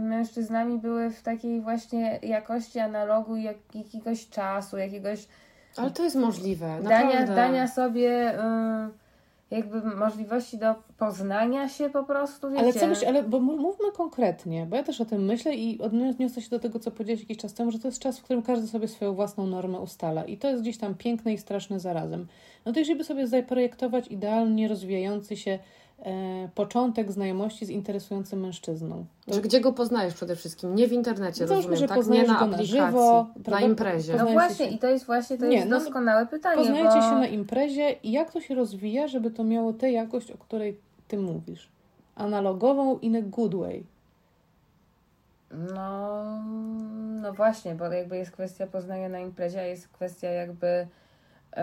mężczyznami 0.00 0.78
były 0.78 1.10
w 1.10 1.22
takiej 1.22 1.60
właśnie 1.60 2.18
jakości 2.22 2.78
analogu 2.78 3.36
jak, 3.36 3.56
jakiegoś 3.74 4.28
czasu, 4.28 4.76
jakiegoś. 4.76 5.28
Ale 5.76 5.90
to 5.90 6.04
jest 6.04 6.16
możliwe. 6.16 6.78
Dania, 6.82 7.26
dania 7.26 7.68
sobie 7.68 8.34
y, 8.34 9.06
jakby 9.50 9.82
możliwości 9.82 10.58
do 10.58 10.74
poznania 10.98 11.68
się 11.68 11.90
po 11.90 12.04
prostu. 12.04 12.50
Wiecie. 12.50 12.62
Ale 12.62 12.72
co 12.72 12.86
myślisz, 12.86 13.08
ale 13.08 13.22
bo 13.22 13.40
mówmy 13.40 13.92
konkretnie, 13.92 14.66
bo 14.66 14.76
ja 14.76 14.82
też 14.82 15.00
o 15.00 15.04
tym 15.04 15.24
myślę 15.24 15.54
i 15.54 15.80
odniosę 15.80 16.42
się 16.42 16.50
do 16.50 16.58
tego, 16.58 16.78
co 16.78 16.90
powiedziałeś 16.90 17.20
jakiś 17.20 17.38
czas 17.38 17.54
temu, 17.54 17.70
że 17.70 17.78
to 17.78 17.88
jest 17.88 17.98
czas, 17.98 18.18
w 18.18 18.22
którym 18.22 18.42
każdy 18.42 18.68
sobie 18.68 18.88
swoją 18.88 19.14
własną 19.14 19.46
normę 19.46 19.80
ustala 19.80 20.24
i 20.24 20.36
to 20.36 20.48
jest 20.48 20.62
gdzieś 20.62 20.78
tam 20.78 20.94
piękne 20.94 21.32
i 21.32 21.38
straszne 21.38 21.80
zarazem. 21.80 22.26
No 22.64 22.72
to 22.72 22.78
jeżeli 22.78 22.98
by 22.98 23.04
sobie 23.04 23.26
zaprojektować 23.26 24.08
idealnie 24.08 24.68
rozwijający 24.68 25.36
się 25.36 25.58
początek 26.54 27.12
znajomości 27.12 27.66
z 27.66 27.70
interesującym 27.70 28.40
mężczyzną. 28.40 29.04
Że 29.28 29.40
gdzie 29.40 29.60
go 29.60 29.72
poznajesz 29.72 30.14
przede 30.14 30.36
wszystkim? 30.36 30.74
Nie 30.74 30.88
w 30.88 30.92
internecie, 30.92 31.46
no 31.46 31.54
rozumiem, 31.54 31.76
że 31.76 31.88
tak? 31.88 32.06
Nie 32.06 32.24
na 32.24 32.38
aplikacji, 32.38 32.78
na, 32.78 32.86
żywo, 32.86 33.26
na 33.46 33.60
imprezie. 33.60 34.16
No 34.16 34.26
właśnie, 34.26 34.66
się... 34.66 34.72
i 34.72 34.78
to 34.78 34.86
jest 34.86 35.06
właśnie 35.06 35.38
to 35.38 35.46
nie, 35.46 35.56
jest 35.56 35.68
no, 35.68 35.78
doskonałe 35.78 36.26
pytanie. 36.26 36.56
Poznajecie 36.56 36.96
bo... 36.96 37.02
się 37.02 37.14
na 37.14 37.26
imprezie 37.26 37.92
i 38.02 38.12
jak 38.12 38.30
to 38.30 38.40
się 38.40 38.54
rozwija, 38.54 39.08
żeby 39.08 39.30
to 39.30 39.44
miało 39.44 39.72
tę 39.72 39.92
jakość, 39.92 40.30
o 40.30 40.38
której 40.38 40.78
Ty 41.08 41.18
mówisz? 41.18 41.68
Analogową 42.14 42.98
in 42.98 43.16
a 43.16 43.22
good 43.22 43.54
way. 43.54 43.84
No, 45.74 46.24
no 47.22 47.32
właśnie, 47.32 47.74
bo 47.74 47.84
jakby 47.84 48.16
jest 48.16 48.30
kwestia 48.30 48.66
poznania 48.66 49.08
na 49.08 49.18
imprezie, 49.18 49.60
a 49.60 49.64
jest 49.64 49.88
kwestia 49.88 50.28
jakby... 50.28 50.86
Yy 51.56 51.62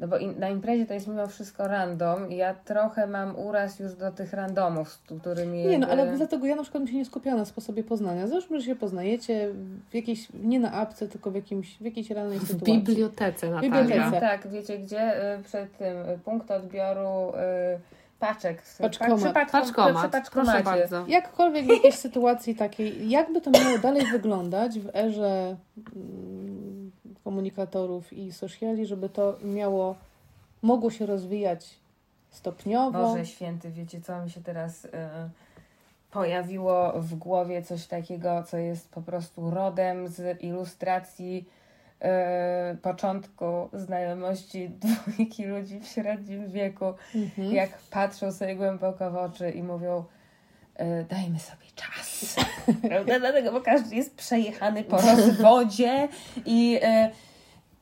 no 0.00 0.08
bo 0.08 0.18
in, 0.18 0.38
na 0.38 0.48
imprezie 0.48 0.86
to 0.86 0.94
jest 0.94 1.06
mimo 1.06 1.26
wszystko 1.26 1.68
random 1.68 2.30
i 2.32 2.36
ja 2.36 2.54
trochę 2.54 3.06
mam 3.06 3.38
uraz 3.38 3.78
już 3.78 3.94
do 3.94 4.12
tych 4.12 4.32
randomów, 4.32 4.92
z 4.92 4.96
którymi... 4.96 5.66
Nie, 5.66 5.78
no 5.78 5.88
ale 5.88 6.16
dlatego 6.16 6.46
ja 6.46 6.56
na 6.56 6.62
przykład 6.62 6.82
bym 6.82 6.92
się 6.92 6.98
nie 6.98 7.04
skupiała 7.04 7.36
na 7.36 7.44
sposobie 7.44 7.84
poznania. 7.84 8.26
Załóżmy, 8.26 8.60
że 8.60 8.66
się 8.66 8.76
poznajecie 8.76 9.48
w 9.90 9.94
jakiejś, 9.94 10.28
nie 10.42 10.60
na 10.60 10.72
apce, 10.72 11.08
tylko 11.08 11.30
w, 11.30 11.34
jakimś, 11.34 11.78
w 11.78 11.84
jakiejś 11.84 12.10
realnej 12.10 12.38
sytuacji. 12.38 12.80
W 12.80 12.84
bibliotece, 12.84 13.50
Natalia. 13.50 13.82
Bibliotece. 13.82 14.20
Tak, 14.20 14.48
wiecie 14.48 14.78
gdzie? 14.78 15.34
Y, 15.38 15.42
przed 15.42 15.78
tym 15.78 15.98
y, 15.98 16.18
punkt 16.24 16.50
odbioru 16.50 17.32
y, 17.76 17.80
paczek. 18.20 18.62
Paczkomat. 18.78 19.34
Paczkomat. 19.52 20.30
Proszę 20.32 20.62
bardzo. 20.62 21.04
Jakkolwiek 21.08 21.64
w 21.64 21.68
jakiejś 21.68 21.94
sytuacji 21.94 22.54
takiej, 22.54 23.10
jakby 23.10 23.40
to 23.40 23.50
miało 23.50 23.78
dalej 23.78 24.06
wyglądać 24.06 24.78
w 24.78 24.96
erze 24.96 25.56
mm, 25.96 26.59
komunikatorów 27.24 28.12
i 28.12 28.32
sociali, 28.32 28.86
żeby 28.86 29.08
to 29.08 29.38
miało, 29.44 29.96
mogło 30.62 30.90
się 30.90 31.06
rozwijać 31.06 31.80
stopniowo. 32.30 33.02
Boże 33.02 33.26
święty, 33.26 33.70
wiecie 33.70 34.00
co 34.00 34.24
mi 34.24 34.30
się 34.30 34.42
teraz 34.42 34.84
y, 34.84 34.90
pojawiło 36.10 36.92
w 36.96 37.14
głowie 37.14 37.62
coś 37.62 37.86
takiego, 37.86 38.42
co 38.42 38.56
jest 38.56 38.88
po 38.88 39.02
prostu 39.02 39.50
rodem 39.50 40.08
z 40.08 40.42
ilustracji 40.42 41.48
y, 42.72 42.76
początku 42.76 43.44
znajomości 43.72 44.70
dwójki 44.84 45.44
ludzi 45.44 45.80
w 45.80 45.86
średnim 45.86 46.48
wieku, 46.48 46.94
mhm. 47.14 47.52
jak 47.52 47.78
patrzą 47.90 48.32
sobie 48.32 48.56
głęboko 48.56 49.10
w 49.10 49.16
oczy 49.16 49.50
i 49.50 49.62
mówią 49.62 50.04
dajmy 51.08 51.38
sobie 51.38 51.66
czas. 51.74 52.36
Prawda? 52.88 53.18
Dlatego, 53.18 53.52
bo 53.52 53.60
każdy 53.60 53.96
jest 53.96 54.14
przejechany 54.14 54.84
po 54.84 54.96
rozwodzie 54.96 56.08
i 56.46 56.78
e, 56.82 57.10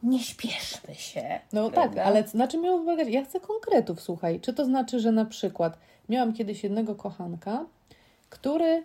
nie 0.02 0.20
śpieszmy 0.20 0.94
się. 0.94 1.40
No 1.52 1.70
prawda? 1.70 1.96
tak, 1.96 2.06
ale 2.06 2.24
na 2.34 2.48
czym 2.48 2.62
miało 2.62 2.78
polegać? 2.78 3.08
Ja 3.08 3.24
chcę 3.24 3.40
konkretów, 3.40 4.00
słuchaj. 4.00 4.40
Czy 4.40 4.52
to 4.52 4.64
znaczy, 4.64 5.00
że 5.00 5.12
na 5.12 5.24
przykład 5.24 5.78
miałam 6.08 6.32
kiedyś 6.32 6.64
jednego 6.64 6.94
kochanka, 6.94 7.64
który 8.30 8.84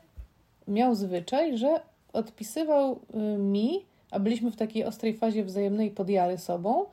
miał 0.68 0.96
zwyczaj, 0.96 1.58
że 1.58 1.82
odpisywał 2.14 3.00
y, 3.16 3.18
mi, 3.38 3.86
a 4.12 4.20
byliśmy 4.20 4.52
w 4.52 4.56
takiej 4.56 4.86
ostrej 4.86 5.18
fazie 5.18 5.44
wzajemnej 5.44 5.92
podjary 5.92 6.38
sobą, 6.38 6.86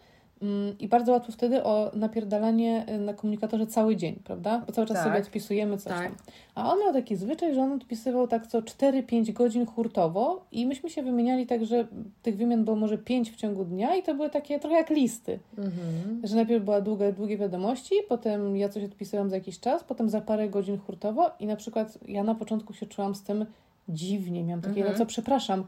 i 0.80 0.88
bardzo 0.88 1.12
łatwo 1.12 1.32
wtedy 1.32 1.64
o 1.64 1.90
napierdalanie 1.94 2.86
y, 2.88 2.98
na 2.98 3.14
komunikatorze 3.14 3.66
cały 3.66 3.96
dzień, 3.96 4.16
prawda? 4.24 4.62
Bo 4.66 4.72
cały 4.72 4.86
czas 4.86 4.96
Tak. 4.96 5.06
sobie 5.06 5.18
odpisujemy 5.18 5.76
coś 5.76 5.92
Tak. 5.92 6.02
tam. 6.06 6.14
A 6.54 6.72
on 6.72 6.78
miał 6.80 6.92
taki 6.92 7.16
zwyczaj, 7.16 7.54
że 7.54 7.62
on 7.62 7.72
odpisywał 7.72 8.28
tak 8.28 8.46
co 8.46 8.62
4-5 8.62 9.32
godzin 9.32 9.66
hurtowo 9.66 10.44
i 10.52 10.66
myśmy 10.66 10.90
się 10.90 11.02
wymieniali 11.02 11.46
tak, 11.46 11.64
że 11.64 11.86
tych 12.22 12.36
wymian 12.36 12.64
było 12.64 12.76
może 12.76 12.98
5 12.98 13.30
w 13.30 13.36
ciągu 13.36 13.64
dnia 13.64 13.96
i 13.96 14.02
to 14.02 14.14
były 14.14 14.30
takie 14.30 14.58
trochę 14.60 14.76
jak 14.76 14.90
listy. 14.90 15.38
Mhm. 15.58 16.20
Że 16.24 16.36
najpierw 16.36 16.64
była 16.64 16.80
długa, 16.80 17.12
długie 17.12 17.38
wiadomości, 17.38 17.94
potem 18.08 18.56
ja 18.56 18.68
coś 18.68 18.84
odpisałam 18.84 19.30
za 19.30 19.36
jakiś 19.36 19.60
czas, 19.60 19.84
potem 19.84 20.08
za 20.08 20.20
parę 20.20 20.48
godzin 20.48 20.78
hurtowo 20.78 21.30
i 21.40 21.46
na 21.46 21.56
przykład 21.56 21.98
ja 22.08 22.24
na 22.24 22.34
początku 22.34 22.72
się 22.72 22.86
czułam 22.86 23.14
z 23.14 23.22
tym 23.22 23.46
dziwnie. 23.88 24.44
Miałam 24.44 24.60
takie, 24.62 24.76
Mhm. 24.80 24.92
no 24.92 24.98
co, 24.98 25.06
przepraszam, 25.06 25.64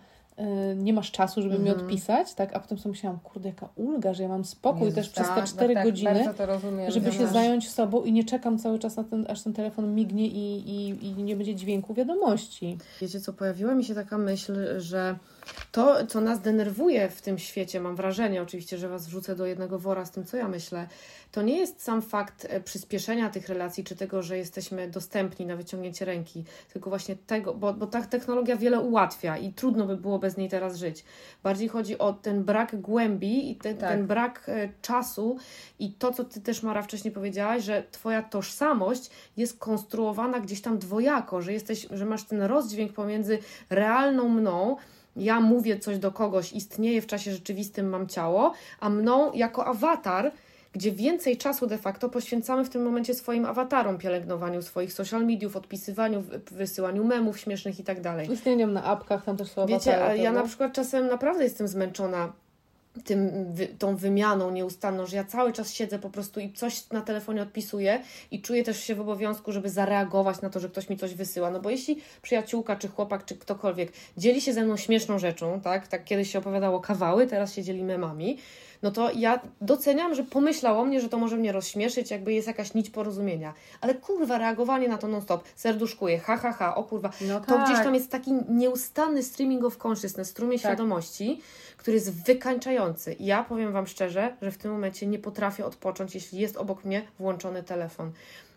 nie 0.77 0.93
masz 0.93 1.11
czasu, 1.11 1.43
żeby 1.43 1.59
mi 1.59 1.69
Mhm. 1.69 1.87
odpisać, 1.87 2.35
tak? 2.35 2.57
A 2.57 2.61
potem 2.61 2.79
sobie 2.79 2.91
myślałam, 2.91 3.21
kurde, 3.21 3.49
jaka 3.49 3.69
ulga, 3.77 4.15
że 4.15 4.23
ja 4.23 4.29
mam 4.29 4.45
spokój 4.45 4.81
Jezus, 4.85 4.95
też 4.95 5.09
przez 5.09 5.29
te 5.29 5.35
tak, 5.35 5.45
4 5.45 5.75
tak, 5.75 5.85
godziny, 5.85 6.25
rozumiem. 6.39 6.91
żeby 6.91 7.13
że 7.13 7.19
się 7.19 7.25
masz- 7.25 7.33
zająć 7.33 7.71
sobą 7.71 8.03
i 8.05 8.13
nie 8.13 8.25
czekam 8.25 8.59
cały 8.59 8.79
czas 8.79 8.97
na 8.97 9.05
ten, 9.05 9.27
aż 9.29 9.43
ten 9.43 9.53
telefon 9.53 9.95
mignie 9.95 10.27
i, 10.27 10.71
i, 10.71 11.07
i 11.07 11.23
nie 11.23 11.37
będzie 11.37 11.55
dźwięku 11.55 11.95
wiadomości. 11.95 12.79
Wiecie 13.01 13.21
co, 13.21 13.33
pojawiła 13.33 13.75
mi 13.75 13.85
się 13.85 13.95
taka 13.95 14.19
myśl, 14.19 14.81
że 14.81 15.19
to, 15.73 16.07
co 16.07 16.21
nas 16.21 16.41
denerwuje 16.41 17.09
w 17.09 17.23
tym 17.23 17.39
świecie, 17.39 17.81
mam 17.81 17.97
wrażenie 17.97 18.43
oczywiście, 18.43 18.79
że 18.79 18.89
Was 18.89 19.07
wrzucę 19.07 19.37
do 19.37 19.47
jednego 19.47 19.79
wora 19.79 20.05
z 20.05 20.11
tym, 20.11 20.25
co 20.25 20.37
ja 20.37 20.49
myślę, 20.49 20.89
to 21.33 21.43
nie 21.43 21.59
jest 21.59 21.83
sam 21.83 22.03
fakt 22.03 22.47
e, 22.51 22.61
przyspieszenia 22.61 23.31
tych 23.31 23.49
relacji, 23.49 23.85
czy 23.85 23.97
tego, 23.97 24.23
że 24.23 24.39
jesteśmy 24.39 24.89
dostępni 24.89 25.47
na 25.47 25.57
wyciągnięcie 25.57 26.05
ręki, 26.05 26.45
tylko 26.73 26.91
właśnie 26.91 27.17
tego, 27.17 27.55
bo, 27.55 27.75
bo 27.75 27.87
ta 27.87 28.03
technologia 28.03 28.57
wiele 28.57 28.81
ułatwia 28.81 29.39
i 29.39 29.53
trudno 29.53 29.87
by 29.87 29.97
było 29.97 30.19
bez 30.19 30.37
niej 30.37 30.49
teraz 30.49 30.77
żyć. 30.77 31.05
Bardziej 31.43 31.69
chodzi 31.69 31.99
o 31.99 32.13
ten 32.13 32.45
brak 32.45 32.81
głębi 32.81 33.51
i 33.51 33.57
ten, 33.57 33.77
Tak. 33.77 33.91
ten 33.91 34.07
brak 34.07 34.45
e, 34.49 34.69
czasu 34.83 35.37
i 35.79 35.93
to, 35.93 36.13
co 36.13 36.25
Ty 36.25 36.41
też, 36.41 36.63
Mara, 36.63 36.83
wcześniej 36.83 37.15
powiedziałaś, 37.15 37.63
że 37.65 37.83
Twoja 37.91 38.23
tożsamość 38.23 39.11
jest 39.37 39.59
konstruowana 39.59 40.41
gdzieś 40.41 40.61
tam 40.61 40.79
dwojako, 40.79 41.43
że 41.43 41.53
jesteś, 41.53 41.87
że 41.91 42.05
masz 42.05 42.25
ten 42.25 42.43
rozdźwięk 42.43 42.93
pomiędzy 42.93 43.39
realną 43.71 44.29
mną, 44.29 44.77
ja 45.17 45.41
mówię 45.41 45.79
coś 45.79 45.99
do 45.99 46.13
kogoś, 46.13 46.53
istnieję 46.53 47.03
w 47.03 47.07
czasie 47.07 47.33
rzeczywistym, 47.33 47.89
mam 47.89 48.07
ciało, 48.07 48.53
a 48.81 48.91
mną 48.91 49.33
jako 49.33 49.67
awatar, 49.67 50.33
gdzie 50.73 50.93
więcej 50.93 51.37
czasu 51.37 51.67
de 51.67 51.79
facto 51.79 52.09
poświęcamy 52.09 52.65
w 52.65 52.69
tym 52.71 52.83
momencie 52.85 53.15
swoim 53.15 53.45
awatarom, 53.45 53.99
pielęgnowaniu 53.99 54.63
swoich 54.63 54.93
social 54.93 55.27
mediów, 55.27 55.57
odpisywaniu, 55.57 56.21
wy- 56.21 56.41
wysyłaniu 56.51 57.05
memów 57.05 57.39
śmiesznych 57.39 57.81
i 57.81 57.85
tak 57.85 58.01
dalej. 58.01 58.33
Istnieniem 58.33 58.73
na 58.73 58.85
apkach, 58.85 59.25
tam 59.25 59.37
też 59.37 59.49
są 59.51 59.67
Wiecie, 59.67 59.95
awatary, 59.97 60.21
a 60.21 60.23
ja 60.23 60.33
na 60.33 60.43
przykład 60.43 60.73
czasem 60.73 61.07
naprawdę 61.07 61.45
jestem 61.45 61.69
zmęczona 61.69 62.33
tym, 63.05 63.31
tą 63.79 63.97
wymianą 63.97 64.51
nieustanną, 64.51 65.07
że 65.07 65.17
ja 65.17 65.25
cały 65.25 65.53
czas 65.53 65.73
siedzę 65.73 65.99
po 65.99 66.11
prostu 66.11 66.41
i 66.41 66.53
coś 66.53 66.91
na 66.91 67.01
telefonie 67.01 67.43
odpisuję 67.43 68.03
i 68.31 68.43
czuję 68.43 68.63
też 68.63 68.85
się 68.85 68.95
w 68.95 69.01
obowiązku, 69.01 69.53
żeby 69.53 69.71
zareagować 69.71 70.41
na 70.41 70.51
to, 70.51 70.61
że 70.61 70.69
ktoś 70.69 70.89
mi 70.89 70.97
coś 70.97 71.15
wysyła. 71.15 71.51
No 71.51 71.61
bo 71.61 71.71
jeśli 71.71 72.03
przyjaciółka, 72.23 72.77
czy 72.77 72.89
chłopak, 72.89 73.25
czy 73.25 73.37
ktokolwiek 73.37 73.93
dzieli 74.17 74.41
się 74.41 74.53
ze 74.53 74.65
mną 74.65 74.77
śmieszną 74.77 75.19
rzeczą, 75.19 75.61
tak, 75.61 75.89
tak 75.89 76.05
kiedyś 76.05 76.33
się 76.33 76.39
opowiadało 76.39 76.81
kawały, 76.81 77.27
teraz 77.27 77.55
się 77.55 77.63
dzieli 77.63 77.85
memami, 77.85 78.39
no 78.83 78.91
to 78.91 79.11
ja 79.15 79.41
doceniam, 79.61 80.15
że 80.15 80.25
pomyślał 80.25 80.81
o 80.81 80.85
mnie, 80.85 81.01
że 81.01 81.09
to 81.09 81.19
może 81.19 81.37
mnie 81.37 81.53
rozśmieszyć, 81.53 82.11
jakby 82.11 82.33
jest 82.33 82.47
jakaś 82.47 82.75
nić 82.75 82.91
porozumienia. 82.91 83.55
Ale 83.81 83.95
kurwa, 83.95 84.39
reagowanie 84.39 84.89
na 84.89 84.99
to 84.99 85.09
non-stop, 85.09 85.45
serduszkuje, 85.57 86.19
ha, 86.19 86.37
ha, 86.37 86.53
ha, 86.53 86.75
o 86.75 86.85
kurwa, 86.85 87.11
No 87.21 87.41
to 87.41 87.47
tak. 87.47 87.65
gdzieś 87.65 87.79
tam 87.85 87.95
jest 87.95 88.11
taki 88.11 88.33
nieustanny 88.49 89.23
streaming 89.23 89.65
of 89.65 89.87
consciousness, 89.87 90.29
strumień 90.29 90.59
Tak. 90.59 90.71
świadomości, 90.71 91.41
który 91.77 91.95
jest 91.95 92.25
wykańczający. 92.25 93.17
Ja 93.21 93.45
powiem 93.45 93.73
Wam 93.73 93.87
szczerze, 93.87 94.37
że 94.43 94.51
w 94.51 94.59
tym 94.59 94.73
momencie 94.73 95.07
nie 95.07 95.19
potrafię 95.19 95.67
odpocząć, 95.67 96.15
jeśli 96.15 96.39
jest 96.39 96.57
obok 96.57 96.85
mnie 96.85 97.03
włączony 97.19 97.63
telefon. 97.63 98.13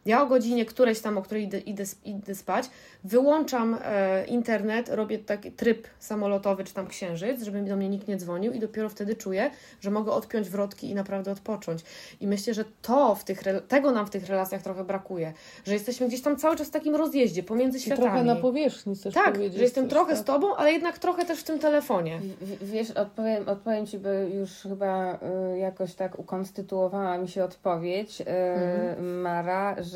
Ja 0.05 0.23
o 0.23 0.25
godzinie 0.27 0.65
którejś 0.65 0.99
tam, 0.99 1.17
o 1.17 1.21
której 1.21 1.43
idę, 1.43 1.59
idę, 1.59 1.83
idę 2.05 2.35
spać, 2.35 2.69
wyłączam 3.03 3.77
e, 3.83 4.25
internet, 4.25 4.89
robię 4.89 5.19
taki 5.19 5.51
tryb 5.51 5.87
samolotowy 5.99 6.63
czy 6.63 6.73
tam 6.73 6.87
księżyc, 6.87 7.43
żeby 7.43 7.61
do 7.61 7.75
mnie 7.75 7.89
nikt 7.89 8.07
nie 8.07 8.17
dzwonił 8.17 8.53
i 8.53 8.59
dopiero 8.59 8.89
wtedy 8.89 9.15
czuję, 9.15 9.51
że 9.81 9.91
mogę 9.91 10.11
odpiąć 10.11 10.49
wrotki 10.49 10.89
i 10.89 10.95
naprawdę 10.95 11.31
odpocząć. 11.31 11.81
I 12.21 12.27
myślę, 12.27 12.53
że 12.53 12.65
to 12.81 13.15
w 13.15 13.23
tych, 13.23 13.41
tego 13.67 13.91
nam 13.91 14.05
w 14.07 14.09
tych 14.09 14.27
relacjach 14.27 14.61
trochę 14.61 14.83
brakuje, 14.83 15.33
że 15.65 15.73
jesteśmy 15.73 16.07
gdzieś 16.07 16.21
tam 16.21 16.37
cały 16.37 16.55
czas 16.55 16.67
w 16.67 16.71
takim 16.71 16.95
rozjeździe 16.95 17.43
pomiędzy 17.43 17.77
I 17.77 17.81
światami. 17.81 18.01
trochę 18.07 18.23
na 18.23 18.35
powierzchni 18.35 18.95
chcesz 18.95 19.13
Tak, 19.13 19.35
że 19.35 19.43
jestem 19.43 19.83
coś, 19.83 19.91
trochę 19.93 20.11
tak? 20.13 20.21
z 20.21 20.23
tobą, 20.23 20.55
ale 20.55 20.71
jednak 20.71 20.99
trochę 20.99 21.25
też 21.25 21.39
w 21.39 21.43
tym 21.43 21.59
telefonie. 21.59 22.19
W- 22.41 22.69
Wiesz, 22.71 22.91
odpowiem, 22.91 23.49
odpowiem 23.49 23.87
Ci, 23.87 23.99
bo 23.99 24.09
już 24.09 24.51
chyba 24.51 25.19
y, 25.53 25.57
jakoś 25.57 25.93
tak 25.95 26.19
ukonstytuowała 26.19 27.17
mi 27.17 27.27
się 27.27 27.43
odpowiedź, 27.43 28.21
y, 28.21 28.25
Mhm. 28.55 29.21
Mara, 29.21 29.83
że 29.83 29.94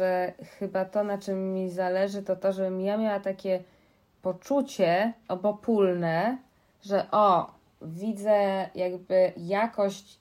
chyba 0.59 0.85
to, 0.85 1.03
na 1.03 1.17
czym 1.17 1.53
mi 1.53 1.69
zależy, 1.69 2.23
to 2.23 2.35
to, 2.35 2.53
żebym 2.53 2.81
ja 2.81 2.97
miała 2.97 3.19
takie 3.19 3.63
poczucie 4.21 5.13
obopólne, 5.27 6.37
że 6.81 7.11
o, 7.11 7.51
widzę 7.81 8.69
jakby 8.75 9.33
jakość, 9.37 10.19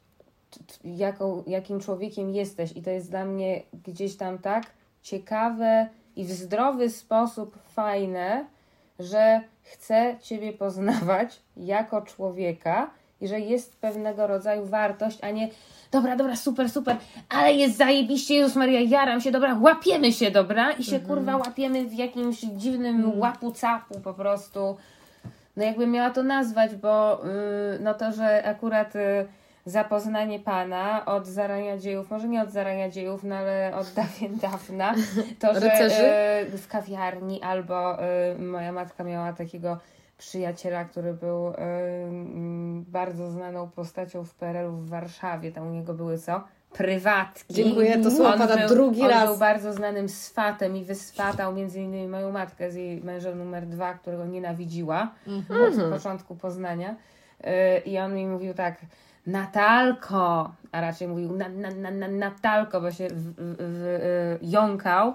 jaką, 0.85 1.43
jakim 1.47 1.81
człowiekiem 1.81 2.31
jesteś 2.31 2.76
i 2.76 2.83
to 2.83 2.91
jest 2.91 3.11
dla 3.11 3.24
mnie 3.24 3.62
gdzieś 3.87 4.16
tam 4.16 4.39
tak 4.39 4.64
ciekawe 5.03 5.89
i 6.16 6.24
w 6.24 6.33
zdrowy 6.33 6.91
sposób 6.91 7.59
fajne, 7.62 8.47
że 8.99 9.41
chcę 9.62 10.16
Ciebie 10.22 10.53
poznawać 10.53 11.41
jako 11.57 12.03
człowieka 12.03 12.91
i 13.20 13.29
że 13.29 13.41
jest 13.41 13.76
pewnego 13.76 14.26
rodzaju 14.26 14.66
wartość, 14.66 15.18
a 15.22 15.31
nie 15.31 15.49
dobra, 15.91 16.16
dobra, 16.16 16.36
super, 16.36 16.70
super, 16.70 16.97
ale 17.28 17.53
jest 17.53 17.76
zajebiście, 17.76 18.34
Jezus 18.34 18.57
Maria, 18.57 18.80
jaram 18.80 19.20
się, 19.20 19.30
dobra, 19.30 19.57
łapiemy 19.61 20.12
się, 20.12 20.30
dobra, 20.30 20.72
i 20.72 20.84
się 20.84 21.01
kurwa 21.01 21.36
łapiemy 21.36 21.84
w 21.84 21.95
jakimś 21.95 22.41
dziwnym 22.41 23.18
łapu 23.18 23.53
capu 23.53 24.01
po 24.01 24.14
prostu. 24.14 24.76
No 25.57 25.64
jakbym 25.64 25.91
miała 25.91 26.11
to 26.11 26.22
nazwać, 26.22 26.76
bo 26.76 27.20
yy, 27.24 27.78
no 27.80 27.95
to, 27.95 28.12
że 28.12 28.45
akurat 28.45 28.97
y, 28.97 29.26
zapoznanie 29.71 30.41
Pana 30.41 31.05
od 31.07 31.27
zarania 31.27 31.79
dziejów, 31.79 32.11
może 32.11 32.29
nie 32.29 32.43
od 32.43 32.51
zarania 32.51 32.89
dziejów, 32.91 33.25
no 33.25 33.35
ale 33.35 33.73
od 33.77 33.93
dawien 33.97 34.39
dawna, 34.39 34.95
to, 35.39 35.55
że 35.61 36.43
y, 36.55 36.59
w 36.59 36.69
kawiarni 36.69 37.43
albo 37.43 37.99
y, 38.35 38.39
moja 38.39 38.73
matka 38.73 39.05
miała 39.05 39.33
takiego 39.33 39.79
przyjaciela, 40.19 40.85
który 40.85 41.14
był 41.14 41.49
y, 41.49 41.55
mm, 41.59 42.85
bardzo 42.89 43.31
znaną 43.31 43.71
postacią 43.71 44.25
w 44.25 44.35
PRL-u 44.35 44.73
w 44.73 44.89
Warszawie, 44.89 45.53
tam 45.53 45.66
u 45.66 45.71
niego 45.71 45.95
były 45.95 46.19
co? 46.19 46.41
Prywatki. 46.73 47.55
Dziękuję, 47.55 47.99
to 48.03 48.11
słowo 48.11 48.33
On 48.33 48.39
pada 48.39 48.57
był- 48.57 48.69
drugi 48.69 49.03
on 49.03 49.11
raz. 49.11 49.29
był 49.29 49.39
bardzo 49.39 49.73
znanym 49.73 50.09
swatem 50.09 50.77
i 50.77 50.85
wyswatał 50.85 51.55
między 51.55 51.81
innymi 51.81 52.09
moją 52.09 52.33
matkę 52.33 52.71
z 52.71 52.75
jej 52.75 53.01
mężem 53.05 53.39
numer 53.39 53.66
dwa, 53.66 53.95
którego 53.95 54.27
nienawidziła 54.27 55.11
od 55.51 55.91
początku 55.93 56.37
poznania. 56.37 56.95
Y, 57.41 57.79
I 57.85 57.99
on 57.99 58.14
mi 58.14 58.27
mówił 58.27 58.55
tak, 58.55 58.77
Natalko, 59.29 60.51
a 60.72 60.81
raczej 60.81 61.09
mówił 61.09 61.33
na, 61.33 61.49
na, 61.49 61.70
na, 61.70 61.91
na, 61.91 62.09
Natalko, 62.09 62.81
bo 62.81 62.93
się 62.93 63.09
w, 63.09 63.12
w, 63.12 63.57
w, 63.59 63.85
y, 63.85 64.39
jąkał. 64.43 65.14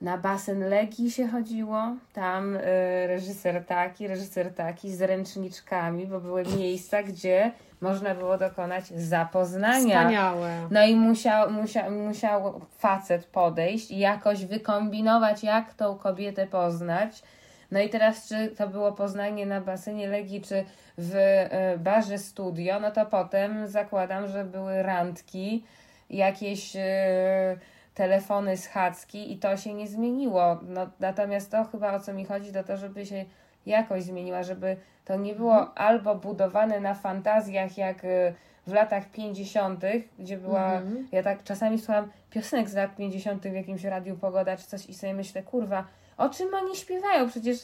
Na 0.00 0.18
basen 0.18 0.68
Legii 0.68 1.10
się 1.10 1.28
chodziło, 1.28 1.82
tam 2.12 2.56
y, 2.56 2.60
reżyser 3.06 3.64
taki, 3.64 4.08
reżyser 4.08 4.54
taki 4.54 4.92
z 4.92 5.02
ręczniczkami, 5.02 6.06
bo 6.06 6.20
były 6.20 6.44
miejsca, 6.44 7.02
gdzie 7.02 7.52
można 7.80 8.14
było 8.14 8.38
dokonać 8.38 8.86
zapoznania. 8.86 9.98
Wspaniałe. 9.98 10.66
No 10.70 10.86
i 10.86 10.96
musiał, 10.96 11.50
musiał, 11.50 11.90
musiał 11.90 12.60
facet 12.78 13.24
podejść 13.24 13.90
i 13.90 13.98
jakoś 13.98 14.44
wykombinować, 14.44 15.44
jak 15.44 15.74
tą 15.74 15.96
kobietę 15.96 16.46
poznać. 16.46 17.22
No 17.70 17.80
i 17.80 17.88
teraz, 17.88 18.28
czy 18.28 18.48
to 18.48 18.68
było 18.68 18.92
poznanie 18.92 19.46
na 19.46 19.60
basenie 19.60 20.08
Legii, 20.08 20.40
czy 20.40 20.64
w 20.98 21.14
e, 21.14 21.78
barze 21.78 22.18
studio, 22.18 22.80
no 22.80 22.90
to 22.90 23.06
potem 23.06 23.68
zakładam, 23.68 24.28
że 24.28 24.44
były 24.44 24.82
randki, 24.82 25.64
jakieś 26.10 26.76
e, 26.76 27.56
telefony 27.94 28.56
schadzki 28.56 29.32
i 29.32 29.38
to 29.38 29.56
się 29.56 29.74
nie 29.74 29.88
zmieniło. 29.88 30.58
No, 30.62 30.90
natomiast 31.00 31.50
to 31.50 31.64
chyba 31.64 31.94
o 31.94 32.00
co 32.00 32.12
mi 32.12 32.24
chodzi, 32.24 32.52
to 32.52 32.64
to, 32.64 32.76
żeby 32.76 33.06
się 33.06 33.24
jakoś 33.66 34.02
zmieniła, 34.02 34.42
żeby 34.42 34.76
to 35.04 35.16
nie 35.16 35.34
było 35.34 35.78
albo 35.78 36.14
budowane 36.14 36.80
na 36.80 36.94
fantazjach 36.94 37.78
jak 37.78 38.04
e, 38.04 38.34
w 38.66 38.72
latach 38.72 39.10
50., 39.10 39.84
gdzie 40.18 40.36
była. 40.36 40.72
Ja 41.12 41.22
tak 41.22 41.42
czasami 41.42 41.78
słucham 41.78 42.10
piosenek 42.30 42.68
z 42.68 42.74
lat 42.74 42.96
50. 42.96 43.42
w 43.42 43.54
jakimś 43.54 43.84
radiu 43.84 44.16
Pogoda 44.16 44.56
czy 44.56 44.66
coś 44.66 44.86
i 44.86 44.94
sobie 44.94 45.14
myślę, 45.14 45.42
kurwa, 45.42 45.84
o 46.18 46.28
czym 46.28 46.54
oni 46.54 46.76
śpiewają? 46.76 47.28
Przecież 47.28 47.58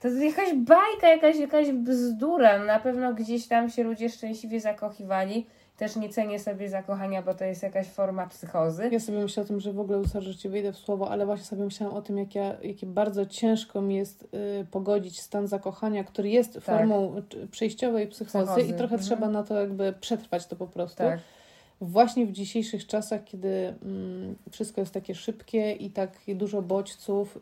to 0.00 0.08
jest 0.08 0.22
jakaś 0.22 0.54
bajka, 0.54 1.08
jakaś, 1.08 1.36
jakaś 1.36 1.72
bzdura. 1.72 2.64
Na 2.64 2.80
pewno 2.80 3.14
gdzieś 3.14 3.48
tam 3.48 3.70
się 3.70 3.82
ludzie 3.82 4.08
szczęśliwie 4.08 4.60
zakochiwali. 4.60 5.46
Też 5.76 5.96
nie 5.96 6.08
cenię 6.08 6.38
sobie 6.38 6.68
zakochania, 6.68 7.22
bo 7.22 7.34
to 7.34 7.44
jest 7.44 7.62
jakaś 7.62 7.86
forma 7.86 8.26
psychozy. 8.26 8.88
Ja 8.92 9.00
sobie 9.00 9.18
myślę 9.18 9.42
o 9.42 9.46
tym, 9.46 9.60
że 9.60 9.72
w 9.72 9.80
ogóle 9.80 9.98
usłyszę, 9.98 10.32
że 10.32 10.38
ci 10.38 10.48
wyjdę 10.48 10.72
w 10.72 10.76
słowo, 10.76 11.10
ale 11.10 11.26
właśnie 11.26 11.44
sobie 11.44 11.64
myślałam 11.64 11.96
o 11.96 12.02
tym, 12.02 12.18
jak 12.18 12.34
ja, 12.34 12.56
jakie 12.62 12.86
bardzo 12.86 13.26
ciężko 13.26 13.80
mi 13.82 13.96
jest 13.96 14.28
y, 14.60 14.66
pogodzić 14.70 15.20
stan 15.20 15.46
zakochania, 15.46 16.04
który 16.04 16.28
jest 16.28 16.58
formą 16.60 17.16
y, 17.34 17.46
przejściowej 17.46 18.06
psychozy, 18.06 18.46
Psychozy, 18.46 18.60
i 18.60 18.68
trochę 18.68 18.94
mhm. 18.94 19.02
trzeba 19.02 19.28
na 19.28 19.42
to 19.42 19.60
jakby 19.60 19.94
przetrwać 20.00 20.46
to 20.46 20.56
po 20.56 20.66
prostu. 20.66 20.98
Tak. 20.98 21.20
Właśnie 21.82 22.26
w 22.26 22.32
dzisiejszych 22.32 22.86
czasach, 22.86 23.24
kiedy 23.24 23.74
mm, 23.82 24.36
wszystko 24.50 24.80
jest 24.80 24.94
takie 24.94 25.14
szybkie 25.14 25.72
i 25.72 25.90
tak 25.90 26.10
dużo 26.28 26.62
bodźców 26.62 27.36
y, 27.36 27.40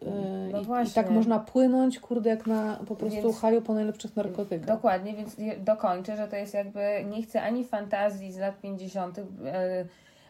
No 0.53 0.82
i, 0.82 0.88
i 0.88 0.91
tak 0.91 1.11
można 1.11 1.38
płynąć, 1.38 2.01
kurde, 2.01 2.30
jak 2.30 2.47
na 2.47 2.76
po 2.88 2.97
prostu 2.97 3.22
Więc- 3.22 3.41
haju 3.41 3.62
po 3.62 3.74
najlepszych 3.74 4.16
narkotykach. 4.16 4.66
Dokładnie, 4.66 5.14
więc 5.14 5.36
dokończę, 5.59 6.16
że 6.16 6.28
to 6.28 6.36
jest 6.36 6.55
jakby, 6.55 7.05
nie 7.11 7.22
chcę 7.22 7.43
ani 7.43 7.64
fantazji 7.64 8.32
z 8.32 8.38
lat 8.38 8.61
50., 8.61 9.18
y, 9.18 9.22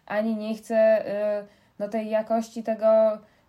ani 0.06 0.36
nie 0.36 0.54
chcę 0.54 1.04
y, 1.40 1.46
no, 1.78 1.88
tej 1.88 2.11
jakości 2.11 2.62
tego, 2.62 2.86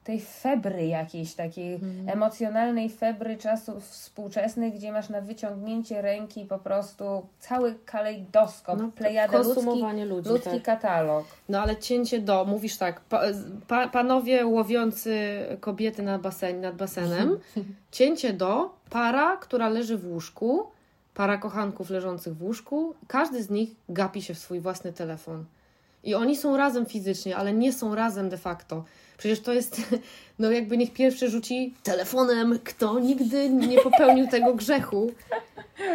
tej 0.04 0.20
febry 0.22 0.86
jakiejś 0.86 1.34
takiej 1.34 1.74
Mhm. 1.76 2.10
emocjonalnej 2.10 2.90
febry 2.90 3.38
czasów 3.38 3.84
współczesnych, 3.90 4.74
gdzie 4.74 4.92
masz 4.92 5.10
na 5.10 5.22
wyciągnięcie 5.22 6.02
ręki 6.02 6.46
po 6.46 6.58
prostu 6.60 7.04
cały 7.40 7.76
kalejdoskop, 7.86 8.80
No, 8.80 8.92
plejadę 8.96 9.38
ludzki, 9.38 10.06
ludzi. 10.06 10.30
ludzki 10.30 10.50
tak. 10.50 10.64
katalog. 10.64 11.26
No 11.50 11.62
ale 11.62 11.76
cięcie 11.78 12.20
do, 12.20 12.46
mówisz 12.46 12.78
tak, 12.78 13.02
pa, 13.68 13.88
panowie 13.90 14.46
łowiący 14.46 15.16
kobiety 15.60 16.04
nad, 16.04 16.22
basen, 16.22 16.62
nad 16.62 16.76
basenem, 16.76 17.38
cięcie 17.92 18.34
do, 18.34 18.70
para, 18.90 19.38
która 19.38 19.70
leży 19.70 19.98
w 19.98 20.08
łóżku, 20.08 20.64
para 21.14 21.38
kochanków 21.38 21.90
leżących 21.90 22.38
w 22.38 22.44
łóżku, 22.44 22.94
każdy 23.08 23.44
z 23.44 23.50
nich 23.50 23.70
gapi 23.90 24.22
się 24.22 24.34
w 24.34 24.40
swój 24.40 24.60
własny 24.60 24.94
telefon. 24.94 25.46
I 26.04 26.16
oni 26.16 26.38
są 26.38 26.58
razem 26.58 26.86
fizycznie, 26.86 27.38
ale 27.38 27.54
nie 27.54 27.74
są 27.74 27.96
razem 27.96 28.30
de 28.30 28.38
facto. 28.38 28.84
Przecież 29.18 29.40
to 29.40 29.54
jest, 29.54 29.82
no 30.40 30.52
jakby 30.52 30.78
niech 30.78 30.94
pierwszy 30.94 31.30
rzuci 31.30 31.74
telefonem, 31.84 32.60
kto 32.64 33.00
nigdy 33.00 33.50
nie 33.50 33.82
popełnił 33.82 34.28
tego 34.28 34.54
grzechu. 34.54 35.12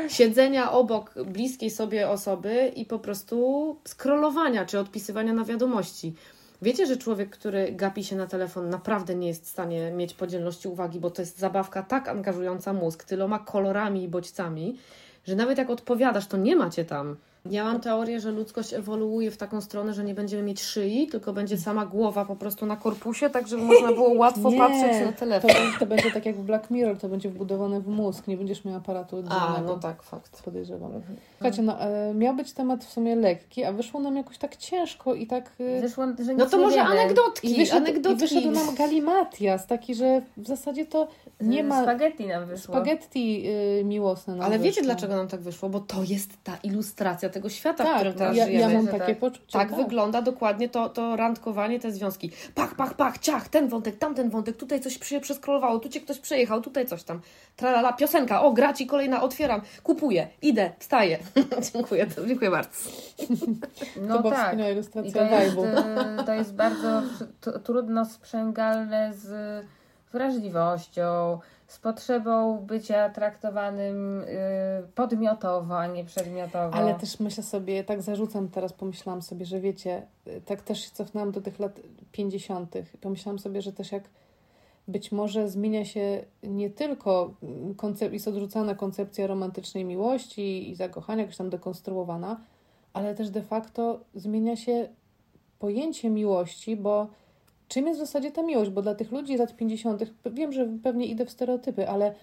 Siedzenia 0.09 0.73
obok 0.73 1.15
bliskiej 1.25 1.71
sobie 1.71 2.09
osoby 2.09 2.73
i 2.77 2.85
po 2.85 2.99
prostu 2.99 3.77
scrollowania 3.85 4.67
czy 4.67 4.79
odpisywania 4.79 5.33
na 5.33 5.45
wiadomości. 5.45 6.15
Wiecie, 6.63 6.87
że 6.87 6.97
człowiek, 6.97 7.31
który 7.31 7.73
gapi 7.73 8.05
się 8.05 8.17
na 8.17 8.27
telefon, 8.27 8.71
naprawdę 8.71 9.15
nie 9.15 9.29
jest 9.29 9.45
w 9.45 9.49
stanie 9.49 9.91
mieć 9.91 10.15
podzielności 10.15 10.69
uwagi, 10.69 11.01
bo 11.01 11.11
to 11.11 11.23
jest 11.23 11.39
zabawka 11.39 11.83
tak 11.83 12.09
angażująca 12.09 12.73
mózg, 12.73 13.05
tyloma 13.05 13.39
kolorami 13.39 14.03
i 14.03 14.09
bodźcami, 14.09 14.77
że 15.25 15.37
nawet 15.37 15.59
jak 15.59 15.71
odpowiadasz, 15.71 16.27
to 16.27 16.37
nie 16.37 16.57
macie 16.57 16.85
tam. 16.85 17.17
Ja 17.51 17.65
mam 17.65 17.81
teorię, 17.81 18.21
że 18.21 18.31
ludzkość 18.31 18.75
ewoluuje 18.75 19.31
w 19.31 19.37
taką 19.37 19.61
stronę, 19.61 19.95
że 19.95 20.05
nie 20.05 20.15
będziemy 20.15 20.43
mieć 20.43 20.63
szyi, 20.63 21.07
tylko 21.07 21.33
będzie 21.33 21.59
sama 21.59 21.87
głowa 21.87 22.25
po 22.25 22.37
prostu 22.37 22.67
na 22.67 22.77
korpusie, 22.77 23.31
tak 23.31 23.49
żeby 23.49 23.63
można 23.63 23.89
było 23.93 24.13
łatwo 24.23 24.51
Nie, 24.51 24.59
patrzeć 24.59 25.07
na 25.07 25.13
To, 25.13 25.19
telefon. 25.19 25.51
będzie- 25.51 25.79
to 25.79 25.87
będzie 25.87 26.11
tak 26.11 26.27
jak 26.27 26.37
w 26.37 26.43
Black 26.43 26.71
Mirror, 26.71 26.99
to 26.99 27.09
będzie 27.09 27.29
wbudowane 27.29 27.81
w 27.81 27.89
mózg, 27.89 28.27
nie 28.27 28.37
będziesz 28.37 28.65
miał 28.65 28.75
aparatu 28.77 29.17
A, 29.17 29.19
oddzielnego. 29.19 29.75
no 29.75 29.81
tak, 29.81 30.03
fakt. 30.03 30.43
podejrzewam. 30.43 30.93
Słuchajcie, 31.39 31.63
no, 31.63 31.81
e, 31.81 32.15
miał 32.15 32.35
być 32.37 32.53
temat 32.53 32.85
w 32.85 32.93
sumie 32.93 33.17
lekki, 33.17 33.65
a 33.65 33.73
wyszło 33.73 34.01
nam 34.01 34.17
jakoś 34.17 34.39
tak 34.39 34.57
ciężko 34.57 35.15
i 35.15 35.27
tak... 35.27 35.51
e, 35.61 35.81
Wyszło, 35.81 36.05
że 36.27 36.35
No 36.35 36.47
to 36.47 36.57
nie 36.57 36.63
może 36.65 36.77
wiemy. 36.77 36.89
anegdotki, 36.91 37.51
I 37.53 37.57
wyszedł, 37.57 37.87
I 37.87 37.89
anegdotki. 37.91 38.21
wyszedł 38.21 38.51
nam 38.51 38.75
galimatias, 38.75 39.67
taki, 39.67 39.95
że 39.95 40.23
w 40.37 40.47
zasadzie 40.47 40.87
to 40.87 41.09
nie 41.41 41.65
ma 41.65 41.83
Spaghetti 41.83 42.27
nam 42.27 42.47
wyszło. 42.47 42.75
spaghetti 42.75 43.45
y, 43.81 43.85
miłosne. 43.85 44.35
nam 44.37 44.47
Ale 44.47 44.59
wiecie, 44.59 44.69
wyszło. 44.81 44.85
dlaczego 44.85 45.17
nam 45.17 45.29
tak 45.29 45.41
wyszło? 45.41 45.69
Bo 45.69 45.81
to 45.81 46.03
jest 46.09 46.31
ta 46.45 46.57
ilustracja 46.63 47.29
tego 47.37 47.49
świata, 47.49 47.85
w 47.85 47.87
Tak, 47.87 47.97
którym 47.97 48.15
teraz 48.15 48.37
ja, 48.37 48.47
żyjemy. 48.47 48.73
ja 48.73 48.79
mam 48.79 48.87
że 48.87 48.93
takie 48.93 49.07
tak. 49.07 49.19
poczucie. 49.19 49.53
Tak 49.53 49.75
wygląda 49.75 50.23
dokładnie 50.23 50.69
to, 50.69 50.89
to 50.89 51.17
randkowanie, 51.17 51.81
te 51.81 51.93
związki. 51.93 52.31
Pach, 52.55 52.75
pach, 52.75 52.95
pach, 52.95 53.19
ciach, 53.19 53.49
ten 53.49 53.69
wątek, 53.69 53.97
tamten 53.99 54.31
wątek, 54.31 54.57
tutaj 54.57 54.81
coś 54.81 54.99
się 55.09 55.21
przeskrolowało, 55.21 55.79
tu 55.79 55.89
cię 55.89 56.01
ktoś 56.01 56.19
przejechał, 56.19 56.61
tutaj 56.63 56.87
coś 56.87 57.03
tam. 57.03 57.21
Tralala, 57.57 57.93
piosenka, 57.93 58.43
o, 58.43 58.53
gra 58.53 58.73
ci 58.73 58.87
kolejna, 58.87 59.23
otwieram, 59.23 59.61
kupuję, 59.83 60.29
idę, 60.43 60.71
wstaję. 60.79 61.19
dziękuję, 61.73 62.07
to, 62.07 62.27
dziękuję 62.27 62.51
bardzo. 62.51 62.71
No 63.97 64.23
to 64.23 64.31
tak. 64.31 64.45
wspaniała 64.45 64.71
I 64.71 64.73
ilustracja 64.73 65.29
to 65.29 65.35
jest, 65.41 65.57
y, 65.57 66.25
to 66.27 66.35
jest 66.35 66.55
bardzo 66.55 67.03
tr- 67.43 67.61
trudno 67.63 68.05
sprzęgalne 68.05 69.13
z 69.15 69.65
wrażliwością, 70.13 71.39
z 71.67 71.79
potrzebą 71.79 72.59
bycia 72.59 73.11
traktowanym 73.11 74.21
y, 74.21 74.27
podmiotowo, 74.95 75.79
a 75.79 75.87
nie 75.87 76.05
przedmiotowo. 76.05 76.75
Ale 76.75 76.95
też 76.95 77.21
myślę 77.21 77.43
sobie, 77.43 77.85
tak 77.85 78.03
zarzucam 78.03 78.49
teraz, 78.49 78.73
pomyślałam 78.73 79.23
sobie, 79.23 79.47
że 79.47 79.61
wiecie, 79.61 80.03
y, 80.27 80.41
tak 80.41 80.63
też 80.63 80.81
się 80.85 80.91
cofnęłam 80.91 81.33
do 81.33 81.41
tych 81.41 81.59
lat 81.59 81.81
50. 82.13 82.75
Pomyślałam 83.01 83.39
sobie, 83.39 83.63
że 83.63 83.73
też 83.73 83.93
jak 83.93 84.03
być 84.89 85.13
może 85.13 85.49
zmienia 85.49 85.85
się 85.85 86.25
nie 86.43 86.71
tylko 86.71 87.35
mm, 87.43 87.75
koncep- 87.75 88.13
jest 88.13 88.29
odrzucana 88.29 88.75
koncepcja 88.75 89.27
romantycznej 89.27 89.85
miłości 89.85 90.71
i 90.71 90.75
zakochania, 90.75 91.23
jakoś 91.23 91.37
tam 91.37 91.51
dekonstruowana, 91.51 92.41
ale 92.93 93.15
też 93.15 93.31
de 93.31 93.43
facto 93.43 94.01
zmienia 94.15 94.57
się 94.57 94.89
pojęcie 95.59 96.11
miłości, 96.11 96.77
bo 96.77 97.07
czym 97.69 97.87
jest 97.87 98.01
w 98.01 98.03
zasadzie 98.03 98.31
ta 98.33 98.43
miłość? 98.43 98.71
Bo 98.71 98.83
dla 98.83 98.95
tych 98.95 99.13
ludzi 99.13 99.37
lat 99.37 99.57
50., 99.57 100.03
pe- 100.03 100.31
wiem, 100.33 100.53
że 100.53 100.69
pewnie 100.83 101.07
idę 101.07 101.27
w 101.27 101.31
stereotypy, 101.31 101.89
ale 101.89 102.15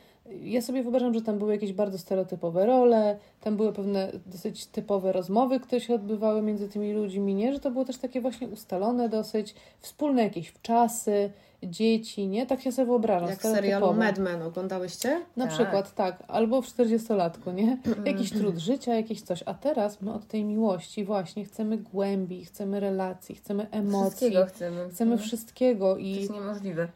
ja 0.42 0.62
sobie 0.62 0.84
wyobrażam, 0.84 1.14
że 1.14 1.22
tam 1.22 1.40
były 1.40 1.54
jakieś 1.54 1.74
bardzo 1.74 1.98
stereotypowe 1.98 2.66
role, 2.66 3.18
tam 3.42 3.58
były 3.58 3.74
pewne 3.74 4.12
dosyć 4.26 4.66
typowe 4.66 5.12
rozmowy, 5.12 5.60
które 5.60 5.82
się 5.82 5.96
odbywały 5.96 6.42
między 6.42 6.70
tymi 6.70 6.94
ludźmi, 6.94 7.36
nie? 7.36 7.54
Że 7.54 7.60
to 7.60 7.72
było 7.72 7.86
też 7.86 7.98
takie 7.98 8.22
właśnie 8.22 8.48
ustalone 8.48 9.10
dosyć, 9.10 9.56
wspólne 9.80 10.24
jakieś 10.24 10.48
wczasy, 10.48 11.32
dzieci, 11.64 12.28
nie? 12.28 12.46
Tak 12.46 12.62
się 12.62 12.72
sobie 12.72 12.86
wyobrażam. 12.86 13.30
Jak 13.30 13.42
serialu. 13.42 13.94
Mad 13.94 14.20
Men 14.20 14.42
oglądałyście? 14.42 15.22
Na 15.38 15.46
Tak. 15.48 15.54
przykład, 15.54 15.96
tak. 15.96 16.24
Albo 16.28 16.62
w 16.62 16.66
40-latku, 16.68 17.54
nie? 17.54 17.78
Jakiś 18.06 18.32
trud 18.32 18.58
życia, 18.58 18.96
jakieś 18.96 19.22
coś. 19.22 19.44
A 19.46 19.54
teraz 19.54 20.02
my 20.02 20.14
od 20.14 20.28
tej 20.28 20.44
miłości 20.44 21.04
właśnie 21.06 21.46
chcemy 21.46 21.78
głębi, 21.78 22.46
chcemy 22.46 22.80
relacji, 22.80 23.36
chcemy 23.36 23.68
emocji. 23.72 24.10
Wszystkiego 24.18 24.46
chcemy. 24.46 24.90
Chcemy 24.90 25.18
wszystkiego 25.18 25.94
To 25.94 25.98
i, 26.00 26.12
jest 26.12 26.34
niemożliwe. 26.34 26.88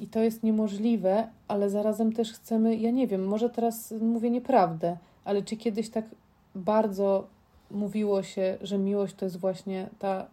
I 0.00 0.06
to 0.06 0.20
jest 0.20 0.42
niemożliwe, 0.42 1.28
ale 1.48 1.70
zarazem 1.70 2.12
też 2.12 2.32
chcemy, 2.32 2.76
ja 2.76 2.90
nie 2.90 3.06
wiem, 3.06 3.24
może 3.26 3.50
teraz 3.50 3.94
mówię 4.00 4.30
nieprawdę, 4.30 4.96
ale 5.24 5.42
czy 5.42 5.56
kiedyś 5.56 5.90
tak 5.90 6.04
bardzo 6.54 7.26
mówiło 7.70 8.22
się, 8.22 8.56
że 8.62 8.78
miłość 8.78 9.14
to 9.14 9.24
jest 9.24 9.36
właśnie 9.40 9.88
ta 9.98 10.26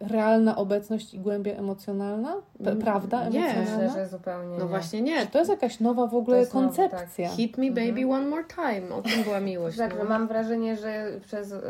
realna 0.00 0.56
obecność 0.56 1.14
i 1.14 1.18
głębia 1.18 1.52
emocjonalna? 1.54 2.34
P- 2.64 2.70
Mm, 2.70 2.78
prawda 2.82 3.28
nie. 3.28 3.44
emocjonalna? 3.46 3.86
Myślę, 3.86 4.04
że 4.04 4.08
zupełnie 4.10 4.56
No 4.58 4.64
nie. 4.64 4.68
właśnie 4.68 5.02
nie. 5.02 5.20
Czy 5.20 5.26
to 5.26 5.38
jest 5.38 5.50
jakaś 5.50 5.80
nowa 5.80 6.06
w 6.06 6.14
ogóle 6.14 6.42
tak. 6.42 6.52
koncepcja? 6.52 7.28
Hit 7.28 7.58
me 7.58 7.66
baby 7.70 8.00
Mhm. 8.02 8.10
one 8.10 8.26
more 8.26 8.44
time. 8.44 8.94
O 8.94 9.02
tym 9.02 9.22
była 9.24 9.40
miłość. 9.40 9.78
Tak, 9.88 9.94
no. 9.98 10.04
mam 10.04 10.28
wrażenie, 10.28 10.76
że 10.76 11.06
przez 11.24 11.52
ym, 11.52 11.60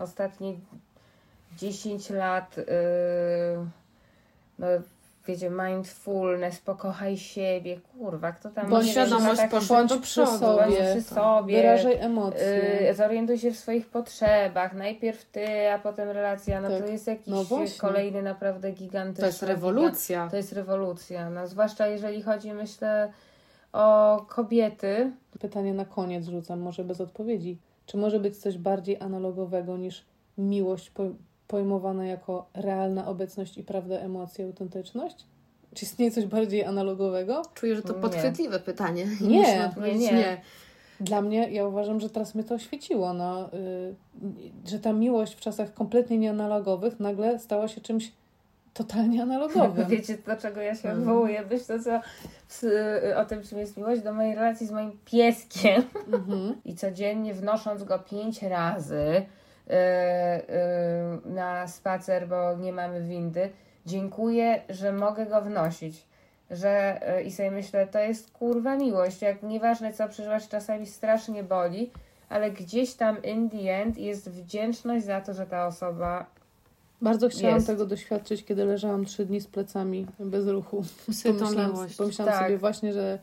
ostatnie 0.00 0.54
10 1.58 2.10
lat, 2.10 2.56
ym, 2.58 3.70
no 4.58 4.66
wiecie, 5.26 5.50
mindfulness, 5.50 6.58
pokochaj 6.58 7.16
siebie, 7.16 7.80
kurwa, 7.80 8.32
kto 8.32 8.50
tam... 8.50 8.70
Bądź 8.70 8.90
świadomość 8.90 9.40
tak- 9.40 9.50
poszła 9.50 9.76
bądź 9.78 9.90
do 9.90 10.00
przy 10.00 10.22
przodu. 10.22 10.38
sobie. 10.38 10.62
Bądź 10.62 10.90
przy 10.90 11.02
sobie. 11.02 11.56
Wyrażaj 11.56 11.96
emocje. 12.00 12.76
Yy, 12.80 12.94
zorientuj 12.94 13.38
się 13.38 13.50
w 13.50 13.58
swoich 13.58 13.86
potrzebach. 13.86 14.74
Najpierw 14.74 15.24
ty, 15.24 15.70
a 15.70 15.78
potem 15.78 16.10
relacja. 16.10 16.60
No 16.60 16.68
Tak. 16.68 16.82
to 16.84 16.86
jest 16.86 17.06
jakiś 17.06 17.26
No 17.26 17.44
kolejny 17.78 18.22
naprawdę 18.22 18.72
gigantyczny. 18.72 19.20
To 19.20 19.26
jest 19.26 19.42
rewolucja. 19.42 20.28
To 20.30 20.36
jest 20.36 20.52
rewolucja. 20.52 21.30
No, 21.30 21.46
zwłaszcza 21.46 21.86
jeżeli 21.86 22.22
chodzi, 22.22 22.52
myślę, 22.52 23.12
o 23.72 24.16
kobiety. 24.28 25.12
Pytanie 25.40 25.74
na 25.74 25.84
koniec 25.84 26.26
rzucam, 26.26 26.60
może 26.60 26.84
bez 26.84 27.00
odpowiedzi. 27.00 27.58
Czy 27.86 27.96
może 27.96 28.20
być 28.20 28.36
coś 28.36 28.58
bardziej 28.58 29.00
analogowego 29.00 29.76
niż 29.76 30.04
miłość 30.38 30.90
po, 30.90 31.02
pojmowana 31.48 32.06
jako 32.06 32.46
realna 32.54 33.06
obecność 33.06 33.58
i 33.58 33.62
prawda 33.64 33.96
emocji, 33.98 34.44
autentyczność? 34.44 35.16
Czy 35.74 35.84
istnieje 35.84 36.10
coś 36.10 36.24
bardziej 36.26 36.64
analogowego? 36.64 37.42
Czuję, 37.54 37.76
że 37.76 37.82
to 37.82 37.92
Nie. 37.94 38.00
podchwytliwe 38.00 38.60
pytanie. 38.60 39.06
Nie, 39.20 39.64
odpowiedzieć 39.68 40.00
nie. 40.02 40.12
nie. 40.12 40.40
Dla 41.00 41.22
mnie, 41.22 41.50
ja 41.50 41.66
uważam, 41.66 42.00
że 42.00 42.10
teraz 42.10 42.34
mnie 42.34 42.44
to 42.44 42.54
oświeciło, 42.54 43.12
no, 43.12 43.48
y, 43.54 43.94
że 44.66 44.78
ta 44.78 44.92
miłość 44.92 45.34
w 45.34 45.40
czasach 45.40 45.74
kompletnie 45.74 46.18
nieanalogowych 46.18 47.00
nagle 47.00 47.38
stała 47.38 47.68
się 47.68 47.80
czymś 47.80 48.12
totalnie 48.74 49.22
analogowym. 49.28 49.86
Wiecie, 49.88 50.18
do 50.26 50.36
czego 50.36 50.60
ja 50.60 50.74
się 50.74 50.88
Mhm. 50.88 50.98
odwołuję? 50.98 51.42
Myślę, 51.50 51.80
co 51.80 52.00
w- 52.48 52.64
o 53.16 53.24
tym, 53.24 53.42
czym 53.42 53.58
jest 53.58 53.76
miłość, 53.76 54.02
do 54.02 54.12
mojej 54.12 54.34
relacji 54.34 54.66
z 54.66 54.70
moim 54.70 54.98
pieskiem. 55.04 55.82
Mhm. 56.12 56.54
I 56.64 56.74
codziennie 56.74 57.34
wnosząc 57.34 57.84
go 57.84 57.98
pięć 57.98 58.42
razy 58.42 59.04
na 61.24 61.68
spacer, 61.68 62.28
bo 62.28 62.54
nie 62.56 62.72
mamy 62.72 63.02
windy, 63.02 63.50
dziękuję, 63.86 64.62
że 64.68 64.92
mogę 64.92 65.26
go 65.26 65.42
wnosić. 65.42 66.06
Że 66.50 67.00
y, 67.18 67.22
i 67.22 67.32
sobie 67.32 67.50
myślę, 67.50 67.86
to 67.86 67.98
jest 67.98 68.30
kurwa 68.30 68.76
miłość. 68.76 69.22
Jak 69.22 69.42
nieważne 69.42 69.92
co 69.92 70.08
przeżywasz, 70.08 70.48
czasami 70.48 70.86
strasznie 70.86 71.42
boli, 71.42 71.90
ale 72.28 72.50
gdzieś 72.50 72.94
tam 72.94 73.22
in 73.22 73.50
the 73.50 73.76
end 73.76 73.98
jest 73.98 74.30
wdzięczność 74.30 75.04
za 75.04 75.20
to, 75.20 75.34
że 75.34 75.46
ta 75.46 75.66
osoba 75.66 76.26
Bardzo 77.02 77.28
chciałam 77.28 77.54
Jest. 77.54 77.66
tego 77.66 77.86
doświadczyć, 77.86 78.44
kiedy 78.44 78.64
leżałam 78.64 79.04
trzy 79.04 79.26
dni 79.26 79.40
z 79.40 79.46
plecami 79.46 80.06
bez 80.18 80.48
ruchu. 80.48 80.84
Pomyślałam, 81.24 81.72
pomyślałam 81.98 82.32
Tak. 82.32 82.44
sobie 82.44 82.58
właśnie, 82.58 82.92
że... 82.92 83.18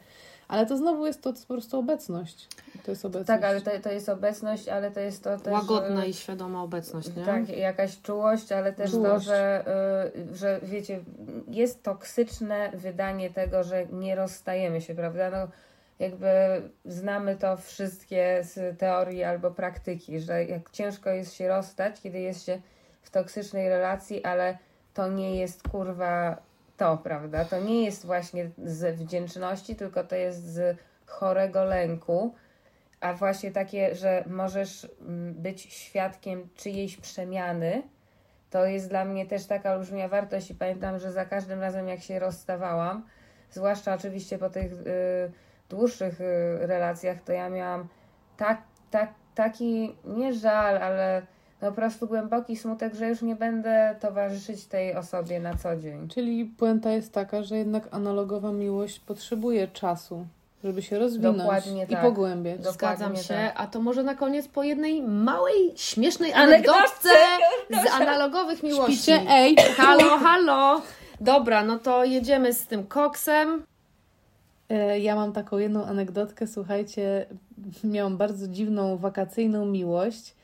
Ale 0.48 0.66
to 0.66 0.78
znowu 0.78 1.06
jest 1.06 1.22
to, 1.22 1.34
to 1.34 1.40
po 1.40 1.54
prostu 1.54 1.80
obecność. 1.80 2.48
To 2.86 2.92
jest 2.92 3.06
obecność. 3.06 3.28
Tak, 3.28 3.44
ale 3.44 3.62
to, 3.62 3.72
to 3.84 3.92
jest 3.92 4.10
obecność, 4.10 4.68
ale 4.68 4.92
to 4.92 5.00
jest 5.00 5.24
to 5.24 5.38
też. 5.38 5.54
Łagodna 5.54 6.04
y, 6.06 6.08
i 6.08 6.14
świadoma 6.14 6.64
obecność, 6.64 7.16
nie? 7.16 7.26
Tak, 7.26 7.50
jakaś 7.50 8.02
czułość, 8.02 8.52
ale 8.52 8.74
też 8.74 8.92
to, 8.92 8.98
Czułość. 8.98 9.26
że, 9.26 9.66
y, 10.32 10.36
że 10.36 10.60
wiecie, 10.64 11.00
jest 11.48 11.84
toksyczne 11.84 12.72
wydanie 12.74 13.30
tego, 13.30 13.64
że 13.64 13.86
nie 13.86 14.16
rozstajemy 14.16 14.82
się, 14.82 14.96
prawda? 14.96 15.30
No, 15.30 15.48
jakby 16.00 16.30
znamy 16.86 17.36
to 17.36 17.58
wszystkie 17.58 18.40
z 18.44 18.80
teorii 18.80 19.24
albo 19.24 19.52
praktyki, 19.52 20.20
że 20.20 20.46
jak 20.46 20.70
ciężko 20.72 21.10
jest 21.10 21.34
się 21.34 21.48
rozstać, 21.48 22.02
kiedy 22.02 22.20
jest 22.20 22.46
się 22.46 22.62
w 23.02 23.10
toksycznej 23.10 23.70
relacji, 23.70 24.24
ale 24.24 24.58
to 24.94 25.08
nie 25.08 25.36
jest 25.36 25.68
kurwa 25.68 26.38
to, 26.78 26.98
prawda? 26.98 27.46
To 27.46 27.60
nie 27.60 27.86
jest 27.86 28.06
właśnie 28.06 28.50
z 28.66 28.96
wdzięczności, 28.96 29.76
tylko 29.76 30.04
to 30.04 30.16
jest 30.16 30.46
z 30.46 30.78
chorego 31.06 31.64
lęku. 31.64 32.36
A 33.00 33.14
właśnie 33.14 33.52
takie, 33.52 33.96
że 33.96 34.24
możesz 34.28 34.88
mm, 35.02 35.34
być 35.34 35.62
świadkiem 35.62 36.50
czyjejś 36.56 36.98
przemiany, 36.98 37.84
to 38.50 38.66
jest 38.66 38.90
dla 38.90 39.06
mnie 39.06 39.26
też 39.26 39.46
taka 39.46 39.74
olbrzymia 39.74 40.08
wartość 40.08 40.52
i 40.52 40.56
pamiętam, 40.56 41.00
że 41.00 41.12
za 41.12 41.26
każdym 41.26 41.62
razem 41.62 41.88
jak 41.88 42.02
się 42.02 42.20
rozstawałam, 42.20 43.06
zwłaszcza 43.50 43.94
oczywiście 43.94 44.38
po 44.38 44.50
tych 44.50 44.72
y, 44.74 45.32
dłuższych 45.70 46.22
y, 46.22 46.58
relacjach, 46.68 47.24
to 47.24 47.34
ja 47.34 47.50
miałam 47.50 47.88
tak, 48.38 48.62
tak, 48.92 49.14
taki 49.36 49.96
nie 50.06 50.34
żal, 50.34 50.78
ale 50.78 51.22
po 51.64 51.72
prostu 51.72 52.08
głęboki 52.08 52.58
smutek, 52.58 52.96
że 52.96 53.10
już 53.10 53.22
nie 53.22 53.36
będę 53.36 53.96
towarzyszyć 54.00 54.66
tej 54.66 54.96
osobie 54.96 55.40
na 55.40 55.58
co 55.58 55.76
dzień. 55.76 56.08
Czyli 56.10 56.46
puenta 56.46 56.92
jest 56.92 57.14
taka, 57.14 57.44
że 57.44 57.58
jednak 57.58 57.88
analogowa 57.92 58.52
miłość 58.52 59.00
potrzebuje 59.00 59.68
czasu, 59.68 60.26
żeby 60.64 60.82
się 60.82 61.00
rozwinąć 61.00 61.38
Dokładnie 61.38 61.84
i 61.84 61.88
tak. 61.88 62.02
pogłębiać. 62.02 62.58
Dokładnie 62.62 62.98
Zgadzam 63.06 63.16
się, 63.24 63.34
tak. 63.34 63.54
a 63.56 63.68
to 63.68 63.82
może 63.82 64.04
na 64.04 64.16
koniec 64.16 64.48
po 64.48 64.64
jednej 64.64 65.02
małej, 65.02 65.72
śmiesznej 65.76 66.34
Anegdotce. 66.34 67.10
anegdotce 67.10 67.90
z 67.92 68.02
analogowych 68.02 68.64
miłości. 68.64 68.96
Śpicie? 68.98 69.22
Ej! 69.30 69.56
Halo, 69.78 70.18
halo! 70.18 70.82
Dobra, 71.22 71.64
no 71.64 71.80
to 71.80 72.04
jedziemy 72.04 72.54
z 72.54 72.68
tym 72.68 72.88
koksem. 72.88 73.64
E, 74.70 75.00
Ja 75.00 75.16
mam 75.16 75.34
taką 75.34 75.58
jedną 75.58 75.86
anegdotkę. 75.86 76.48
Słuchajcie, 76.48 77.26
miałam 77.84 78.18
bardzo 78.18 78.48
dziwną 78.48 78.98
wakacyjną 78.98 79.66
miłość. 79.66 80.36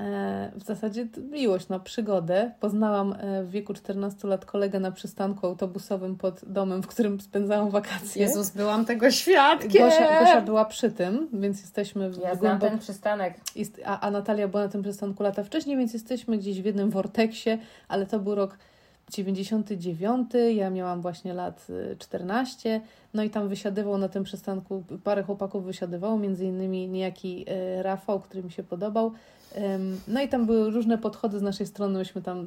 E, 0.00 0.50
W 0.56 0.64
zasadzie 0.64 1.06
miłość, 1.30 1.68
no 1.68 1.80
przygodę. 1.80 2.50
Poznałam 2.60 3.12
e, 3.12 3.44
w 3.44 3.50
wieku 3.50 3.74
14 3.74 4.28
lat 4.28 4.44
kolegę 4.44 4.80
na 4.80 4.92
przystanku 4.92 5.46
autobusowym 5.46 6.16
pod 6.16 6.40
domem, 6.44 6.82
w 6.82 6.86
którym 6.86 7.20
spędzałam 7.20 7.70
wakacje. 7.70 8.22
Jezus, 8.22 8.50
byłam 8.50 8.84
tego 8.84 9.10
świadkiem. 9.10 9.82
Gosia, 9.82 10.20
Gosia 10.20 10.40
była 10.40 10.64
przy 10.64 10.90
tym, 10.90 11.28
więc 11.32 11.60
jesteśmy 11.60 12.10
w 12.10 12.18
Ja 12.18 12.34
znam 12.34 12.58
ten 12.60 12.78
przystanek. 12.78 13.34
A, 13.84 14.00
a 14.00 14.10
Natalia 14.10 14.48
była 14.48 14.62
na 14.62 14.68
tym 14.68 14.82
przystanku 14.82 15.22
lata 15.22 15.44
wcześniej, 15.44 15.76
więc 15.76 15.92
jesteśmy 15.92 16.38
gdzieś 16.38 16.62
w 16.62 16.64
jednym 16.64 16.90
vorteksie, 16.90 17.58
ale 17.88 18.06
to 18.06 18.18
był 18.18 18.34
rok 18.34 18.58
99, 19.10 20.30
ja 20.54 20.70
miałam 20.70 21.02
właśnie 21.02 21.34
lat 21.34 21.66
y, 21.70 21.96
14, 21.98 22.80
no 23.14 23.22
i 23.22 23.30
tam 23.30 23.48
wysiadywał 23.48 23.98
na 23.98 24.08
tym 24.08 24.24
przystanku, 24.24 24.84
parę 25.04 25.22
chłopaków 25.22 25.64
wysiadywało, 25.64 26.18
między 26.18 26.44
innymi 26.44 26.88
niejaki 26.88 27.46
y, 27.78 27.82
Rafał, 27.82 28.20
który 28.20 28.42
mi 28.42 28.50
się 28.50 28.62
podobał. 28.62 29.12
No 30.08 30.22
i 30.22 30.28
tam 30.28 30.46
były 30.46 30.70
różne 30.70 30.98
podchody 30.98 31.38
z 31.38 31.42
naszej 31.42 31.66
strony, 31.66 31.98
myśmy 31.98 32.22
tam 32.22 32.46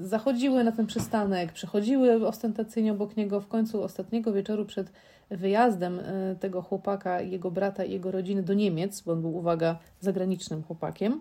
zachodziły 0.00 0.64
na 0.64 0.72
ten 0.72 0.86
przystanek, 0.86 1.52
przechodziły 1.52 2.26
ostentacyjnie 2.28 2.92
obok 2.92 3.16
niego. 3.16 3.40
W 3.40 3.48
końcu 3.48 3.82
ostatniego 3.82 4.32
wieczoru 4.32 4.64
przed 4.64 4.92
wyjazdem 5.30 5.98
y, 5.98 6.36
tego 6.40 6.62
chłopaka, 6.62 7.20
jego 7.20 7.50
brata 7.50 7.84
i 7.84 7.92
jego 7.92 8.10
rodziny 8.10 8.42
do 8.42 8.54
Niemiec, 8.54 9.00
bo 9.00 9.12
on 9.12 9.20
był, 9.20 9.36
uwaga, 9.36 9.78
zagranicznym 10.00 10.62
chłopakiem, 10.62 11.20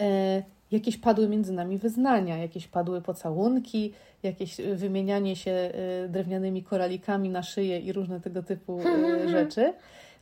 e, 0.00 0.42
jakieś 0.70 0.96
padły 0.96 1.28
między 1.28 1.52
nami 1.52 1.78
wyznania, 1.78 2.36
jakieś 2.36 2.68
padły 2.68 3.02
pocałunki, 3.02 3.92
jakieś 4.22 4.60
y, 4.60 4.76
wymienianie 4.76 5.36
się 5.36 5.70
drewnianymi 6.08 6.62
koralikami 6.62 7.30
na 7.30 7.42
szyję 7.42 7.80
i 7.80 7.92
różne 7.92 8.20
tego 8.20 8.42
typu 8.42 8.80
rzeczy. 9.26 9.72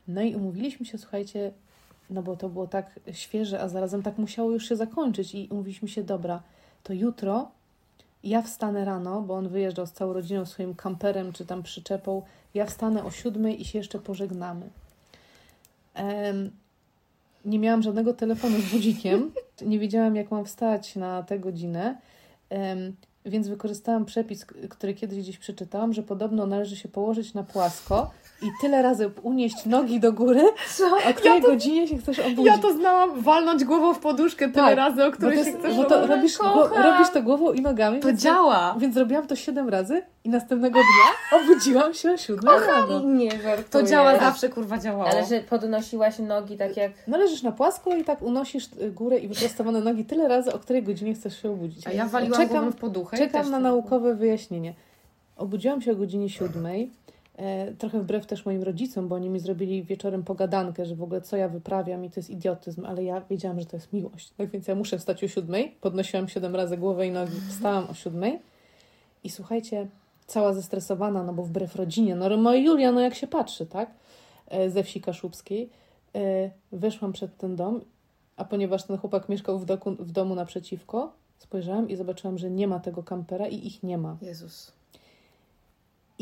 No 0.09 0.22
i 0.22 0.35
umówiliśmy 0.35 0.87
się, 0.87 0.99
słuchajcie, 0.99 1.53
no 2.13 2.23
bo 2.23 2.37
to 2.37 2.49
było 2.49 2.67
tak 2.67 3.01
świeże, 3.13 3.61
a 3.61 3.69
zarazem 3.69 4.03
tak 4.03 4.19
musiało 4.19 4.51
już 4.51 4.69
się 4.69 4.77
zakończyć. 4.77 5.35
I 5.35 5.49
umówiliśmy 5.51 5.89
się, 5.89 6.03
dobra, 6.03 6.43
to 6.83 6.93
jutro 6.93 7.51
ja 8.25 8.43
wstanę 8.43 8.85
rano, 8.85 9.23
bo 9.23 9.35
on 9.35 9.49
wyjeżdżał 9.49 9.87
z 9.87 9.93
całą 9.93 10.13
rodziną 10.13 10.47
swoim 10.47 10.75
kamperem 10.75 11.33
czy 11.33 11.47
tam 11.47 11.63
przyczepą, 11.63 12.23
ja 12.55 12.67
wstanę 12.67 13.05
o 13.05 13.11
siódmej 13.11 13.61
i 13.61 13.65
się 13.65 13.79
jeszcze 13.79 13.99
pożegnamy. 13.99 14.71
Nie 17.45 17.59
miałam 17.59 17.83
żadnego 17.83 18.15
telefonu 18.15 18.61
z 18.61 18.73
budzikiem, 18.73 19.31
nie 19.63 19.79
wiedziałam 19.79 20.17
jak 20.17 20.31
mam 20.31 20.45
wstać 20.45 20.97
na 20.97 21.23
tę 21.23 21.39
godzinę, 21.39 21.99
więc 23.27 23.49
wykorzystałam 23.49 24.05
przepis, 24.05 24.45
który 24.45 24.95
kiedyś 24.95 25.19
gdzieś 25.19 25.39
przeczytałam, 25.39 25.93
że 25.93 26.03
podobno 26.03 26.47
należy 26.47 26.77
się 26.77 26.89
położyć 26.89 27.35
na 27.35 27.43
płasko 27.43 28.11
i 28.43 28.51
tyle 28.61 28.82
razy 28.82 29.11
unieść 29.22 29.66
nogi 29.66 30.01
do 30.01 30.12
góry, 30.12 30.43
o 31.11 31.14
której 31.14 31.40
godzinie 31.40 31.88
się 31.88 31.99
chcesz 31.99 32.18
obudzić. 32.18 32.45
Ja 32.47 32.59
to 32.59 32.72
znałam, 32.74 33.20
walnąć 33.22 33.64
głową 33.64 33.95
w 33.95 33.99
poduszkę 33.99 34.49
tyle 34.49 34.66
Tak, 34.68 34.76
razy, 34.76 35.05
o 35.05 35.07
bo, 35.07 35.12
której 35.16 35.38
to 35.38 35.45
się 35.45 35.51
jest, 35.51 35.61
chcesz 35.62 35.76
bo 35.76 35.84
to 35.84 35.97
obudzić. 36.05 36.16
robisz, 36.16 36.38
go, 36.38 36.68
robisz 36.82 37.11
to 37.12 37.22
głową 37.22 37.53
i 37.53 37.61
nogami. 37.61 38.01
To 38.01 38.09
więc, 38.09 38.20
działa. 38.22 38.74
Więc 38.78 38.95
zrobiłam 38.95 39.26
to 39.26 39.36
siedem 39.36 39.68
razy 39.68 40.03
i 40.24 40.28
następnego 40.28 40.78
dnia 40.78 41.40
obudziłam 41.40 41.95
się 41.95 42.12
o 42.12 42.16
siódmej 42.16 42.55
rano. 42.66 43.01
Nie 43.01 43.30
żartuję. 43.30 43.64
To 43.70 43.82
działa 43.82 44.18
zawsze, 44.18 44.49
kurwa, 44.49 44.78
działało. 44.78 45.11
Ale 45.11 45.24
że 45.26 45.40
podnosiłaś 45.40 46.18
nogi 46.18 46.57
tak 46.57 46.76
jak... 46.76 46.93
No 47.07 47.18
leżysz 47.18 47.43
na 47.43 47.53
płasko 47.53 47.97
i 47.97 48.05
tak 48.05 48.22
unosisz 48.22 48.68
y, 48.82 48.90
górę 48.90 49.18
i 49.18 49.28
wyprostowane 49.28 49.80
nogi 49.80 50.05
tyle 50.05 50.28
razy, 50.28 50.53
o 50.53 50.59
której 50.59 50.82
godzinie 50.82 51.14
chcesz 51.14 51.43
się 51.43 51.51
obudzić. 51.51 51.86
A 51.86 51.93
ja 51.93 52.07
waliłam 52.07 52.40
Czekam- 52.40 52.49
głową 52.57 52.70
w 52.72 52.76
poduchę. 52.76 53.18
Czekam 53.18 53.51
na 53.51 53.57
to- 53.57 53.62
naukowe 53.62 54.14
wyjaśnienie. 54.14 54.74
Obudziłam 55.36 55.82
się 55.82 55.93
o 55.93 55.95
godzinie 55.97 56.28
siódmej, 56.30 56.90
trochę 57.78 58.01
wbrew 58.01 58.26
też 58.26 58.47
moim 58.47 58.62
rodzicom, 58.62 59.09
bo 59.09 59.14
oni 59.14 59.30
mi 59.30 59.41
zrobili 59.41 59.85
wieczorem 59.85 60.22
pogadankę, 60.22 60.87
że 60.87 60.97
w 60.97 61.03
ogóle 61.03 61.20
co 61.20 61.37
ja 61.37 61.49
wyprawiam 61.49 62.05
i 62.05 62.11
to 62.11 62.20
jest 62.20 62.30
idiotyzm, 62.30 62.87
ale 62.87 63.05
ja 63.05 63.20
wiedziałam, 63.30 63.61
że 63.61 63.66
to 63.66 63.76
jest 63.76 63.93
miłość. 63.93 64.30
Tak 64.30 64.51
więc 64.51 64.68
ja 64.68 64.74
muszę 64.74 64.99
wstać 64.99 65.24
o 65.24 65.28
siódmej, 65.28 65.76
podnosiłam 65.80 66.28
siedem 66.28 66.57
razy 66.57 66.76
głowę 66.76 67.07
i 67.07 67.11
nogi, 67.11 67.41
wstałam 67.49 67.91
o 67.91 67.95
siódmej 67.95 68.39
i 69.24 69.30
słuchajcie, 69.30 69.87
cała 70.26 70.53
zestresowana, 70.53 71.22
no 71.22 71.33
bo 71.33 71.43
wbrew 71.43 71.76
rodzinie, 71.76 72.16
no 72.16 72.37
moja 72.37 72.61
Julia, 72.61 72.93
no 72.93 73.01
jak 73.01 73.14
się 73.14 73.26
patrzy, 73.26 73.66
tak? 73.66 73.91
E, 74.49 74.70
Ze 74.70 74.83
wsi 74.85 75.01
kaszubskiej. 75.01 75.70
E, 76.14 76.51
Wyszłam 76.72 77.12
przed 77.12 77.37
ten 77.37 77.57
dom, 77.57 77.80
a 78.37 78.45
ponieważ 78.45 78.85
ten 78.85 78.99
chłopak 78.99 79.28
mieszkał 79.28 79.59
w, 79.59 79.64
doku, 79.64 79.91
w 79.91 80.12
domu 80.12 80.35
naprzeciwko, 80.35 81.12
spojrzałam 81.39 81.89
i 81.89 81.97
zobaczyłam, 81.97 82.39
że 82.39 82.51
nie 82.51 82.68
ma 82.68 82.80
tego 82.80 83.03
kampera 83.03 83.49
i 83.49 83.66
ich 83.66 83.83
nie 83.83 83.99
ma. 83.99 84.16
Jezus. 84.22 84.72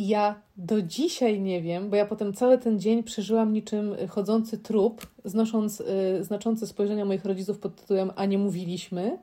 Ja 0.09 0.43
do 0.57 0.83
dzisiaj 0.83 1.41
nie 1.41 1.63
wiem, 1.63 1.91
bo 1.91 1.97
ja 1.97 2.07
potem 2.07 2.35
cały 2.35 2.59
ten 2.59 2.81
dzień 2.81 3.03
przeżyłam 3.03 3.53
niczym 3.53 3.97
chodzący 4.09 4.59
trup, 4.59 5.07
znosząc 5.25 5.81
y, 5.81 6.25
znaczące 6.25 6.67
spojrzenia 6.67 7.05
moich 7.05 7.25
rodziców 7.25 7.59
pod 7.59 7.77
tytułem 7.77 8.11
A 8.17 8.25
nie 8.25 8.39
mówiliśmy. 8.39 9.19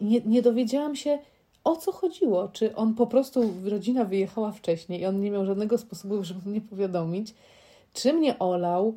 Nie, 0.00 0.20
nie 0.20 0.42
dowiedziałam 0.42 0.96
się, 0.96 1.18
o 1.64 1.76
co 1.76 1.92
chodziło. 1.92 2.48
Czy 2.48 2.76
on 2.76 2.94
po 2.94 3.06
prostu, 3.06 3.52
rodzina 3.64 4.04
wyjechała 4.04 4.52
wcześniej 4.52 5.00
i 5.00 5.06
on 5.06 5.20
nie 5.20 5.30
miał 5.30 5.46
żadnego 5.46 5.78
sposobu, 5.78 6.24
żeby 6.24 6.50
mnie 6.50 6.60
powiadomić, 6.60 7.34
czy 7.92 8.12
mnie 8.12 8.38
olał, 8.38 8.94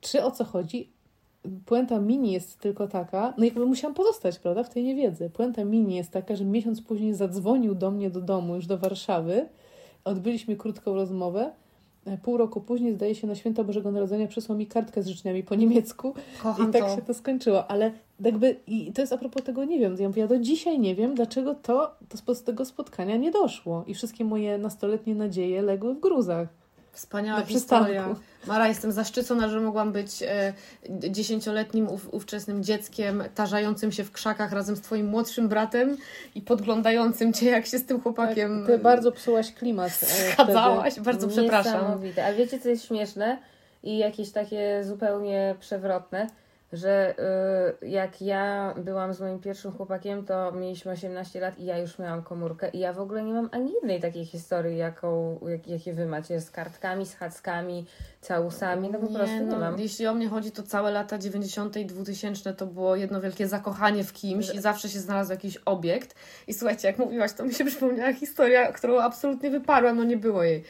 czy 0.00 0.24
o 0.24 0.30
co 0.30 0.44
chodzi. 0.44 0.90
Puenta 1.66 2.00
mini 2.00 2.32
jest 2.32 2.58
tylko 2.58 2.88
taka, 2.88 3.34
no 3.38 3.44
jakby 3.44 3.66
musiałam 3.66 3.94
pozostać, 3.94 4.38
prawda, 4.38 4.62
w 4.62 4.70
tej 4.70 4.84
niewiedzy. 4.84 5.30
Puenta 5.30 5.64
mini 5.64 5.96
jest 5.96 6.10
taka, 6.10 6.36
że 6.36 6.44
miesiąc 6.44 6.82
później 6.82 7.14
zadzwonił 7.14 7.74
do 7.74 7.90
mnie 7.90 8.10
do 8.10 8.20
domu, 8.20 8.54
już 8.54 8.66
do 8.66 8.78
Warszawy. 8.78 9.48
Odbyliśmy 10.04 10.56
krótką 10.56 10.94
rozmowę. 10.94 11.52
E, 12.06 12.18
Pół 12.18 12.36
roku 12.36 12.60
później, 12.60 12.92
zdaje 12.92 13.14
się, 13.14 13.26
na 13.26 13.34
święto 13.34 13.64
Bożego 13.64 13.92
Narodzenia 13.92 14.26
przysłał 14.26 14.58
mi 14.58 14.66
kartkę 14.66 15.02
z 15.02 15.06
życzeniami 15.08 15.42
po 15.42 15.54
niemiecku 15.54 16.14
Kocham 16.42 16.70
i 16.70 16.72
tak 16.72 16.82
to. 16.82 16.96
się 16.96 17.02
to 17.02 17.14
skończyło. 17.14 17.70
Ale 17.70 17.92
jakby, 18.20 18.56
i 18.66 18.92
to 18.92 19.00
jest 19.00 19.12
a 19.12 19.18
propos 19.18 19.42
tego, 19.42 19.64
nie 19.64 19.78
wiem, 19.78 19.96
ja 19.98 20.08
mówię, 20.08 20.22
ja 20.22 20.28
do 20.28 20.38
dzisiaj 20.38 20.78
nie 20.78 20.94
wiem, 20.94 21.14
dlaczego 21.14 21.54
to, 21.54 21.90
to 22.24 22.34
z 22.34 22.42
tego 22.42 22.64
spotkania 22.64 23.16
nie 23.16 23.30
doszło. 23.30 23.84
I 23.86 23.94
wszystkie 23.94 24.24
moje 24.24 24.58
nastoletnie 24.58 25.14
nadzieje 25.14 25.62
legły 25.62 25.94
w 25.94 26.00
gruzach. 26.00 26.48
Wspaniała 26.92 27.40
Na 27.40 27.46
historia. 27.46 27.84
przystanku. 28.02 28.20
Mara, 28.46 28.68
jestem 28.68 28.92
zaszczycona, 28.92 29.48
że 29.48 29.60
mogłam 29.60 29.92
być 29.92 30.22
e, 30.22 30.52
dziesięcioletnim 30.90 31.88
ów, 31.88 32.14
ówczesnym 32.14 32.64
dzieckiem, 32.64 33.24
tarzającym 33.34 33.92
się 33.92 34.04
w 34.04 34.12
krzakach 34.12 34.52
razem 34.52 34.76
z 34.76 34.80
Twoim 34.80 35.06
młodszym 35.06 35.48
bratem 35.48 35.96
i 36.34 36.40
podglądającym 36.42 37.32
Cię, 37.32 37.46
jak 37.50 37.66
się 37.66 37.78
z 37.78 37.86
tym 37.86 38.00
chłopakiem... 38.00 38.64
Ty 38.66 38.78
bardzo 38.78 39.12
psułaś 39.12 39.52
klimat. 39.52 39.92
e, 40.02 40.32
Zgadzałaś? 40.32 40.92
wtedy. 40.92 41.04
Bardzo 41.04 41.28
przepraszam. 41.28 42.00
A 42.26 42.32
wiecie, 42.32 42.60
co 42.60 42.68
jest 42.68 42.84
śmieszne 42.84 43.38
i 43.82 43.98
jakieś 43.98 44.30
takie 44.30 44.84
zupełnie 44.84 45.54
przewrotne? 45.60 46.26
Że 46.72 47.14
y, 47.82 47.88
jak 47.88 48.22
ja 48.22 48.74
byłam 48.76 49.14
z 49.14 49.20
moim 49.20 49.40
pierwszym 49.40 49.72
chłopakiem, 49.72 50.24
to 50.24 50.52
mieliśmy 50.52 50.92
18 50.92 51.40
lat 51.40 51.58
i 51.58 51.64
ja 51.64 51.78
już 51.78 51.98
miałam 51.98 52.22
komórkę 52.22 52.68
i 52.70 52.78
ja 52.78 52.92
w 52.92 53.00
ogóle 53.00 53.22
nie 53.22 53.32
mam 53.32 53.48
ani 53.52 53.72
jednej 53.72 54.00
takiej 54.00 54.24
historii, 54.24 54.78
jaką, 54.78 55.40
jak, 55.48 55.68
jakie 55.68 55.92
wy 55.92 56.06
macie, 56.06 56.40
z 56.40 56.50
kartkami, 56.50 57.06
z 57.06 57.14
hackami, 57.14 57.86
całusami, 58.20 58.90
no 58.90 58.98
po 58.98 59.06
prostu 59.06 59.34
nie 59.34 59.42
no, 59.42 59.58
mam. 59.58 59.78
Jeśli 59.78 60.06
o 60.06 60.14
mnie 60.14 60.28
chodzi, 60.28 60.50
to 60.50 60.62
całe 60.62 60.90
lata 60.90 61.18
90. 61.18 61.76
i 61.76 61.86
2000 61.86 62.54
to 62.54 62.66
było 62.66 62.96
jedno 62.96 63.20
wielkie 63.20 63.48
zakochanie 63.48 64.04
w 64.04 64.12
kimś 64.12 64.54
i 64.54 64.60
zawsze 64.60 64.88
się 64.88 64.98
znalazł 64.98 65.30
jakiś 65.30 65.56
obiekt. 65.56 66.14
I 66.46 66.54
słuchajcie, 66.54 66.88
jak 66.88 66.98
mówiłaś, 66.98 67.32
to 67.32 67.44
mi 67.44 67.54
się 67.54 67.64
przypomniała 67.64 68.12
historia, 68.12 68.72
którą 68.72 69.00
absolutnie 69.00 69.50
wyparłam, 69.50 69.96
no 69.96 70.04
nie 70.04 70.16
było 70.16 70.42
jej. 70.42 70.64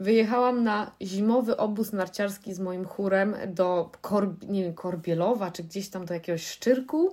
Wyjechałam 0.00 0.64
na 0.64 0.90
zimowy 1.02 1.56
obóz 1.56 1.92
narciarski 1.92 2.54
z 2.54 2.58
moim 2.60 2.84
chórem 2.84 3.36
do 3.46 3.90
Korb, 4.00 4.42
nie 4.48 4.62
wiem, 4.62 4.74
Korbielowa, 4.74 5.50
czy 5.50 5.62
gdzieś 5.62 5.88
tam 5.88 6.04
do 6.06 6.14
jakiegoś 6.14 6.46
Szczyrku. 6.46 7.12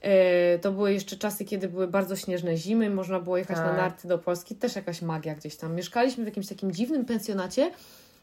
E, 0.00 0.58
To 0.58 0.72
były 0.72 0.92
jeszcze 0.92 1.16
czasy, 1.16 1.44
kiedy 1.44 1.68
były 1.68 1.88
bardzo 1.88 2.16
śnieżne 2.16 2.56
zimy, 2.56 2.90
można 2.90 3.20
było 3.20 3.36
jechać 3.36 3.56
na 3.56 3.64
Tak. 3.68 3.76
narty 3.76 4.08
do 4.08 4.18
Polski, 4.18 4.54
też 4.54 4.76
jakaś 4.76 5.02
magia 5.02 5.34
gdzieś 5.34 5.56
tam. 5.56 5.74
Mieszkaliśmy 5.74 6.24
w 6.24 6.26
jakimś 6.26 6.48
takim 6.48 6.72
dziwnym 6.72 7.04
pensjonacie, 7.04 7.70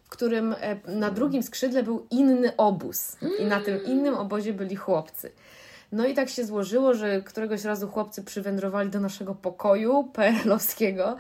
w 0.06 0.10
którym 0.10 0.56
e, 0.60 0.78
na 0.88 1.12
drugim 1.12 1.44
skrzydle 1.44 1.84
był 1.84 2.08
inny 2.12 2.56
obóz 2.58 3.18
i 3.40 3.46
na 3.46 3.62
tym 3.62 3.86
innym 3.86 4.16
obozie 4.16 4.54
byli 4.54 4.76
chłopcy. 4.76 5.32
No 5.92 6.06
i 6.06 6.14
tak 6.14 6.30
się 6.30 6.46
złożyło, 6.46 6.94
że 6.94 7.22
któregoś 7.22 7.64
razu 7.64 7.88
chłopcy 7.88 8.24
przywędrowali 8.24 8.90
do 8.90 9.00
naszego 9.00 9.36
pokoju 9.36 10.04
PRL-owskiego 10.14 11.16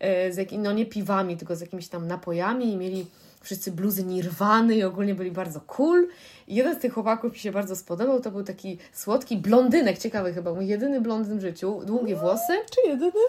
e, 0.00 0.32
z 0.32 0.36
jak, 0.36 0.52
no 0.52 0.72
nie 0.72 0.86
piwami, 0.86 1.36
tylko 1.36 1.56
z 1.56 1.60
jakimiś 1.60 1.88
tam 1.88 2.06
napojami 2.06 2.72
i 2.72 2.76
mieli 2.76 3.06
wszyscy 3.42 3.72
bluzy 3.72 4.04
Nirwany 4.04 4.76
i 4.76 4.82
ogólnie 4.84 5.14
byli 5.14 5.30
bardzo 5.30 5.60
cool. 5.60 6.08
I 6.48 6.54
jeden 6.54 6.74
z 6.76 6.78
tych 6.78 6.94
chłopaków 6.94 7.32
mi 7.32 7.38
się 7.38 7.52
bardzo 7.52 7.76
spodobał, 7.76 8.20
to 8.20 8.30
był 8.30 8.44
taki 8.44 8.78
słodki 8.92 9.36
blondynek, 9.36 9.98
ciekawy 9.98 10.32
chyba, 10.32 10.54
mój 10.54 10.66
jedyny 10.66 11.00
blondyn 11.00 11.38
w 11.38 11.42
życiu, 11.42 11.80
długie 11.84 12.16
włosy. 12.16 12.52
Czy 12.74 12.88
jedyny? 12.88 13.20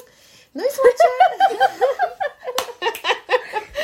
No 0.55 0.63
i 0.63 0.67
słuchajcie, 0.73 1.03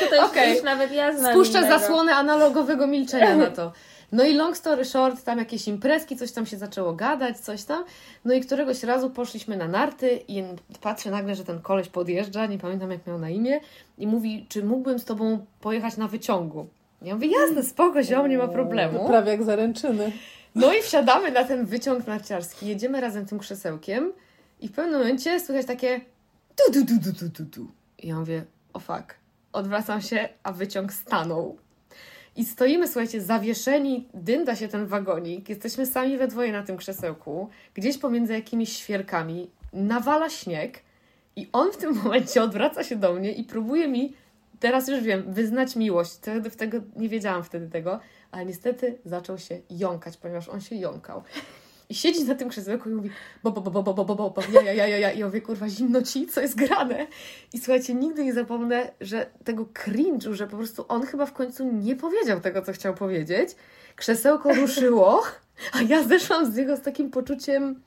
Tutaj 0.00 0.18
Okej. 0.18 0.54
już 0.54 0.62
nawet 0.62 0.92
ja 0.92 1.18
znam 1.18 1.32
Spuszczę 1.32 1.58
innego. 1.58 1.78
zasłonę 1.78 2.14
analogowego 2.14 2.86
milczenia 2.86 3.36
na 3.36 3.50
to. 3.50 3.72
No 4.12 4.24
i 4.24 4.34
long 4.34 4.56
story 4.56 4.84
short, 4.84 5.24
tam 5.24 5.38
jakieś 5.38 5.68
imprezki, 5.68 6.16
coś 6.16 6.32
tam 6.32 6.46
się 6.46 6.58
zaczęło 6.58 6.92
gadać, 6.92 7.38
coś 7.40 7.64
tam. 7.64 7.84
No 8.24 8.34
i 8.34 8.40
któregoś 8.40 8.82
razu 8.82 9.10
poszliśmy 9.10 9.56
na 9.56 9.68
narty 9.68 10.20
i 10.28 10.44
patrzę 10.80 11.10
nagle, 11.10 11.34
że 11.34 11.44
ten 11.44 11.60
koleś 11.60 11.88
podjeżdża, 11.88 12.46
nie 12.46 12.58
pamiętam 12.58 12.90
jak 12.90 13.06
miał 13.06 13.18
na 13.18 13.30
imię, 13.30 13.60
i 13.98 14.06
mówi, 14.06 14.46
czy 14.48 14.64
mógłbym 14.64 14.98
z 14.98 15.04
tobą 15.04 15.46
pojechać 15.60 15.96
na 15.96 16.08
wyciągu. 16.08 16.66
Ja 17.02 17.14
mówię, 17.14 17.28
jasne, 17.28 17.62
spoko, 17.62 18.02
ziom, 18.02 18.28
nie 18.28 18.38
ma 18.38 18.46
To 18.46 18.52
problemu. 18.52 19.06
prawie 19.06 19.30
jak 19.32 19.42
zaręczyny. 19.42 20.12
No 20.54 20.72
i 20.74 20.82
wsiadamy 20.82 21.30
na 21.32 21.44
ten 21.44 21.66
wyciąg 21.66 22.06
narciarski, 22.06 22.66
jedziemy 22.66 23.00
razem 23.00 23.26
tym 23.26 23.38
krzesełkiem 23.38 24.12
i 24.60 24.68
w 24.68 24.72
pewnym 24.72 24.98
momencie 25.00 25.40
słychać 25.40 25.66
takie 25.66 26.00
tu 26.56 26.72
tu 26.72 26.86
tu 26.86 27.12
tu 27.12 27.30
tu 27.30 27.44
tu. 27.46 27.66
I 27.98 28.08
ja 28.08 28.18
mówię, 28.18 28.44
o 28.72 28.78
fuck. 28.78 29.14
Odwracam 29.52 30.02
się, 30.02 30.28
a 30.42 30.52
wyciąg 30.52 30.92
stanął. 30.92 31.58
I 32.38 32.44
stoimy, 32.44 32.88
słuchajcie, 32.88 33.20
zawieszeni, 33.20 34.08
dynda 34.14 34.56
się 34.56 34.68
ten 34.68 34.86
wagonik, 34.86 35.48
jesteśmy 35.48 35.86
sami 35.86 36.18
we 36.18 36.28
dwoje 36.28 36.52
na 36.52 36.62
tym 36.62 36.76
krzesełku, 36.76 37.48
gdzieś 37.74 37.98
pomiędzy 37.98 38.32
jakimiś 38.32 38.72
świerkami, 38.72 39.50
nawala 39.72 40.30
śnieg 40.30 40.82
i 41.36 41.48
on 41.52 41.72
w 41.72 41.76
tym 41.76 41.94
momencie 42.04 42.42
odwraca 42.42 42.84
się 42.84 42.96
do 42.96 43.12
mnie 43.12 43.32
i 43.32 43.44
próbuje 43.44 43.88
mi, 43.88 44.14
teraz 44.60 44.88
już 44.88 45.00
wiem, 45.00 45.32
wyznać 45.32 45.76
miłość. 45.76 46.12
Wtedy, 46.12 46.50
wtedy 46.50 46.82
nie 46.96 47.08
wiedziałam 47.08 47.44
wtedy 47.44 47.68
tego, 47.68 48.00
ale 48.30 48.44
niestety 48.44 48.98
zaczął 49.04 49.38
się 49.38 49.60
jąkać, 49.70 50.16
ponieważ 50.16 50.48
on 50.48 50.60
się 50.60 50.76
jąkał. 50.76 51.22
I 51.90 51.94
siedzi 51.94 52.24
na 52.24 52.34
tym 52.34 52.48
krzesełku 52.48 52.90
i 52.90 52.92
mówi 52.92 53.10
bo, 53.42 53.50
bo, 53.50 53.60
bo, 53.60 53.70
bo, 53.70 53.82
bo, 53.82 53.94
bo, 53.94 54.04
bo, 54.04 54.14
bo, 54.14 54.30
bo, 54.30 54.42
ja, 54.52 54.62
ja, 54.62 54.72
ja, 54.72 54.86
ja, 54.86 54.98
ja. 54.98 55.12
I 55.12 55.18
ja 55.18 55.26
mówię, 55.26 55.40
kurwa, 55.40 55.68
zimno 55.68 56.02
ci, 56.02 56.26
co 56.26 56.40
jest 56.40 56.54
grane? 56.56 57.06
I 57.52 57.58
słuchajcie, 57.58 57.94
nigdy 57.94 58.24
nie 58.24 58.32
zapomnę, 58.32 58.90
że 59.00 59.26
tego 59.44 59.64
cringe'u, 59.64 60.32
że 60.32 60.46
po 60.46 60.56
prostu 60.56 60.84
on 60.88 61.02
chyba 61.06 61.26
w 61.26 61.32
końcu 61.32 61.64
nie 61.72 61.96
powiedział 61.96 62.40
tego, 62.40 62.62
co 62.62 62.72
chciał 62.72 62.94
powiedzieć. 62.94 63.56
Krzesełko 63.96 64.54
ruszyło, 64.54 65.22
a 65.78 65.82
ja 65.82 66.02
zeszłam 66.02 66.52
z 66.52 66.56
niego 66.56 66.76
z 66.76 66.80
takim 66.82 67.10
poczuciem, 67.10 67.82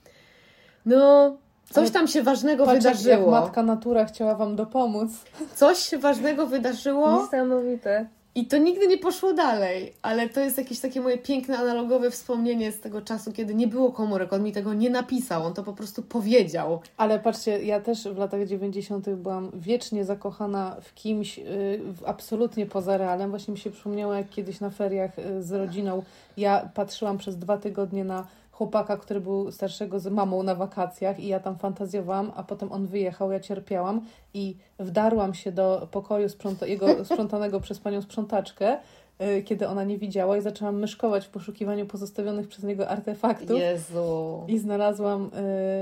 no, 0.86 1.38
coś 1.70 1.91
tam 1.91 2.08
się 2.08 2.24
ważnego 2.24 2.66
Patrz, 2.66 2.86
jak- 2.86 2.93
jak 2.95 3.04
wydarzyło. 3.04 3.32
matka 3.32 3.64
natura 3.64 4.06
chciała 4.06 4.36
wam 4.36 4.56
dopomóc. 4.56 5.12
Coś 5.56 5.78
się 5.78 5.97
ważnego 5.97 6.47
wydarzyło. 6.47 7.22
Niesamowite. 7.22 8.10
I 8.36 8.46
to 8.46 8.58
nigdy 8.58 8.88
nie 8.88 8.98
poszło 8.98 9.34
dalej, 9.34 9.94
ale 10.02 10.30
to 10.30 10.40
jest 10.40 10.58
jakieś 10.58 10.80
takie 10.80 11.02
moje 11.02 11.18
piękne, 11.18 11.58
analogowe 11.58 12.12
wspomnienie 12.12 12.72
z 12.72 12.80
tego 12.80 13.02
czasu, 13.02 13.32
kiedy 13.32 13.56
nie 13.56 13.68
było 13.68 13.92
komórek. 13.92 14.34
On 14.34 14.44
mi 14.44 14.52
tego 14.52 14.74
nie 14.74 14.90
napisał, 14.90 15.44
on 15.46 15.54
to 15.54 15.64
po 15.64 15.74
prostu 15.74 16.04
powiedział. 16.04 16.82
Ale 16.98 17.20
patrzcie, 17.20 17.64
ja 17.64 17.80
też 17.80 18.04
w 18.08 18.18
latach 18.18 18.48
90. 18.48 19.10
byłam 19.10 19.52
wiecznie 19.54 20.06
zakochana 20.06 20.78
w 20.82 20.94
kimś 20.94 21.40
y, 21.40 21.44
w- 21.84 22.04
absolutnie 22.06 22.66
poza 22.66 22.98
realem. 22.98 23.30
Właśnie 23.30 23.52
mi 23.52 23.58
się 23.58 23.72
przypomniało, 23.72 24.14
jak 24.14 24.30
kiedyś 24.30 24.60
na 24.60 24.70
feriach 24.70 25.20
y, 25.20 25.44
z 25.44 25.52
rodziną 25.52 26.04
ja 26.38 26.70
patrzyłam 26.74 27.18
przez 27.18 27.38
dwa 27.38 27.58
tygodnie 27.58 28.04
na 28.04 28.28
chłopaka, 28.52 28.97
który 28.97 29.20
był 29.22 29.52
starszego 29.52 29.99
z 29.99 30.08
mamą 30.08 30.43
na 30.43 30.56
wakacjach 30.56 31.20
i 31.20 31.28
ja 31.28 31.39
tam 31.39 31.58
fantazjowałam, 31.58 32.32
a 32.36 32.43
potem 32.43 32.72
on 32.72 32.88
wyjechał, 32.88 33.32
ja 33.32 33.39
cierpiałam 33.39 34.02
i 34.34 34.56
wdarłam 34.80 35.34
się 35.34 35.52
do 35.52 35.88
pokoju 35.91 36.28
sprząta- 36.30 36.68
jego 36.68 36.88
sprzątanego 37.06 37.60
przez 37.60 37.80
panią 37.80 38.02
sprzątaczkę, 38.02 38.78
y, 39.22 39.43
kiedy 39.43 39.68
ona 39.68 39.84
nie 39.84 39.97
widziała 39.97 40.38
i 40.38 40.41
zaczęłam 40.41 40.80
myszkować 40.80 41.26
w 41.26 41.30
poszukiwaniu 41.30 41.86
pozostawionych 41.86 42.47
przez 42.47 42.64
niego 42.64 42.89
artefaktów. 42.89 43.60
Jezu. 43.60 44.43
I 44.47 44.60
znalazłam 44.60 45.32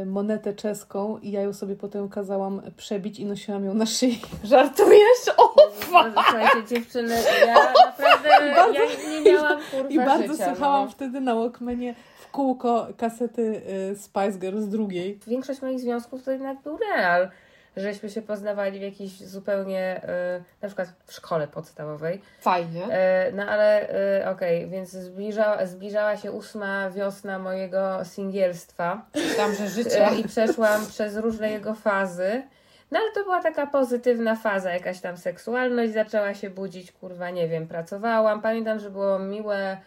y, 0.02 0.06
monetę 0.06 0.54
czeską 0.54 1.18
i 1.18 1.32
ja 1.32 1.42
ją 1.42 1.54
sobie 1.54 1.76
potem 1.76 2.10
kazałam 2.10 2.62
przebić 2.78 3.20
i 3.20 3.26
nosiłam 3.26 3.66
ją 3.66 3.74
na 3.74 3.86
szyi. 3.86 4.20
Żartujesz? 4.44 5.30
O, 5.38 5.54
Boże, 5.92 6.12
Słuchajcie, 6.14 6.64
dziewczyny, 6.68 7.16
ja 7.48 7.56
naprawdę 7.86 8.30
bardzo- 8.56 8.74
ja 8.74 8.82
nie 9.22 9.32
miałam 9.32 9.60
kurwa 9.72 9.90
I 9.90 9.98
bardzo 9.98 10.34
życia, 10.34 10.46
słuchałam 10.56 10.86
no. 10.86 10.92
wtedy 10.92 11.22
na 11.22 11.36
Walkmanie 11.36 11.96
w 12.20 12.28
kółko 12.32 12.88
kasety 12.98 13.62
y, 13.92 13.96
Spice 13.98 14.32
Girls 14.40 14.66
drugiej. 14.66 15.20
Większość 15.28 15.62
moich 15.62 15.80
związków 15.80 16.24
to 16.24 16.32
jednak 16.32 16.62
był 16.62 16.78
real. 16.78 17.30
Żeśmy 17.78 18.10
się 18.10 18.22
poznawali 18.22 18.80
w 18.80 18.82
jakiejś 18.82 19.20
zupełnie, 19.24 20.02
y, 20.38 20.44
na 20.62 20.68
przykład 20.68 20.88
w 21.06 21.14
szkole 21.14 21.48
podstawowej. 21.48 22.22
fajnie. 22.40 22.86
E, 22.90 23.32
no 23.32 23.44
ale 23.44 23.90
y, 24.22 24.30
okej, 24.30 24.70
więc 24.70 24.90
zbliża, 24.90 25.66
zbliżała 25.66 26.18
się 26.18 26.32
ósma 26.32 26.90
wiosna 26.90 27.40
mojego 27.40 28.06
singielstwa. 28.06 29.06
Tam, 29.38 29.56
że 29.56 29.68
życie. 29.68 30.08
E, 30.08 30.16
i 30.16 30.24
przeszłam 30.24 30.86
przez 30.86 31.18
różne 31.18 31.52
jego 31.52 31.74
fazy. 31.74 32.44
No 32.92 33.00
ale 33.00 33.12
to 33.12 33.24
była 33.24 33.42
taka 33.44 33.68
pozytywna 33.68 34.36
faza, 34.36 34.72
jakaś 34.74 35.00
tam 35.00 35.18
seksualność 35.18 35.94
zaczęła 35.94 36.34
się 36.34 36.50
budzić, 36.50 36.92
kurwa, 36.92 37.30
nie 37.30 37.48
wiem, 37.48 37.68
pracowałam. 37.68 38.42
Pamiętam, 38.42 38.80
że 38.80 38.90
było 38.90 39.20
miłe, 39.20 39.78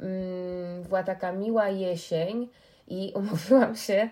mm, 0.00 0.82
była 0.82 1.02
taka 1.02 1.32
miła 1.32 1.68
jesień 1.68 2.48
i 2.88 3.12
umówiłam 3.16 3.74
się 3.76 4.08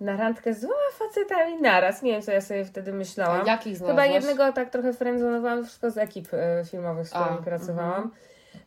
na 0.00 0.16
randkę 0.16 0.54
z 0.54 0.60
dwoma 0.60 0.74
facetami 0.98 1.62
naraz. 1.62 2.02
Nie 2.02 2.12
wiem, 2.12 2.22
co 2.22 2.32
ja 2.32 2.40
sobie 2.40 2.64
wtedy 2.64 2.92
myślałam. 2.92 3.46
Jakich 3.46 3.78
Chyba 3.78 3.92
znalazłaś? 3.92 4.14
jednego 4.14 4.52
tak 4.52 4.70
trochę 4.70 4.92
frędzonowałam, 4.92 5.64
wszystko 5.64 5.90
z 5.90 5.98
ekip 5.98 6.28
e, 6.34 6.64
filmowych, 6.70 7.08
z 7.08 7.16
A, 7.16 7.20
którymi 7.24 7.44
pracowałam. 7.44 7.94
mhm. 8.02 8.10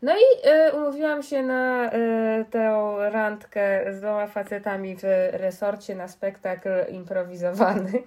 No 0.01 0.14
i 0.14 0.47
e, 0.47 0.72
umówiłam 0.74 1.24
się 1.24 1.43
na 1.43 1.91
e, 1.91 2.45
tę 2.51 2.95
randkę 3.12 3.93
z 3.93 3.99
dwoma 3.99 4.28
facetami 4.28 4.95
w 4.95 5.03
resorcie 5.32 5.95
na 5.95 6.07
spektakl 6.07 6.70
improwizowany. 6.89 7.91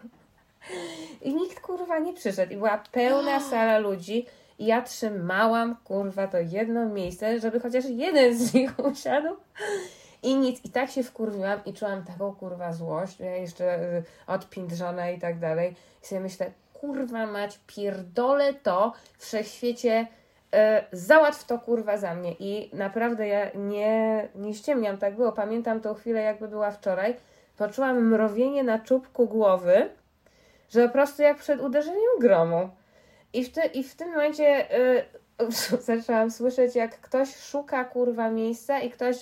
I 1.23 1.35
nikt 1.35 1.61
kurwa 1.61 1.99
nie 1.99 2.13
przyszedł. 2.13 2.53
I 2.53 2.57
była 2.57 2.83
pełna 2.93 3.41
sala 3.51 3.79
ludzi. 3.79 4.27
I 4.59 4.67
ja 4.67 4.83
trzymałam 4.83 5.77
kurwa 5.85 6.27
to 6.27 6.39
jedno 6.39 6.87
miejsce, 6.87 7.41
żeby 7.41 7.61
chociaż 7.61 7.85
jeden 7.89 8.35
z 8.39 8.55
nich 8.55 8.79
usiadł. 8.93 9.37
I 10.23 10.37
nic. 10.37 10.65
I 10.65 10.71
tak 10.71 10.91
się 10.91 11.03
wkurwiłam 11.03 11.61
i 11.67 11.73
czułam 11.73 12.05
taką 12.05 12.33
kurwa 12.35 12.73
złość. 12.73 13.21
Ja 13.21 13.37
jeszcze 13.37 13.79
y, 13.83 14.03
odpindrzona 14.27 15.11
i 15.11 15.19
tak 15.21 15.39
dalej. 15.39 15.75
I 16.03 16.07
sobie 16.07 16.21
myślę, 16.21 16.51
kurwa 16.73 17.27
mać, 17.27 17.59
pierdolę 17.67 18.55
to 18.55 18.93
wszechświecie. 19.19 20.07
y, 20.55 20.59
Załatw 20.93 21.47
to 21.47 21.59
kurwa 21.59 21.97
za 21.99 22.15
mnie. 22.15 22.33
I 22.39 22.71
naprawdę 22.77 23.29
ja 23.29 23.51
nie, 23.55 24.29
nie 24.35 24.55
ściemniam, 24.55 24.99
tak 24.99 25.17
było. 25.17 25.33
Pamiętam 25.33 25.81
tą 25.81 25.95
chwilę, 25.95 26.23
jakby 26.23 26.49
była 26.49 26.71
wczoraj. 26.71 27.17
Poczułam 27.57 28.09
mrowienie 28.09 28.65
na 28.65 28.79
czubku 28.79 29.27
głowy, 29.27 29.89
że 30.71 30.87
po 30.87 30.93
prostu 30.93 31.23
jak 31.23 31.39
przed 31.39 31.61
uderzeniem 31.61 32.19
gromu. 32.21 32.69
I 33.33 33.45
w, 33.45 33.53
te, 33.53 33.67
i 33.67 33.83
w 33.83 33.95
tym 33.95 34.09
momencie 34.09 34.79
y, 34.79 35.05
zaczęłam 35.87 36.31
słyszeć, 36.31 36.75
jak 36.75 37.01
ktoś 37.01 37.37
szuka 37.37 37.85
kurwa 37.85 38.31
miejsca 38.31 38.81
i 38.81 38.91
ktoś 38.91 39.17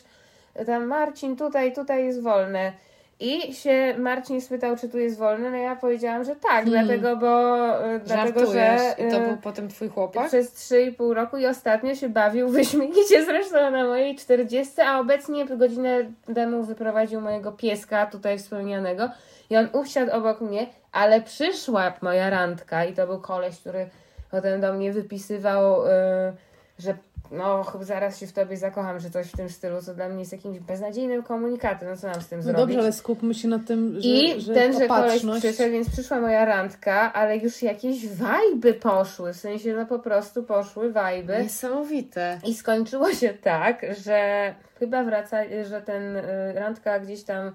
tam 0.67 0.87
Marcin, 0.87 1.37
tutaj, 1.37 1.73
tutaj 1.73 2.05
jest 2.05 2.23
wolne. 2.23 2.73
I 3.21 3.55
się 3.55 3.95
Marcin 3.99 4.41
spytał, 4.41 4.77
czy 4.77 4.89
tu 4.89 4.99
jest 4.99 5.19
wolne, 5.19 5.51
no 5.51 5.57
ja 5.57 5.77
powiedziałam, 5.77 6.25
że 6.25 6.37
tak, 6.37 6.65
dlatego, 6.65 7.17
bo 7.17 7.95
y, 7.95 8.01
dlatego, 8.01 8.41
że 8.41 8.47
Żartujesz. 8.47 8.99
I 8.99 9.11
to 9.11 9.17
y, 9.17 9.29
był 9.29 9.37
potem 9.37 9.69
twój 9.69 9.89
chłopak? 9.89 10.29
przez 10.29 10.71
3,5 10.71 11.13
roku 11.13 11.37
i 11.37 11.47
ostatnio 11.47 11.95
się 11.95 12.09
bawił 12.09 12.49
wyśmienicie 12.59 13.25
zresztą 13.25 13.71
na 13.71 13.85
mojej 13.85 14.17
40, 14.17 14.81
a 14.81 15.01
obecnie 15.01 15.47
godzinę 15.47 16.05
temu 16.35 16.65
wyprowadził 16.65 17.21
mojego 17.21 17.53
pieska 17.53 18.07
tutaj 18.07 18.39
wspomnianego 18.39 19.09
i 19.51 19.57
on 19.57 19.69
usiadł 19.73 20.13
obok 20.13 20.41
mnie, 20.41 20.67
ale 20.93 21.21
przyszła 21.21 21.93
moja 22.03 22.31
randka 22.31 22.85
i 22.85 22.95
to 22.95 23.07
był 23.07 23.19
koleś, 23.21 23.61
który 23.61 23.87
potem 24.31 24.61
do 24.61 24.73
mnie 24.73 24.93
wypisywał, 24.93 25.87
y, 25.87 25.89
że 26.79 26.95
no 27.31 27.65
zaraz 27.81 28.21
się 28.21 28.27
w 28.27 28.33
tobie 28.33 28.57
zakocham, 28.57 29.01
że 29.01 29.11
coś 29.11 29.27
w 29.27 29.37
tym 29.37 29.49
stylu, 29.49 29.83
co 29.83 29.95
dla 29.95 30.09
mnie 30.09 30.19
jest 30.21 30.33
jakimś 30.33 30.59
beznadziejnym 30.59 31.23
komunikatem, 31.23 31.89
no 31.89 31.97
co 31.97 32.07
mam 32.07 32.21
z 32.21 32.29
tym 32.29 32.39
No 32.39 32.43
zrobić? 32.43 32.61
dobrze, 32.61 32.79
ale 32.79 32.93
skupmy 32.93 33.35
się 33.35 33.49
na 33.49 33.59
tym, 33.59 33.95
że, 34.01 34.09
I 34.09 34.41
że 34.41 34.55
tenże 34.55 34.87
koleś 34.87 35.11
opatrzność... 35.11 35.41
przyszedł, 35.45 35.73
więc 35.73 35.91
przyszła 35.91 36.21
moja 36.21 36.45
randka, 36.45 37.13
ale 37.13 37.37
już 37.37 37.63
jakieś 37.63 38.09
wajby 38.09 38.75
poszły, 38.75 39.33
w 39.33 39.37
sensie 39.37 39.73
no 39.73 39.87
po 39.87 39.99
prostu 39.99 40.43
poszły 40.43 40.93
wajby. 40.93 41.39
Niesamowite. 41.43 42.39
I 42.47 42.55
skończyło 42.55 43.13
się 43.13 43.35
tak, 43.35 43.87
że 44.05 44.55
chyba 44.79 45.05
wraca, 45.05 45.37
że 45.69 45.83
ten 45.83 46.17
y, 46.17 46.23
randka 46.55 47.01
gdzieś 47.01 47.25
tam 47.25 47.53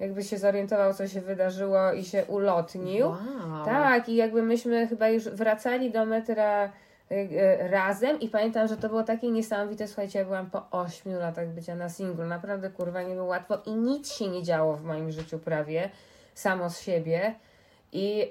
jakby 0.00 0.24
się 0.24 0.38
zorientował, 0.38 0.94
co 0.94 1.08
się 1.08 1.20
wydarzyło 1.20 1.92
i 1.92 2.04
się 2.04 2.24
ulotnił. 2.24 3.08
Wow. 3.08 3.64
Tak, 3.64 4.08
i 4.08 4.16
jakby 4.16 4.42
myśmy 4.42 4.86
chyba 4.86 5.08
już 5.08 5.24
wracali 5.24 5.90
do 5.90 6.06
metra 6.06 6.72
y, 7.12 7.14
y, 7.14 7.68
razem 7.68 8.20
i 8.20 8.28
pamiętam, 8.28 8.68
że 8.68 8.76
to 8.76 8.88
było 8.88 9.02
takie 9.02 9.30
niesamowite, 9.30 9.86
słuchajcie, 9.86 10.18
ja 10.18 10.24
byłam 10.24 10.50
po 10.50 10.70
8 10.70 11.12
latach 11.12 11.48
bycia 11.48 11.74
na 11.74 11.88
singlu, 11.88 12.24
naprawdę 12.24 12.70
kurwa 12.70 13.02
nie 13.02 13.14
było 13.14 13.26
łatwo 13.26 13.58
i 13.66 13.74
nic 13.74 14.12
się 14.12 14.28
nie 14.28 14.42
działo 14.42 14.76
w 14.76 14.84
moim 14.84 15.10
życiu 15.10 15.38
prawie, 15.38 15.90
samo 16.34 16.70
z 16.70 16.80
siebie. 16.80 17.34
I, 17.92 18.22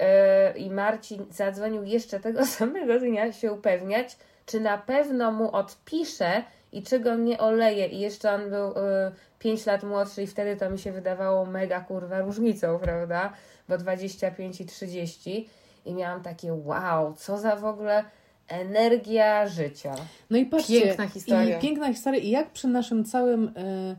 y, 0.55 0.57
I 0.57 0.69
Marcin 0.69 1.25
zadzwonił 1.31 1.83
jeszcze 1.83 2.19
tego 2.19 2.45
samego 2.57 2.99
dnia 2.99 3.31
się 3.31 3.53
upewniać, 3.53 4.17
czy 4.45 4.59
na 4.59 4.77
pewno 4.77 5.31
mu 5.31 5.55
odpiszę 5.55 6.43
i 6.71 6.83
czy 6.83 6.99
go 6.99 7.15
nie 7.15 7.37
oleje. 7.37 7.87
I 7.87 7.99
jeszcze 7.99 8.33
on 8.33 8.49
był 8.49 8.69
y, 8.69 9.11
5 9.39 9.65
lat 9.65 9.83
młodszy 9.83 10.23
i 10.23 10.27
wtedy 10.27 10.55
to 10.55 10.69
mi 10.69 10.79
się 10.79 10.91
wydawało 10.91 11.45
mega 11.45 11.81
kurwa 11.81 12.21
różnicą, 12.21 12.79
prawda? 12.79 13.33
Bo 13.69 13.77
25 13.77 14.61
i 14.61 14.65
30 14.65 15.49
i 15.85 15.93
miałam 15.93 16.21
takie 16.21 16.53
wow, 16.53 17.13
co 17.13 17.37
za 17.37 17.55
w 17.55 17.65
ogóle 17.65 18.03
energia 18.47 19.47
życia. 19.47 19.95
No 20.29 20.37
i 20.37 20.45
patrzcie, 20.45 20.81
Piękna 20.81 21.07
historia. 21.07 21.57
I 21.57 21.61
piękna 21.61 21.93
historia. 21.93 22.19
I 22.19 22.29
jak 22.29 22.51
przy 22.51 22.67
naszym 22.67 23.05
całym, 23.05 23.51
e, 23.55 23.95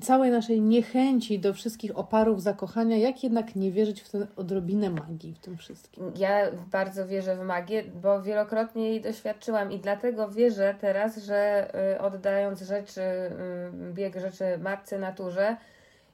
całej 0.00 0.30
naszej 0.30 0.60
niechęci 0.60 1.38
do 1.38 1.54
wszystkich 1.54 1.98
oparów 1.98 2.42
zakochania, 2.42 2.96
jak 2.96 3.22
jednak 3.22 3.56
nie 3.56 3.70
wierzyć 3.70 4.02
w 4.02 4.10
tę 4.10 4.26
odrobinę 4.36 4.90
magii 4.90 5.34
w 5.34 5.38
tym 5.38 5.56
wszystkim? 5.56 6.12
Ja 6.16 6.50
bardzo 6.70 7.06
wierzę 7.06 7.36
w 7.36 7.40
magię, 7.40 7.84
bo 8.02 8.22
wielokrotnie 8.22 8.88
jej 8.88 9.00
doświadczyłam 9.00 9.72
i 9.72 9.78
dlatego 9.78 10.28
wierzę 10.28 10.74
teraz, 10.80 11.16
że 11.16 11.70
y, 11.94 12.00
oddając 12.00 12.60
rzeczy, 12.60 13.00
y, 13.00 13.92
bieg 13.92 14.20
rzeczy 14.20 14.44
matce 14.58 14.98
naturze, 14.98 15.56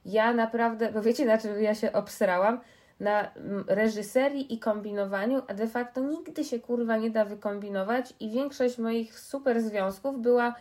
ja 0.04 0.32
naprawdę, 0.32 0.92
bo 0.92 1.02
wiecie 1.02 1.26
na 1.26 1.38
czym 1.38 1.62
ja 1.62 1.74
się 1.74 1.92
obsrałam? 1.92 2.60
Na 3.00 3.32
mm, 3.32 3.64
reżyserii 3.68 4.54
i 4.54 4.58
kombinowaniu, 4.58 5.42
a 5.48 5.54
de 5.54 5.66
facto 5.66 6.00
nigdy 6.00 6.44
się 6.44 6.60
kurwa 6.60 6.96
nie 6.96 7.10
da 7.10 7.24
wykombinować 7.24 8.14
i 8.20 8.30
większość 8.30 8.78
moich 8.78 9.20
super 9.20 9.62
związków 9.62 10.20
była, 10.20 10.54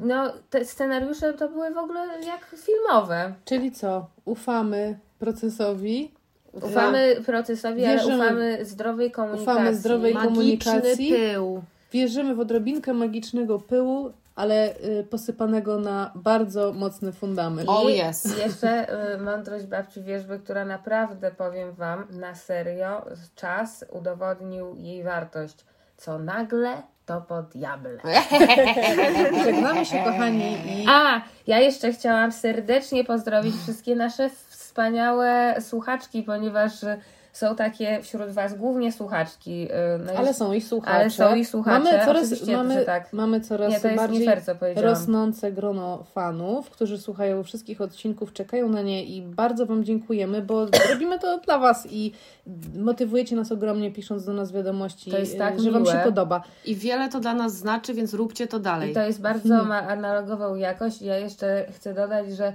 no 0.00 0.32
te 0.50 0.64
scenariusze 0.64 1.32
to 1.34 1.48
były 1.48 1.70
w 1.74 1.78
ogóle 1.78 2.00
jak 2.26 2.54
filmowe. 2.56 3.34
Czyli 3.44 3.72
co? 3.72 4.06
Ufamy 4.24 4.98
procesowi, 5.18 6.12
Ufamy 6.52 7.16
procesowi, 7.26 7.84
ale 7.84 7.96
Wierzymy- 7.98 8.16
ufamy 8.24 8.64
zdrowej 8.64 9.10
komunikacji. 9.10 9.52
ufamy 9.52 9.74
zdrowej 9.74 10.14
Magiczny 10.14 10.34
komunikacji. 10.36 11.10
pył. 11.12 11.62
wierzymy 11.92 12.34
w 12.34 12.40
odrobinkę 12.40 12.92
magicznego 12.94 13.58
pyłu, 13.58 14.12
ale 14.36 14.76
y, 14.76 15.06
posypanego 15.10 15.78
na 15.78 16.10
bardzo 16.14 16.72
mocny 16.72 17.12
fundament. 17.12 17.68
O, 17.68 17.88
I 17.88 17.96
jest. 17.96 18.38
jeszcze 18.38 19.02
y, 19.14 19.18
mądrość 19.18 19.66
babci 19.66 20.02
Wierzby, 20.02 20.38
która 20.38 20.64
naprawdę, 20.64 21.30
powiem 21.30 21.72
Wam, 21.72 22.04
na 22.10 22.34
serio, 22.34 23.04
czas 23.34 23.84
udowodnił 23.92 24.76
jej 24.76 25.02
wartość. 25.02 25.56
Co 25.96 26.18
nagle, 26.18 26.82
to 27.06 27.20
po 27.20 27.42
diable. 27.42 27.98
Żegnamy 29.44 29.86
się, 29.86 30.04
kochani, 30.04 30.52
i 30.52 30.86
A, 30.88 31.22
ja 31.46 31.60
jeszcze 31.60 31.92
chciałam 31.92 32.32
serdecznie 32.32 33.04
pozdrowić 33.04 33.54
wszystkie 33.54 33.96
nasze 33.96 34.30
wspaniałe 34.48 35.56
słuchaczki, 35.60 36.22
ponieważ 36.22 36.82
y, 36.82 37.00
są 37.32 37.56
takie 37.56 38.02
wśród 38.02 38.30
Was 38.30 38.54
głównie 38.54 38.92
słuchaczki. 38.92 39.68
y, 39.72 39.74
No 40.06 40.12
ale 40.16 40.28
już- 40.28 40.36
są 40.36 40.52
i 40.52 40.60
słuchacze. 40.60 40.94
ale 40.96 41.10
są 41.10 41.34
i 41.34 41.44
słuchacze, 41.44 41.84
Mamy 41.84 42.04
coraz, 42.04 42.46
mamy, 42.46 42.84
tak. 42.84 43.12
mamy 43.12 43.40
coraz 43.40 43.72
Nie, 43.72 43.80
to 43.80 43.88
jest 43.88 44.00
bardziej 44.02 44.20
nie 44.20 44.26
fair, 44.36 44.42
rosnące 44.84 45.52
grono 45.52 46.04
fanów, 46.04 46.70
którzy 46.70 46.98
słuchają 46.98 47.42
wszystkich 47.42 47.80
odcinków, 47.80 48.32
czekają 48.32 48.68
na 48.68 48.82
nie 48.82 49.04
i 49.04 49.22
bardzo 49.22 49.66
Wam 49.66 49.84
dziękujemy, 49.84 50.42
bo 50.42 50.66
robimy 50.92 51.18
to 51.18 51.38
dla 51.38 51.58
Was 51.58 51.86
i 51.90 52.12
motywujecie 52.78 53.36
nas 53.36 53.52
ogromnie, 53.52 53.90
pisząc 53.90 54.24
do 54.24 54.32
nas 54.32 54.52
wiadomości, 54.52 55.10
To 55.10 55.18
jest 55.18 55.38
tak 55.38 55.60
że 55.60 55.70
Wam 55.70 55.82
miłe. 55.82 55.92
się 55.94 55.98
podoba. 56.04 56.42
I 56.64 56.74
wiele 56.76 57.08
to 57.08 57.20
dla 57.20 57.34
nas 57.34 57.52
znaczy, 57.52 57.94
więc 57.94 58.14
róbcie 58.14 58.46
to 58.46 58.58
dalej. 58.58 58.90
I 58.90 58.94
to 58.94 59.02
jest 59.02 59.20
bardzo 59.20 59.64
ma 59.64 59.82
analogową 59.88 60.54
jakość. 60.54 61.02
Ja 61.02 61.16
jeszcze 61.18 61.66
chcę 61.72 61.94
dodać, 61.94 62.32
że 62.32 62.52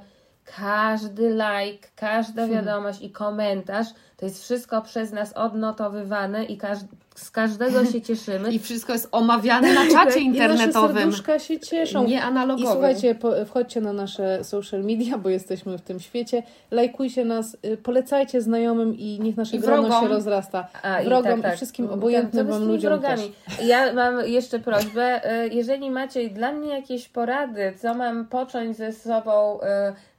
każdy 0.56 1.30
like, 1.30 1.88
każda 1.96 2.48
wiadomość 2.48 3.02
i 3.02 3.12
komentarz 3.12 3.88
to 4.18 4.26
jest 4.26 4.44
wszystko 4.44 4.82
przez 4.82 5.12
nas 5.12 5.34
odnotowywane 5.34 6.46
i 6.46 6.58
każ 6.58 6.80
z 7.18 7.32
każdego 7.32 7.86
się 7.86 8.02
cieszymy. 8.02 8.52
I 8.52 8.60
wszystko 8.60 8.94
jest 8.94 9.08
omawiane 9.12 9.74
na 9.74 9.82
czacie 9.82 9.96
I 9.96 10.04
nasze 10.06 10.20
internetowym. 10.20 10.98
serduszka 10.98 11.40
się 11.40 11.60
cieszą. 11.60 12.04
Nie 12.08 12.16
I 12.16 12.20
analogowym. 12.20 12.72
słuchajcie, 12.72 13.16
po, 13.16 13.46
wchodźcie 13.46 13.82
na 13.82 13.94
nasze 13.94 14.44
social 14.44 14.84
media, 14.84 15.18
bo 15.18 15.30
jesteśmy 15.30 15.78
w 15.78 15.82
tym 15.82 16.00
świecie. 16.00 16.44
Lajkujcie 16.72 17.26
nas, 17.26 17.58
y, 17.66 17.78
polecajcie 17.78 18.42
znajomym 18.42 18.96
i 18.98 19.20
niech 19.22 19.38
nasze 19.38 19.56
I 19.56 19.60
grono 19.60 19.82
wrogom. 19.84 20.02
się 20.04 20.08
rozrasta. 20.08 20.68
A, 20.84 21.04
Wrogom 21.04 21.40
i 21.54 21.56
wszystkim 21.56 21.88
To- 21.88 21.94
obojętnym 21.94 22.46
to 22.48 22.52
wam 22.52 22.60
z 22.62 22.64
tymi 22.64 22.74
ludziom 22.76 22.92
wrogami. 22.92 23.32
Ja 23.64 23.94
mam 23.94 24.26
jeszcze 24.28 24.60
prośbę, 24.60 25.32
y, 25.46 25.50
jeżeli 25.50 25.92
macie 25.92 26.30
dla 26.30 26.52
mnie 26.52 26.70
jakieś 26.70 27.10
porady, 27.10 27.74
co 27.82 27.94
mam 27.94 28.26
począć 28.26 28.78
ze 28.78 28.92
sobą 28.94 29.60
y, 29.62 29.64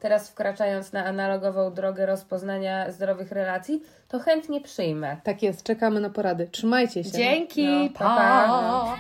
teraz 0.00 0.30
wkraczając 0.30 0.92
na 0.92 1.04
analogową 1.04 1.72
drogę 1.74 2.06
rozpoznania 2.06 2.90
zdrowych 2.92 3.32
relacji, 3.32 3.82
to 4.08 4.18
chętnie 4.18 4.60
przyjmę. 4.60 5.16
Tak 5.24 5.42
jest, 5.42 5.62
czekamy 5.62 6.00
na 6.00 6.10
porady. 6.10 6.48
Trzymajcie 6.52 7.04
się. 7.04 7.10
Dzięki, 7.10 7.66
No, 7.66 7.88
pa, 7.94 8.04
pa. 8.04 8.16
pa. 8.48 8.98